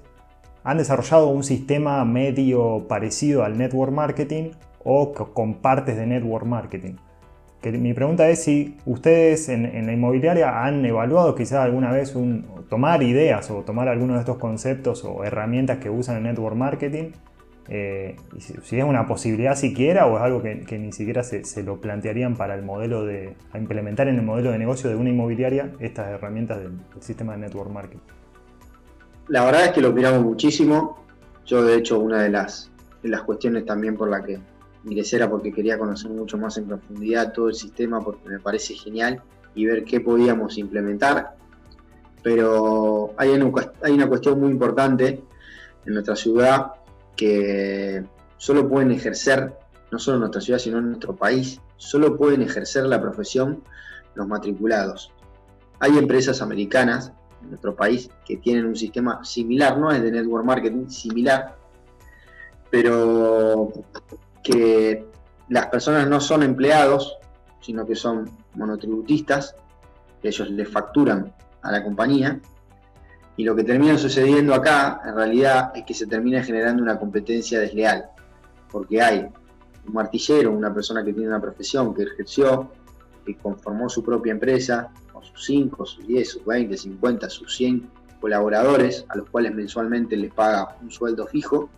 han 0.66 0.78
desarrollado 0.78 1.28
un 1.28 1.44
sistema 1.44 2.04
medio 2.04 2.88
parecido 2.88 3.44
al 3.44 3.56
network 3.56 3.92
marketing 3.92 4.50
o 4.82 5.12
con 5.12 5.54
partes 5.54 5.96
de 5.96 6.06
network 6.06 6.44
marketing. 6.44 6.94
mi 7.62 7.94
pregunta 7.94 8.28
es 8.28 8.42
si 8.42 8.76
ustedes 8.84 9.48
en, 9.48 9.86
la 9.86 9.92
inmobiliaria 9.92 10.64
han 10.64 10.84
evaluado 10.84 11.36
quizás 11.36 11.60
alguna 11.60 11.92
vez 11.92 12.16
un, 12.16 12.44
tomar 12.68 13.04
ideas 13.04 13.48
o 13.52 13.62
tomar 13.62 13.88
algunos 13.88 14.16
de 14.16 14.20
estos 14.22 14.38
conceptos 14.38 15.04
o 15.04 15.22
herramientas 15.22 15.78
que 15.78 15.88
usan 15.88 16.16
el 16.16 16.24
network 16.24 16.56
marketing, 16.56 17.12
eh, 17.68 18.16
si, 18.38 18.76
es 18.76 18.84
una 18.84 19.06
posibilidad 19.06 19.54
siquiera 19.54 20.06
o 20.06 20.16
es 20.16 20.22
algo 20.24 20.42
que, 20.42 20.78
ni 20.78 20.90
siquiera 20.90 21.22
se, 21.22 21.62
lo 21.62 21.80
plantearían 21.80 22.34
para 22.34 22.56
el 22.56 22.64
modelo 22.64 23.04
de 23.04 23.34
implementar 23.54 24.08
en 24.08 24.16
el 24.16 24.22
modelo 24.22 24.50
de 24.50 24.58
negocio 24.58 24.90
de 24.90 24.96
una 24.96 25.10
inmobiliaria 25.10 25.70
estas 25.78 26.08
herramientas 26.08 26.58
del 26.58 26.72
sistema 26.98 27.34
de 27.34 27.38
network 27.38 27.70
marketing. 27.70 28.00
La 29.28 29.44
verdad 29.44 29.66
es 29.66 29.70
que 29.72 29.80
lo 29.80 29.92
miramos 29.92 30.22
muchísimo. 30.22 31.04
Yo, 31.44 31.64
de 31.64 31.76
hecho, 31.76 31.98
una 31.98 32.22
de 32.22 32.30
las, 32.30 32.70
las 33.02 33.22
cuestiones 33.22 33.64
también 33.64 33.96
por 33.96 34.08
la 34.08 34.22
que 34.22 34.40
ingresé 34.84 35.16
era 35.16 35.28
porque 35.28 35.52
quería 35.52 35.78
conocer 35.78 36.10
mucho 36.10 36.38
más 36.38 36.56
en 36.58 36.66
profundidad 36.66 37.32
todo 37.32 37.48
el 37.48 37.54
sistema, 37.54 38.00
porque 38.00 38.28
me 38.28 38.38
parece 38.38 38.74
genial 38.74 39.20
y 39.54 39.66
ver 39.66 39.84
qué 39.84 40.00
podíamos 40.00 40.58
implementar. 40.58 41.36
Pero 42.22 43.14
hay 43.16 43.30
una, 43.30 43.72
hay 43.82 43.92
una 43.92 44.08
cuestión 44.08 44.40
muy 44.40 44.50
importante 44.50 45.22
en 45.84 45.92
nuestra 45.92 46.16
ciudad 46.16 46.72
que 47.16 48.04
solo 48.36 48.68
pueden 48.68 48.92
ejercer, 48.92 49.54
no 49.90 49.98
solo 49.98 50.16
en 50.16 50.20
nuestra 50.20 50.40
ciudad, 50.40 50.58
sino 50.58 50.78
en 50.78 50.88
nuestro 50.88 51.16
país, 51.16 51.60
solo 51.76 52.16
pueden 52.16 52.42
ejercer 52.42 52.84
la 52.84 53.00
profesión 53.00 53.62
los 54.14 54.26
matriculados. 54.26 55.12
Hay 55.78 55.96
empresas 55.98 56.42
americanas 56.42 57.12
nuestro 57.48 57.74
país 57.74 58.10
que 58.24 58.36
tienen 58.36 58.66
un 58.66 58.76
sistema 58.76 59.24
similar, 59.24 59.78
no 59.78 59.90
es 59.90 60.02
de 60.02 60.10
network 60.10 60.44
marketing, 60.44 60.88
similar, 60.88 61.56
pero 62.70 63.72
que 64.42 65.06
las 65.48 65.66
personas 65.66 66.08
no 66.08 66.20
son 66.20 66.42
empleados, 66.42 67.16
sino 67.60 67.86
que 67.86 67.94
son 67.94 68.30
monotributistas, 68.54 69.54
que 70.20 70.28
ellos 70.28 70.50
le 70.50 70.64
facturan 70.64 71.32
a 71.62 71.72
la 71.72 71.82
compañía, 71.82 72.40
y 73.36 73.44
lo 73.44 73.54
que 73.54 73.64
termina 73.64 73.98
sucediendo 73.98 74.54
acá, 74.54 75.02
en 75.04 75.14
realidad, 75.14 75.72
es 75.74 75.84
que 75.84 75.92
se 75.92 76.06
termina 76.06 76.42
generando 76.42 76.82
una 76.82 76.98
competencia 76.98 77.60
desleal, 77.60 78.06
porque 78.70 79.02
hay 79.02 79.28
un 79.86 79.92
martillero, 79.92 80.52
una 80.52 80.72
persona 80.72 81.04
que 81.04 81.12
tiene 81.12 81.28
una 81.28 81.40
profesión, 81.40 81.94
que 81.94 82.04
ejerció, 82.04 82.70
que 83.24 83.36
conformó 83.36 83.88
su 83.88 84.02
propia 84.02 84.32
empresa, 84.32 84.90
sus 85.26 85.44
5, 85.44 85.86
sus 85.86 86.06
10, 86.06 86.28
sus 86.28 86.44
20, 86.44 86.76
50, 86.76 87.30
sus 87.30 87.56
100 87.56 87.90
colaboradores 88.20 89.04
a 89.08 89.16
los 89.16 89.28
cuales 89.28 89.54
mensualmente 89.54 90.16
les 90.16 90.32
paga 90.32 90.76
un 90.82 90.90
sueldo 90.90 91.26
fijo 91.26 91.68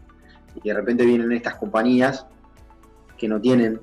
y 0.54 0.68
de 0.68 0.74
repente 0.74 1.04
vienen 1.04 1.32
estas 1.32 1.56
compañías 1.56 2.26
que 3.16 3.28
no 3.28 3.40
tienen 3.40 3.80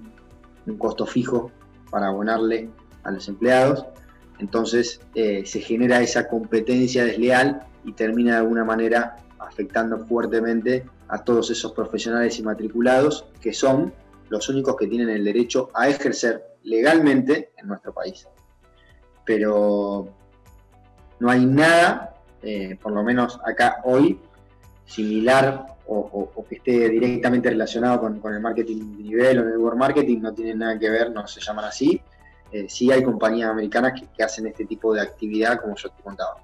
un 0.65 0.77
costo 0.77 1.05
fijo 1.05 1.51
para 1.91 2.07
abonarle 2.07 2.69
a 3.03 3.11
los 3.11 3.27
empleados, 3.27 3.85
entonces 4.39 4.99
eh, 5.13 5.45
se 5.45 5.61
genera 5.61 6.01
esa 6.01 6.27
competencia 6.27 7.05
desleal 7.05 7.61
y 7.83 7.93
termina 7.93 8.33
de 8.33 8.37
alguna 8.39 8.63
manera 8.63 9.17
afectando 9.39 9.99
fuertemente 9.99 10.85
a 11.07 11.23
todos 11.23 11.51
esos 11.51 11.71
profesionales 11.73 12.39
y 12.39 12.43
matriculados 12.43 13.27
que 13.41 13.53
son 13.53 13.93
los 14.29 14.49
únicos 14.49 14.75
que 14.75 14.87
tienen 14.87 15.09
el 15.09 15.23
derecho 15.23 15.69
a 15.73 15.87
ejercer 15.87 16.43
legalmente 16.63 17.51
en 17.57 17.67
nuestro 17.67 17.93
país. 17.93 18.27
Pero 19.25 20.07
no 21.19 21.29
hay 21.29 21.45
nada, 21.45 22.15
eh, 22.41 22.77
por 22.81 22.91
lo 22.91 23.03
menos 23.03 23.39
acá 23.45 23.81
hoy, 23.83 24.19
similar 24.85 25.75
o, 25.87 26.45
que 26.49 26.55
esté 26.55 26.89
directamente 26.89 27.49
relacionado 27.49 27.99
con, 27.99 28.33
el 28.33 28.39
marketing 28.39 28.97
de 28.97 29.03
nivel 29.03 29.39
o 29.39 29.41
el 29.41 29.49
network 29.49 29.77
marketing, 29.77 30.19
no 30.21 30.33
tiene 30.33 30.55
nada 30.55 30.79
que 30.79 30.89
ver, 30.89 31.11
no 31.11 31.27
se 31.27 31.41
llaman 31.41 31.65
así. 31.65 32.01
Eh, 32.51 32.67
sí 32.69 32.91
hay 32.91 33.03
compañías 33.03 33.49
americanas 33.49 34.01
que, 34.15 34.23
hacen 34.23 34.47
este 34.47 34.65
tipo 34.65 34.93
de 34.93 35.01
actividad, 35.01 35.59
como 35.59 35.75
yo 35.75 35.89
te 35.89 36.01
contaba. 36.01 36.37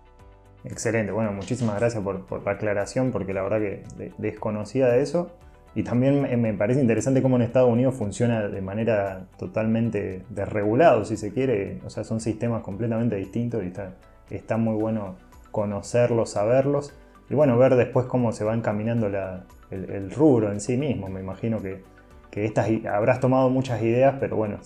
Excelente, 0.64 1.12
bueno, 1.12 1.32
muchísimas 1.32 1.80
gracias 1.80 2.04
por, 2.04 2.44
la 2.44 2.52
aclaración, 2.52 3.12
porque 3.12 3.34
la 3.34 3.42
verdad 3.42 3.60
que 3.60 4.12
desconocía 4.18 4.88
de 4.88 5.02
eso. 5.02 5.32
Y 5.74 5.84
también 5.84 6.42
me 6.42 6.54
parece 6.54 6.82
interesante 6.82 7.22
cómo 7.22 7.38
en 7.38 7.44
Estados 7.44 7.70
Unidos 7.70 7.96
funciona 7.96 8.48
de 8.50 8.62
manera 8.62 9.28
totalmente 9.38 10.24
desregulado, 10.30 11.06
si 11.06 11.16
se 11.16 11.32
quiere. 11.32 11.80
O 11.86 11.90
sea, 11.90 12.04
son 12.04 12.20
sistemas 12.20 12.62
completamente 12.62 13.16
distintos 13.16 13.64
y 13.64 13.68
está, 13.68 13.94
está 14.30 14.58
muy 14.58 14.76
bueno 14.76 15.16
conocerlos, 15.52 16.32
saberlos. 16.32 16.94
Y 17.30 17.36
bueno, 17.36 17.58
ver 17.58 17.76
después 17.76 18.06
cómo 18.08 18.34
se 18.34 18.44
va 18.44 18.54
encaminando 18.54 19.08
el, 19.70 20.12
rubro 20.12 20.52
en 20.52 20.60
sí 20.60 20.76
mismo. 20.76 21.08
Me 21.08 21.22
imagino 21.22 21.62
que, 21.62 21.82
que 22.30 22.44
estas, 22.44 22.68
habrás 22.92 23.22
tomado 23.22 23.50
muchas 23.50 23.82
ideas, 23.82 24.16
pero 24.20 24.36
bueno, 24.36 24.60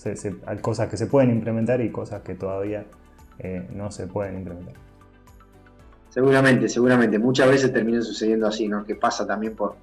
hay 0.47 0.57
cosas 0.57 0.89
que 0.89 0.97
se 0.97 1.05
pueden 1.05 1.29
implementar 1.29 1.81
y 1.81 1.91
cosas 1.91 2.23
que 2.23 2.33
todavía 2.33 2.85
eh, 3.37 3.67
no 3.75 3.91
se 3.91 4.07
pueden 4.07 4.37
implementar. 4.37 4.73
Seguramente, 6.09 6.69
seguramente. 6.69 7.19
Muchas 7.19 7.47
veces 7.49 7.73
termina 7.73 8.01
sucediendo 8.01 8.47
así, 8.47 8.67
¿no? 8.67 8.85
Que 8.85 8.95
pasa 8.95 9.27
también 9.27 9.55
por 9.55 9.75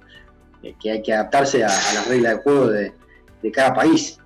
que 0.79 0.91
hay 0.91 1.01
que 1.01 1.13
adaptarse 1.13 1.63
a, 1.63 1.67
las 1.67 2.07
reglas 2.07 2.37
de 2.37 2.43
juego 2.43 2.67
de, 2.67 2.93
cada 3.51 3.73
país. 3.73 4.19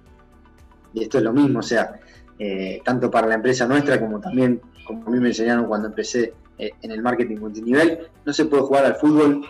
Y 0.94 1.04
esto 1.04 1.18
es 1.18 1.24
lo 1.24 1.34
mismo, 1.34 1.60
o 1.60 1.64
sea, 1.64 2.00
eh, 2.38 2.82
tanto 2.86 3.10
para 3.10 3.28
la 3.28 3.36
empresa 3.36 3.68
nuestra 3.68 4.00
como 4.00 4.20
también, 4.20 4.62
como 4.86 5.08
a 5.08 5.10
mí 5.10 5.20
me 5.20 5.30
enseñaron 5.30 5.66
cuando 5.66 5.88
empecé 5.88 6.34
eh, 6.60 6.72
en 6.82 6.92
el 6.92 7.02
marketing 7.02 7.38
multinivel, 7.38 8.10
no 8.26 8.34
se 8.34 8.46
puede 8.46 8.64
jugar 8.64 8.86
al 8.86 8.96
fútbol 8.96 9.46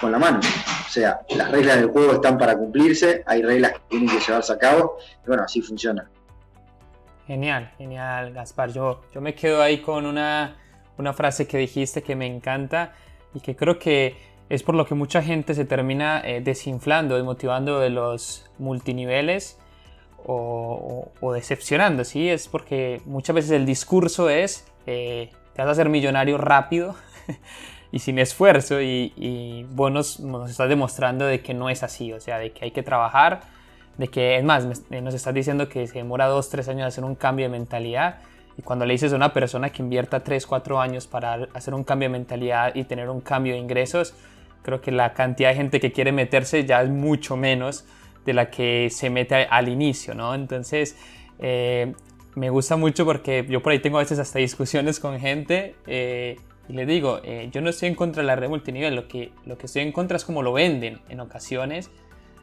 con 0.00 0.10
la 0.10 0.18
mano. 0.18 0.40
O 0.40 0.90
sea, 0.90 1.20
las 1.36 1.50
reglas 1.50 1.76
del 1.76 1.90
juego 1.90 2.14
están 2.14 2.36
para 2.36 2.56
cumplirse, 2.56 3.22
hay 3.26 3.42
reglas 3.42 3.72
que 3.72 3.80
tienen 3.88 4.08
que 4.08 4.18
llevarse 4.18 4.52
a 4.52 4.58
cabo, 4.58 4.98
y 5.24 5.28
bueno, 5.28 5.44
así 5.44 5.62
funciona. 5.62 6.08
Genial, 7.26 7.72
genial, 7.78 8.32
Gaspar. 8.32 8.72
Yo, 8.72 9.02
yo 9.14 9.20
me 9.20 9.34
quedo 9.34 9.62
ahí 9.62 9.80
con 9.80 10.04
una, 10.06 10.56
una 10.98 11.12
frase 11.12 11.46
que 11.46 11.58
dijiste 11.58 12.02
que 12.02 12.16
me 12.16 12.26
encanta 12.26 12.92
y 13.34 13.40
que 13.40 13.56
creo 13.56 13.78
que 13.78 14.16
es 14.48 14.62
por 14.62 14.74
lo 14.74 14.86
que 14.86 14.94
mucha 14.94 15.22
gente 15.22 15.54
se 15.54 15.64
termina 15.64 16.20
eh, 16.24 16.40
desinflando, 16.40 17.16
desmotivando 17.16 17.80
de 17.80 17.90
los 17.90 18.50
multiniveles 18.58 19.58
o, 20.24 21.10
decepcionando, 21.34 22.04
¿sí? 22.04 22.28
Es 22.28 22.48
porque 22.48 23.00
muchas 23.06 23.34
veces 23.34 23.50
el 23.52 23.66
discurso 23.66 24.28
es 24.28 24.66
eh, 24.86 25.30
te 25.54 25.62
vas 25.62 25.68
a 25.68 25.72
hacer 25.72 25.88
millonario 25.88 26.38
rápido 26.38 26.94
y 27.92 27.98
sin 27.98 28.18
esfuerzo 28.18 28.80
y, 28.80 29.66
vos 29.70 29.90
nos, 29.90 30.20
nos, 30.20 30.50
estás 30.50 30.68
demostrando 30.68 31.26
de 31.26 31.42
que 31.42 31.54
no 31.54 31.70
es 31.70 31.82
así, 31.82 32.12
o 32.12 32.20
sea, 32.20 32.38
de 32.38 32.52
que 32.52 32.66
hay 32.66 32.70
que 32.70 32.82
trabajar, 32.82 33.40
de 33.98 34.08
que 34.08 34.36
es 34.36 34.44
más, 34.44 34.66
nos 34.90 35.14
estás 35.14 35.34
diciendo 35.34 35.68
que 35.68 35.86
se 35.86 35.94
demora 35.94 36.26
dos, 36.26 36.48
tres 36.50 36.68
años 36.68 36.86
hacer 36.86 37.04
un 37.04 37.14
cambio 37.14 37.46
de 37.46 37.50
mentalidad 37.50 38.20
y 38.56 38.62
cuando 38.62 38.84
le 38.84 38.92
dices 38.92 39.12
a 39.12 39.16
una 39.16 39.32
persona 39.32 39.70
que 39.70 39.82
invierta 39.82 40.20
tres, 40.20 40.46
cuatro 40.46 40.80
años 40.80 41.06
para 41.06 41.48
hacer 41.54 41.74
un 41.74 41.84
cambio 41.84 42.08
de 42.08 42.12
mentalidad 42.12 42.74
y 42.74 42.84
tener 42.84 43.08
un 43.08 43.20
cambio 43.20 43.54
de 43.54 43.58
ingresos, 43.58 44.14
creo 44.62 44.80
que 44.80 44.90
la 44.92 45.12
cantidad 45.12 45.50
de 45.50 45.56
gente 45.56 45.80
que 45.80 45.92
quiere 45.92 46.12
meterse 46.12 46.64
ya 46.64 46.82
es 46.82 46.88
mucho 46.88 47.36
menos 47.36 47.84
de 48.24 48.32
la 48.32 48.50
que 48.50 48.88
se 48.90 49.10
mete 49.10 49.34
al 49.34 49.68
inicio, 49.68 50.14
¿no? 50.14 50.34
Entonces, 50.34 50.96
eh, 51.38 51.92
me 52.34 52.50
gusta 52.50 52.76
mucho 52.76 53.04
porque 53.04 53.44
yo 53.48 53.62
por 53.62 53.72
ahí 53.72 53.80
tengo 53.80 53.98
a 53.98 54.00
veces 54.00 54.18
hasta 54.18 54.38
discusiones 54.38 55.00
con 55.00 55.18
gente 55.18 55.74
eh, 55.86 56.36
y 56.68 56.72
le 56.72 56.86
digo, 56.86 57.20
eh, 57.24 57.48
yo 57.52 57.60
no 57.60 57.70
estoy 57.70 57.88
en 57.88 57.94
contra 57.94 58.22
de 58.22 58.26
la 58.26 58.36
red 58.36 58.48
multinivel, 58.48 58.94
lo 58.94 59.08
que, 59.08 59.32
lo 59.44 59.58
que 59.58 59.66
estoy 59.66 59.82
en 59.82 59.92
contra 59.92 60.16
es 60.16 60.24
como 60.24 60.42
lo 60.42 60.52
venden 60.52 61.00
en 61.08 61.20
ocasiones, 61.20 61.90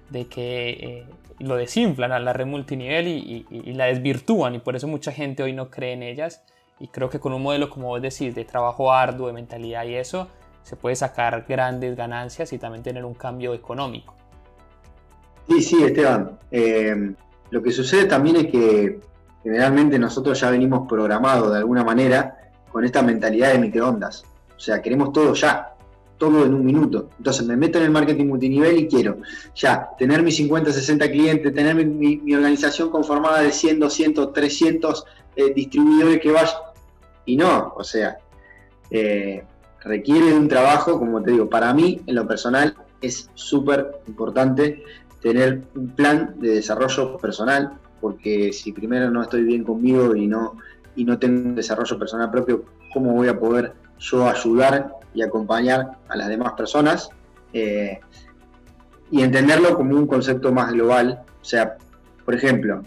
de 0.10 0.28
que 0.28 1.06
lo 1.40 1.56
desinflan 1.56 2.12
a 2.12 2.20
la 2.20 2.34
red 2.34 2.46
multinivel 2.46 3.08
y, 3.08 3.46
y, 3.50 3.74
la 3.74 3.86
desvirtúan 3.86 4.56
y 4.56 4.60
por 4.60 4.76
eso 4.76 4.88
mucha 4.88 5.12
gente 5.12 5.44
hoy 5.44 5.54
no 5.54 5.70
cree 5.70 5.94
en 5.94 6.04
ellas. 6.04 6.44
Y 6.80 6.88
creo 6.88 7.10
que 7.10 7.20
con 7.20 7.34
un 7.34 7.44
modelo, 7.44 7.70
como 7.70 7.90
vos 7.90 8.02
decís, 8.02 8.34
de 8.36 8.46
trabajo 8.46 8.92
arduo, 8.92 9.28
de 9.28 9.34
mentalidad 9.34 9.86
y 9.86 9.96
eso, 9.96 10.30
se 10.64 10.76
puede 10.76 10.96
sacar 10.96 11.46
grandes 11.48 11.96
ganancias 11.96 12.54
y 12.54 12.58
también 12.58 12.84
tener 12.84 13.06
un 13.06 13.14
cambio 13.14 13.54
económico. 13.54 14.16
Sí, 15.48 15.62
sí, 15.62 15.84
Esteban. 15.84 16.38
Eh, 16.52 17.14
lo 17.50 17.64
que 17.64 17.72
sucede 17.72 18.06
también 18.06 18.36
es 18.36 18.48
que 18.48 19.00
generalmente 19.44 19.98
nosotros 19.98 20.40
ya 20.40 20.52
venimos 20.52 20.88
programados 20.88 21.52
de 21.52 21.58
alguna 21.58 21.84
manera 21.84 22.52
con 22.72 22.86
esta 22.86 23.02
mentalidad 23.02 23.54
de 23.54 23.60
microondas. 23.60 24.24
O 24.56 24.60
sea, 24.60 24.80
queremos 24.82 25.12
todo 25.12 25.34
ya, 25.34 25.74
todo 26.20 26.46
en 26.46 26.54
un 26.54 26.64
minuto. 26.64 27.10
Entonces 27.18 27.48
me 27.48 27.58
meto 27.58 27.80
en 27.80 27.86
el 27.86 27.92
marketing 27.92 28.26
multinivel 28.28 28.78
y 28.78 28.88
quiero 28.88 29.18
ya 29.56 29.90
tener 29.98 30.22
mis 30.22 30.36
50, 30.36 30.72
60 30.72 31.10
clientes, 31.10 31.54
tener 31.54 31.74
mi, 31.74 32.22
organización 32.36 32.92
conformada 32.92 33.42
de 33.42 33.52
100, 33.52 33.80
200, 33.80 34.34
300 34.34 35.06
distribuidores 35.56 36.20
que 36.20 36.32
vayan. 36.32 36.58
Y 37.26 37.38
no, 37.38 37.74
o 37.76 37.84
sea, 37.84 38.18
eh, 38.92 39.44
requiere 39.84 40.28
de 40.28 40.38
un 40.38 40.48
trabajo, 40.48 41.00
como 41.00 41.22
te 41.22 41.32
digo, 41.32 41.50
para 41.50 41.74
mí 41.74 42.02
en 42.06 42.16
lo 42.16 42.28
personal 42.28 42.76
es 43.02 43.30
súper 43.34 44.02
importante 44.08 44.84
tener 45.22 45.64
un 45.76 45.90
plan 45.90 46.36
de 46.40 46.56
desarrollo 46.56 47.18
personal, 47.18 47.74
porque 48.02 48.54
si 48.54 48.72
primero 48.72 49.10
no 49.10 49.22
estoy 49.22 49.44
bien 49.44 49.64
conmigo 49.64 50.16
y 50.16 50.28
no, 50.28 50.58
y 50.96 51.06
no 51.06 51.20
tengo 51.20 51.50
un 51.50 51.56
desarrollo 51.56 51.98
personal 51.98 52.32
propio, 52.32 52.66
¿cómo 52.94 53.14
voy 53.14 53.28
a 53.28 53.38
poder 53.38 53.74
yo 54.00 54.28
ayudar 54.28 54.96
y 55.14 55.22
acompañar 55.22 55.98
a 56.08 56.16
las 56.16 56.30
demás 56.30 56.54
personas? 56.54 57.10
Eh, 57.54 58.00
y 59.12 59.24
entenderlo 59.24 59.76
como 59.76 59.96
un 59.96 60.08
concepto 60.08 60.52
más 60.52 60.72
global. 60.72 61.24
O 61.42 61.46
sea, 61.46 61.78
por 62.26 62.36
ejemplo, 62.36 62.84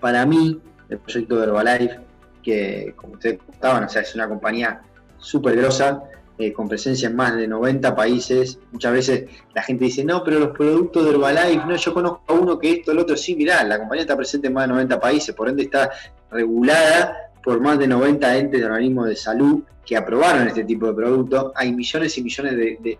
para 0.00 0.24
mí, 0.26 0.60
el 0.88 0.98
proyecto 0.98 1.36
de 1.36 1.44
Herbalife, 1.44 2.00
que 2.42 2.94
como 2.96 3.14
ustedes 3.14 3.38
contaban, 3.44 3.84
o 3.84 3.88
sea, 3.88 4.02
es 4.02 4.14
una 4.14 4.28
compañía 4.28 4.80
súper 5.18 5.56
grosa, 5.56 6.02
eh, 6.40 6.54
con 6.54 6.68
presencia 6.68 7.08
en 7.08 7.16
más 7.16 7.36
de 7.36 7.46
90 7.46 7.94
países. 7.94 8.58
Muchas 8.72 8.92
veces 8.92 9.24
la 9.54 9.62
gente 9.62 9.84
dice, 9.84 10.02
no, 10.04 10.24
pero 10.24 10.38
los 10.38 10.56
productos 10.56 11.04
de 11.04 11.10
Herbalife, 11.10 11.66
no, 11.66 11.76
yo 11.76 11.92
conozco 11.92 12.22
a 12.28 12.32
uno 12.32 12.58
que 12.58 12.72
esto, 12.72 12.92
el 12.92 12.98
otro, 12.98 13.14
sí, 13.14 13.36
mirá, 13.36 13.62
la 13.62 13.78
compañía 13.78 14.02
está 14.02 14.16
presente 14.16 14.46
en 14.46 14.54
más 14.54 14.64
de 14.64 14.72
90 14.72 14.98
países, 14.98 15.34
por 15.34 15.50
ende 15.50 15.64
está 15.64 15.90
regulada 16.30 17.30
por 17.44 17.60
más 17.60 17.78
de 17.78 17.86
90 17.86 18.38
entes 18.38 18.58
de 18.58 18.66
organismos 18.66 19.06
de 19.06 19.16
salud 19.16 19.62
que 19.84 19.96
aprobaron 19.96 20.48
este 20.48 20.64
tipo 20.64 20.86
de 20.86 20.94
productos. 20.94 21.52
Hay 21.56 21.72
millones 21.72 22.16
y 22.16 22.22
millones 22.22 22.56
de, 22.56 22.98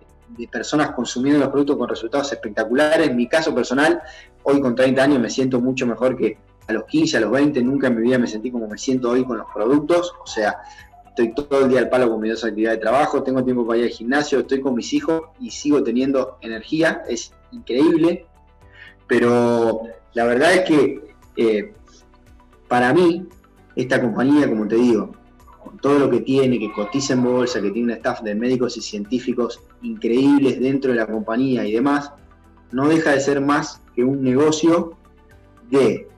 personas 0.50 0.92
consumiendo 0.92 1.40
los 1.40 1.48
productos 1.48 1.76
con 1.76 1.88
resultados 1.88 2.32
espectaculares. 2.32 3.08
En 3.08 3.16
mi 3.16 3.26
caso 3.26 3.54
personal, 3.54 4.00
hoy 4.42 4.60
con 4.60 4.74
30 4.74 5.02
años 5.02 5.18
me 5.18 5.30
siento 5.30 5.60
mucho 5.60 5.86
mejor 5.86 6.16
que 6.16 6.36
a 6.66 6.72
los 6.72 6.84
15, 6.84 7.16
a 7.16 7.20
los 7.20 7.30
20, 7.30 7.62
nunca 7.62 7.88
en 7.88 7.96
mi 7.96 8.02
vida 8.02 8.18
me 8.18 8.26
sentí 8.26 8.50
como 8.50 8.68
me 8.68 8.78
siento 8.78 9.10
hoy 9.10 9.24
con 9.24 9.38
los 9.38 9.46
productos. 9.52 10.14
O 10.22 10.26
sea, 10.26 10.56
estoy 11.22 11.46
todo 11.46 11.64
el 11.64 11.70
día 11.70 11.80
al 11.80 11.88
palo 11.88 12.10
con 12.10 12.20
mi 12.20 12.28
dos 12.28 12.44
actividades 12.44 12.78
de 12.78 12.82
trabajo, 12.82 13.22
tengo 13.22 13.44
tiempo 13.44 13.66
para 13.66 13.78
ir 13.78 13.84
al 13.84 13.90
gimnasio, 13.90 14.40
estoy 14.40 14.60
con 14.60 14.74
mis 14.74 14.92
hijos 14.92 15.22
y 15.40 15.50
sigo 15.50 15.82
teniendo 15.82 16.38
energía, 16.40 17.02
es 17.08 17.32
increíble, 17.52 18.26
pero 19.06 19.82
la 20.14 20.24
verdad 20.24 20.54
es 20.54 20.60
que 20.62 21.14
eh, 21.36 21.72
para 22.68 22.92
mí, 22.92 23.26
esta 23.76 24.00
compañía, 24.00 24.48
como 24.48 24.66
te 24.66 24.76
digo, 24.76 25.12
con 25.62 25.78
todo 25.78 25.98
lo 25.98 26.10
que 26.10 26.20
tiene, 26.20 26.58
que 26.58 26.72
cotiza 26.72 27.14
en 27.14 27.22
bolsa, 27.22 27.60
que 27.60 27.70
tiene 27.70 27.92
un 27.92 27.98
staff 27.98 28.22
de 28.22 28.34
médicos 28.34 28.76
y 28.76 28.82
científicos 28.82 29.60
increíbles 29.82 30.60
dentro 30.60 30.92
de 30.92 30.98
la 30.98 31.06
compañía 31.06 31.66
y 31.66 31.72
demás, 31.72 32.12
no 32.72 32.88
deja 32.88 33.12
de 33.12 33.20
ser 33.20 33.40
más 33.40 33.82
que 33.94 34.04
un 34.04 34.22
negocio 34.22 34.96
de 35.68 36.08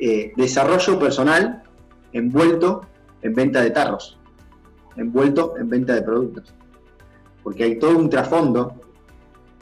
eh, 0.00 0.32
desarrollo 0.36 0.98
personal 0.98 1.62
envuelto 2.12 2.82
en 3.22 3.34
venta 3.34 3.62
de 3.62 3.70
tarros 3.70 4.18
envuelto 4.96 5.56
en 5.58 5.68
venta 5.68 5.94
de 5.94 6.02
productos. 6.02 6.54
Porque 7.42 7.64
hay 7.64 7.78
todo 7.78 7.98
un 7.98 8.08
trasfondo 8.08 8.80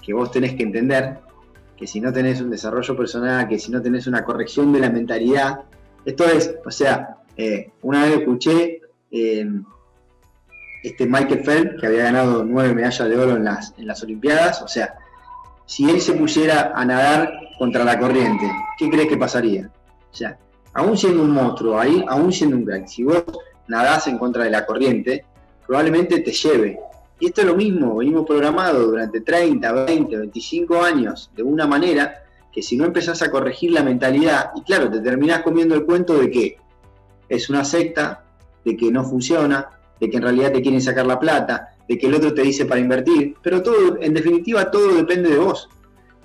que 0.00 0.12
vos 0.12 0.30
tenés 0.30 0.54
que 0.54 0.62
entender, 0.62 1.18
que 1.76 1.86
si 1.86 2.00
no 2.00 2.12
tenés 2.12 2.40
un 2.40 2.50
desarrollo 2.50 2.96
personal, 2.96 3.48
que 3.48 3.58
si 3.58 3.70
no 3.70 3.82
tenés 3.82 4.06
una 4.06 4.24
corrección 4.24 4.72
de 4.72 4.80
la 4.80 4.90
mentalidad, 4.90 5.60
esto 6.04 6.24
es, 6.24 6.54
o 6.64 6.70
sea, 6.70 7.18
eh, 7.36 7.70
una 7.82 8.04
vez 8.04 8.18
escuché, 8.18 8.82
eh, 9.10 9.46
este 10.82 11.06
Michael 11.06 11.42
Phelps, 11.44 11.80
que 11.80 11.86
había 11.86 12.04
ganado 12.04 12.44
nueve 12.44 12.74
medallas 12.74 13.08
de 13.08 13.16
oro 13.16 13.36
en 13.36 13.44
las, 13.44 13.74
en 13.78 13.86
las 13.86 14.02
Olimpiadas. 14.02 14.62
O 14.62 14.68
sea, 14.68 14.94
si 15.66 15.88
él 15.88 16.00
se 16.00 16.14
pusiera 16.14 16.72
a 16.74 16.84
nadar 16.84 17.32
contra 17.58 17.84
la 17.84 17.98
corriente, 17.98 18.50
¿qué 18.78 18.90
crees 18.90 19.08
que 19.08 19.16
pasaría? 19.16 19.70
O 20.10 20.14
sea, 20.14 20.36
aún 20.74 20.96
siendo 20.96 21.22
un 21.22 21.30
monstruo, 21.30 21.78
ahí, 21.78 22.04
aún 22.08 22.32
siendo 22.32 22.56
un 22.56 22.64
crack, 22.64 22.86
si 22.86 23.04
vos 23.04 23.24
nadás 23.68 24.06
en 24.06 24.18
contra 24.18 24.44
de 24.44 24.50
la 24.50 24.66
corriente, 24.66 25.24
probablemente 25.66 26.20
te 26.20 26.32
lleve. 26.32 26.78
Y 27.20 27.26
esto 27.26 27.42
es 27.42 27.46
lo 27.46 27.54
mismo, 27.54 27.96
venimos 27.96 28.26
programados 28.26 28.86
durante 28.86 29.20
30, 29.20 29.84
20, 29.84 30.16
25 30.16 30.82
años 30.82 31.30
de 31.36 31.42
una 31.42 31.66
manera 31.66 32.24
que 32.52 32.62
si 32.62 32.76
no 32.76 32.84
empezás 32.84 33.22
a 33.22 33.30
corregir 33.30 33.72
la 33.72 33.82
mentalidad, 33.82 34.50
y 34.54 34.62
claro, 34.62 34.90
te 34.90 35.00
terminás 35.00 35.42
comiendo 35.42 35.74
el 35.74 35.84
cuento 35.84 36.18
de 36.18 36.30
que 36.30 36.56
es 37.28 37.48
una 37.48 37.64
secta, 37.64 38.24
de 38.64 38.76
que 38.76 38.90
no 38.90 39.04
funciona, 39.04 39.70
de 39.98 40.10
que 40.10 40.16
en 40.16 40.22
realidad 40.22 40.52
te 40.52 40.60
quieren 40.60 40.82
sacar 40.82 41.06
la 41.06 41.18
plata, 41.18 41.76
de 41.88 41.96
que 41.96 42.06
el 42.06 42.14
otro 42.14 42.34
te 42.34 42.42
dice 42.42 42.66
para 42.66 42.80
invertir, 42.80 43.36
pero 43.42 43.62
todo, 43.62 43.98
en 44.00 44.12
definitiva, 44.12 44.70
todo 44.70 44.94
depende 44.94 45.30
de 45.30 45.38
vos, 45.38 45.68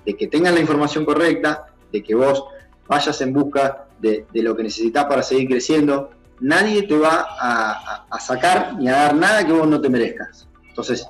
de 0.04 0.16
que 0.16 0.26
tengas 0.26 0.52
la 0.52 0.60
información 0.60 1.04
correcta, 1.04 1.66
de 1.92 2.02
que 2.02 2.14
vos 2.14 2.44
vayas 2.86 3.20
en 3.20 3.32
busca 3.32 3.86
de, 4.00 4.26
lo 4.32 4.56
que 4.56 4.62
necesitas 4.62 5.04
para 5.04 5.22
seguir 5.22 5.48
creciendo. 5.48 6.10
Nadie 6.40 6.82
te 6.82 6.96
va 6.96 7.26
a, 7.38 8.20
sacar 8.20 8.74
ni 8.74 8.88
a 8.88 8.92
dar 8.92 9.14
nada 9.14 9.46
que 9.46 9.52
vos 9.52 9.66
no 9.66 9.80
te 9.80 9.88
merezcas. 9.88 10.48
Entonces, 10.68 11.08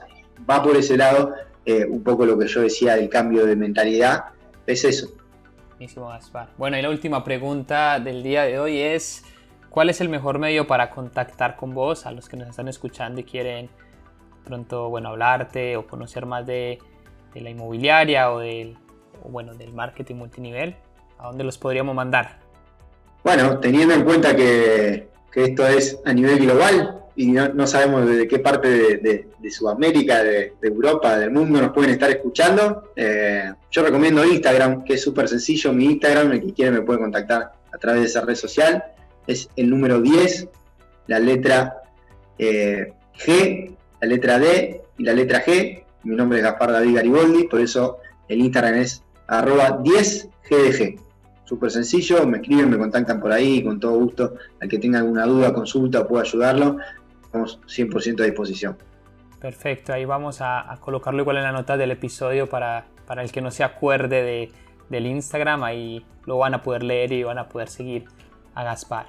va 0.48 0.62
por 0.62 0.76
ese 0.76 0.96
lado 0.96 1.34
eh, 1.64 1.84
un 1.84 2.02
poco 2.02 2.24
lo 2.24 2.38
que 2.38 2.46
yo 2.46 2.62
decía 2.62 2.96
del 2.96 3.08
cambio 3.08 3.44
de 3.44 3.56
mentalidad, 3.56 4.24
es 4.66 4.84
eso. 4.84 5.08
Buenísimo, 5.72 6.08
Gaspar. 6.08 6.48
Bueno, 6.56 6.78
y 6.78 6.82
la 6.82 6.90
última 6.90 7.22
pregunta 7.22 8.00
del 8.00 8.22
día 8.22 8.42
de 8.42 8.58
hoy 8.58 8.78
es, 8.78 9.22
¿cuál 9.70 9.90
es 9.90 10.00
el 10.00 10.08
mejor 10.08 10.38
medio 10.38 10.66
para 10.66 10.90
contactar 10.90 11.56
con 11.56 11.74
vos 11.74 12.06
a 12.06 12.10
los 12.10 12.28
que 12.28 12.36
nos 12.36 12.48
están 12.48 12.68
escuchando 12.68 13.20
y 13.20 13.24
quieren 13.24 13.70
pronto, 14.44 14.88
bueno, 14.88 15.10
hablarte 15.10 15.76
o 15.76 15.86
conocer 15.86 16.26
más 16.26 16.46
de, 16.46 16.78
la 17.34 17.50
inmobiliaria 17.50 18.32
o 18.32 18.40
del, 18.40 18.76
bueno, 19.28 19.54
del 19.54 19.72
marketing 19.72 20.16
multinivel? 20.16 20.74
¿A 21.18 21.28
dónde 21.28 21.44
los 21.44 21.58
podríamos 21.58 21.94
mandar? 21.94 22.38
Bueno, 23.22 23.58
teniendo 23.58 23.94
en 23.94 24.04
cuenta 24.04 24.34
que, 24.34 25.08
esto 25.34 25.66
es 25.66 25.98
a 26.04 26.12
nivel 26.12 26.38
global 26.40 26.98
y 27.18 27.26
no, 27.26 27.66
sabemos 27.66 28.08
de 28.08 28.28
qué 28.28 28.38
parte 28.38 28.68
de, 28.68 29.50
Sudamérica, 29.50 30.22
de, 30.22 30.52
Europa, 30.62 31.18
del 31.18 31.32
mundo 31.32 31.60
nos 31.60 31.72
pueden 31.72 31.90
estar 31.90 32.08
escuchando, 32.10 32.92
eh, 32.94 33.52
yo 33.72 33.82
recomiendo 33.82 34.24
Instagram, 34.24 34.84
que 34.84 34.94
es 34.94 35.02
súper 35.02 35.28
sencillo. 35.28 35.72
Mi 35.72 35.86
Instagram, 35.86 36.30
el 36.30 36.40
que 36.40 36.54
quiera 36.54 36.70
me 36.70 36.82
puede 36.82 37.00
contactar 37.00 37.52
a 37.72 37.78
través 37.78 38.02
de 38.02 38.06
esa 38.06 38.20
red 38.20 38.36
social. 38.36 38.84
Es 39.26 39.48
el 39.56 39.68
número 39.68 40.00
10, 40.00 40.48
la 41.08 41.18
letra 41.18 41.82
eh, 42.38 42.92
G, 43.18 43.74
la 44.00 44.08
letra 44.08 44.38
D 44.38 44.80
y 44.96 45.02
la 45.02 45.12
letra 45.12 45.44
G. 45.44 45.82
Mi 46.04 46.14
nombre 46.14 46.38
es 46.38 46.44
Gaspar 46.44 46.70
David 46.70 46.94
Gariboldi, 46.94 47.48
por 47.48 47.60
eso 47.60 47.98
el 48.28 48.40
Instagram 48.42 48.76
es 48.76 49.02
arroba 49.26 49.82
10GDG 49.82 51.00
súper 51.48 51.70
sencillo, 51.70 52.26
me 52.26 52.38
escriben, 52.38 52.68
me 52.68 52.76
contactan 52.76 53.20
por 53.20 53.32
ahí, 53.32 53.64
con 53.64 53.80
todo 53.80 53.98
gusto, 53.98 54.34
al 54.60 54.68
que 54.68 54.78
tenga 54.78 54.98
alguna 54.98 55.24
duda, 55.24 55.54
consulta 55.54 56.00
o 56.00 56.06
pueda 56.06 56.22
ayudarlo, 56.22 56.76
estamos 57.24 57.58
100% 57.66 58.20
a 58.20 58.24
disposición. 58.24 58.76
Perfecto, 59.40 59.94
ahí 59.94 60.04
vamos 60.04 60.42
a, 60.42 60.76
colocarlo 60.80 61.22
igual 61.22 61.38
en 61.38 61.44
la 61.44 61.52
nota 61.52 61.78
del 61.78 61.90
episodio 61.92 62.48
para, 62.48 62.84
para 63.06 63.22
el 63.22 63.32
que 63.32 63.40
no 63.40 63.50
se 63.50 63.64
acuerde 63.64 64.22
de, 64.22 64.52
del 64.90 65.06
Instagram, 65.06 65.64
ahí 65.64 66.04
lo 66.26 66.36
van 66.36 66.52
a 66.52 66.62
poder 66.62 66.82
leer 66.82 67.12
y 67.12 67.22
van 67.22 67.38
a 67.38 67.48
poder 67.48 67.68
seguir 67.68 68.04
a 68.54 68.62
Gaspar. 68.64 69.06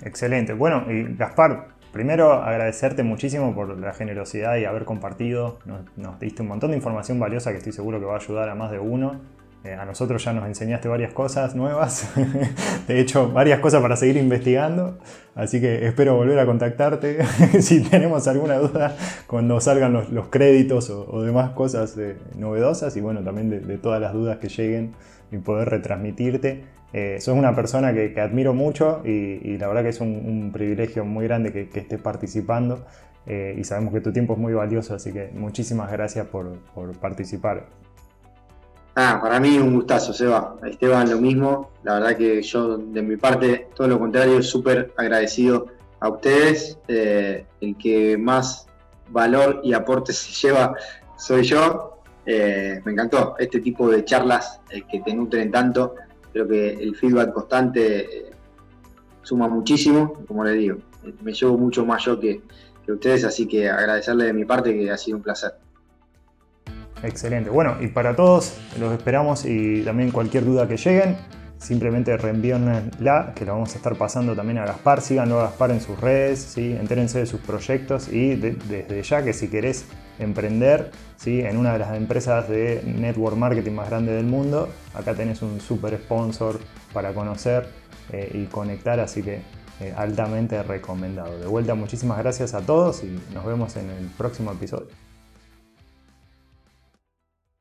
Excelente, 0.00 0.52
bueno, 0.52 0.84
y 0.88 1.16
Gaspar, 1.16 1.70
primero 1.92 2.34
agradecerte 2.34 3.02
muchísimo 3.02 3.52
por 3.52 3.76
la 3.80 3.94
generosidad 3.94 4.58
y 4.58 4.64
haber 4.64 4.84
compartido, 4.84 5.58
nos 5.96 6.20
diste 6.20 6.42
un 6.42 6.48
montón 6.48 6.70
de 6.70 6.76
información 6.76 7.18
valiosa 7.18 7.50
que 7.50 7.56
estoy 7.56 7.72
seguro 7.72 7.98
que 7.98 8.06
va 8.06 8.14
a 8.14 8.18
ayudar 8.18 8.48
a 8.48 8.54
más 8.54 8.70
de 8.70 8.78
uno 8.78 9.20
eh, 9.64 9.72
a 9.72 9.86
nosotros 9.86 10.22
ya 10.22 10.34
nos 10.34 10.46
enseñaste 10.46 10.88
varias 10.88 11.14
cosas 11.14 11.54
nuevas, 11.54 12.12
de 12.86 13.00
hecho 13.00 13.32
varias 13.32 13.60
cosas 13.60 13.80
para 13.80 13.96
seguir 13.96 14.18
investigando, 14.18 14.98
así 15.34 15.58
que 15.58 15.86
espero 15.86 16.16
volver 16.16 16.38
a 16.38 16.44
contactarte 16.44 17.24
si 17.62 17.82
tenemos 17.82 18.28
alguna 18.28 18.58
duda 18.58 18.94
cuando 19.26 19.58
salgan 19.62 19.94
los, 19.94 20.28
créditos 20.28 20.90
o, 20.90 21.22
demás 21.22 21.52
cosas 21.52 21.96
eh, 21.96 22.18
novedosas 22.36 22.94
y 22.98 23.00
bueno, 23.00 23.22
también 23.22 23.48
de, 23.48 23.78
todas 23.78 24.02
las 24.02 24.12
dudas 24.12 24.36
que 24.36 24.48
lleguen 24.48 24.92
y 25.32 25.38
poder 25.38 25.70
retransmitirte. 25.70 26.64
Eh, 26.92 27.16
sos 27.20 27.34
una 27.34 27.56
persona 27.56 27.94
que, 27.94 28.20
admiro 28.20 28.52
mucho 28.52 29.00
y, 29.02 29.56
la 29.56 29.66
verdad 29.66 29.82
que 29.82 29.88
es 29.88 30.00
un, 30.02 30.50
privilegio 30.52 31.06
muy 31.06 31.24
grande 31.24 31.52
que, 31.52 31.62
estés 31.80 32.00
participando 32.02 32.84
y 33.26 33.64
sabemos 33.64 33.94
que 33.94 34.02
tu 34.02 34.12
tiempo 34.12 34.34
es 34.34 34.38
muy 34.38 34.52
valioso, 34.52 34.94
así 34.94 35.10
que 35.10 35.30
muchísimas 35.32 35.90
gracias 35.90 36.26
por 36.26 36.58
participar. 37.00 37.83
Ah, 38.96 39.18
para 39.20 39.40
mí 39.40 39.58
un 39.58 39.74
gustazo, 39.74 40.12
Seba. 40.12 40.56
Esteban, 40.64 41.10
lo 41.10 41.20
mismo. 41.20 41.70
La 41.82 41.94
verdad 41.94 42.16
que 42.16 42.40
yo, 42.42 42.78
de 42.78 43.02
mi 43.02 43.16
parte, 43.16 43.68
todo 43.74 43.88
lo 43.88 43.98
contrario, 43.98 44.40
súper 44.40 44.94
agradecido 44.96 45.66
a 45.98 46.08
ustedes. 46.10 46.78
Eh, 46.86 47.44
el 47.60 47.76
que 47.76 48.16
más 48.16 48.68
valor 49.10 49.60
y 49.64 49.72
aporte 49.72 50.12
se 50.12 50.32
lleva 50.46 50.76
soy 51.16 51.42
yo. 51.42 51.98
Eh, 52.24 52.80
me 52.84 52.92
encantó 52.92 53.34
este 53.38 53.60
tipo 53.60 53.90
de 53.90 54.04
charlas 54.04 54.60
eh, 54.70 54.82
que 54.88 55.00
te 55.00 55.12
nutren 55.12 55.50
tanto. 55.50 55.96
Creo 56.32 56.46
que 56.46 56.74
el 56.74 56.94
feedback 56.94 57.32
constante 57.32 58.30
suma 59.22 59.48
muchísimo, 59.48 60.24
como 60.28 60.44
les 60.44 60.56
digo. 60.56 60.78
Me 61.22 61.32
llevo 61.32 61.58
mucho 61.58 61.84
más 61.84 62.04
yo 62.04 62.18
que, 62.20 62.42
que 62.86 62.92
ustedes, 62.92 63.24
así 63.24 63.46
que 63.48 63.68
agradecerle 63.68 64.26
de 64.26 64.32
mi 64.32 64.44
parte 64.44 64.72
que 64.72 64.88
ha 64.90 64.96
sido 64.96 65.16
un 65.16 65.22
placer. 65.24 65.54
Excelente. 67.04 67.50
Bueno, 67.50 67.76
y 67.80 67.88
para 67.88 68.16
todos, 68.16 68.56
los 68.80 68.92
esperamos 68.92 69.44
y 69.44 69.82
también 69.82 70.10
cualquier 70.10 70.44
duda 70.46 70.66
que 70.66 70.78
lleguen, 70.78 71.18
simplemente 71.58 72.16
reenvíenla, 72.16 73.32
que 73.34 73.44
la 73.44 73.52
vamos 73.52 73.74
a 73.74 73.76
estar 73.76 73.94
pasando 73.96 74.34
también 74.34 74.58
a 74.58 74.64
Gaspar. 74.64 75.02
Síganlo 75.02 75.38
a 75.40 75.44
Gaspar 75.44 75.70
en 75.72 75.82
sus 75.82 76.00
redes, 76.00 76.40
¿sí? 76.40 76.72
entérense 76.72 77.18
de 77.18 77.26
sus 77.26 77.40
proyectos 77.40 78.08
y 78.08 78.36
desde 78.36 79.02
ya 79.02 79.22
que 79.22 79.34
si 79.34 79.48
querés 79.48 79.84
emprender 80.18 80.92
¿sí? 81.16 81.40
en 81.40 81.58
una 81.58 81.74
de 81.74 81.80
las 81.80 81.94
empresas 81.94 82.48
de 82.48 82.82
network 82.84 83.36
marketing 83.36 83.72
más 83.72 83.90
grande 83.90 84.12
del 84.12 84.26
mundo, 84.26 84.70
acá 84.94 85.14
tenés 85.14 85.42
un 85.42 85.60
super 85.60 85.98
sponsor 85.98 86.58
para 86.94 87.12
conocer 87.12 87.68
eh, 88.12 88.30
y 88.32 88.44
conectar, 88.46 88.98
así 88.98 89.22
que 89.22 89.40
eh, 89.80 89.92
altamente 89.94 90.62
recomendado. 90.62 91.38
De 91.38 91.46
vuelta, 91.46 91.74
muchísimas 91.74 92.16
gracias 92.16 92.54
a 92.54 92.62
todos 92.62 93.04
y 93.04 93.20
nos 93.34 93.44
vemos 93.44 93.76
en 93.76 93.90
el 93.90 94.06
próximo 94.16 94.52
episodio. 94.52 95.03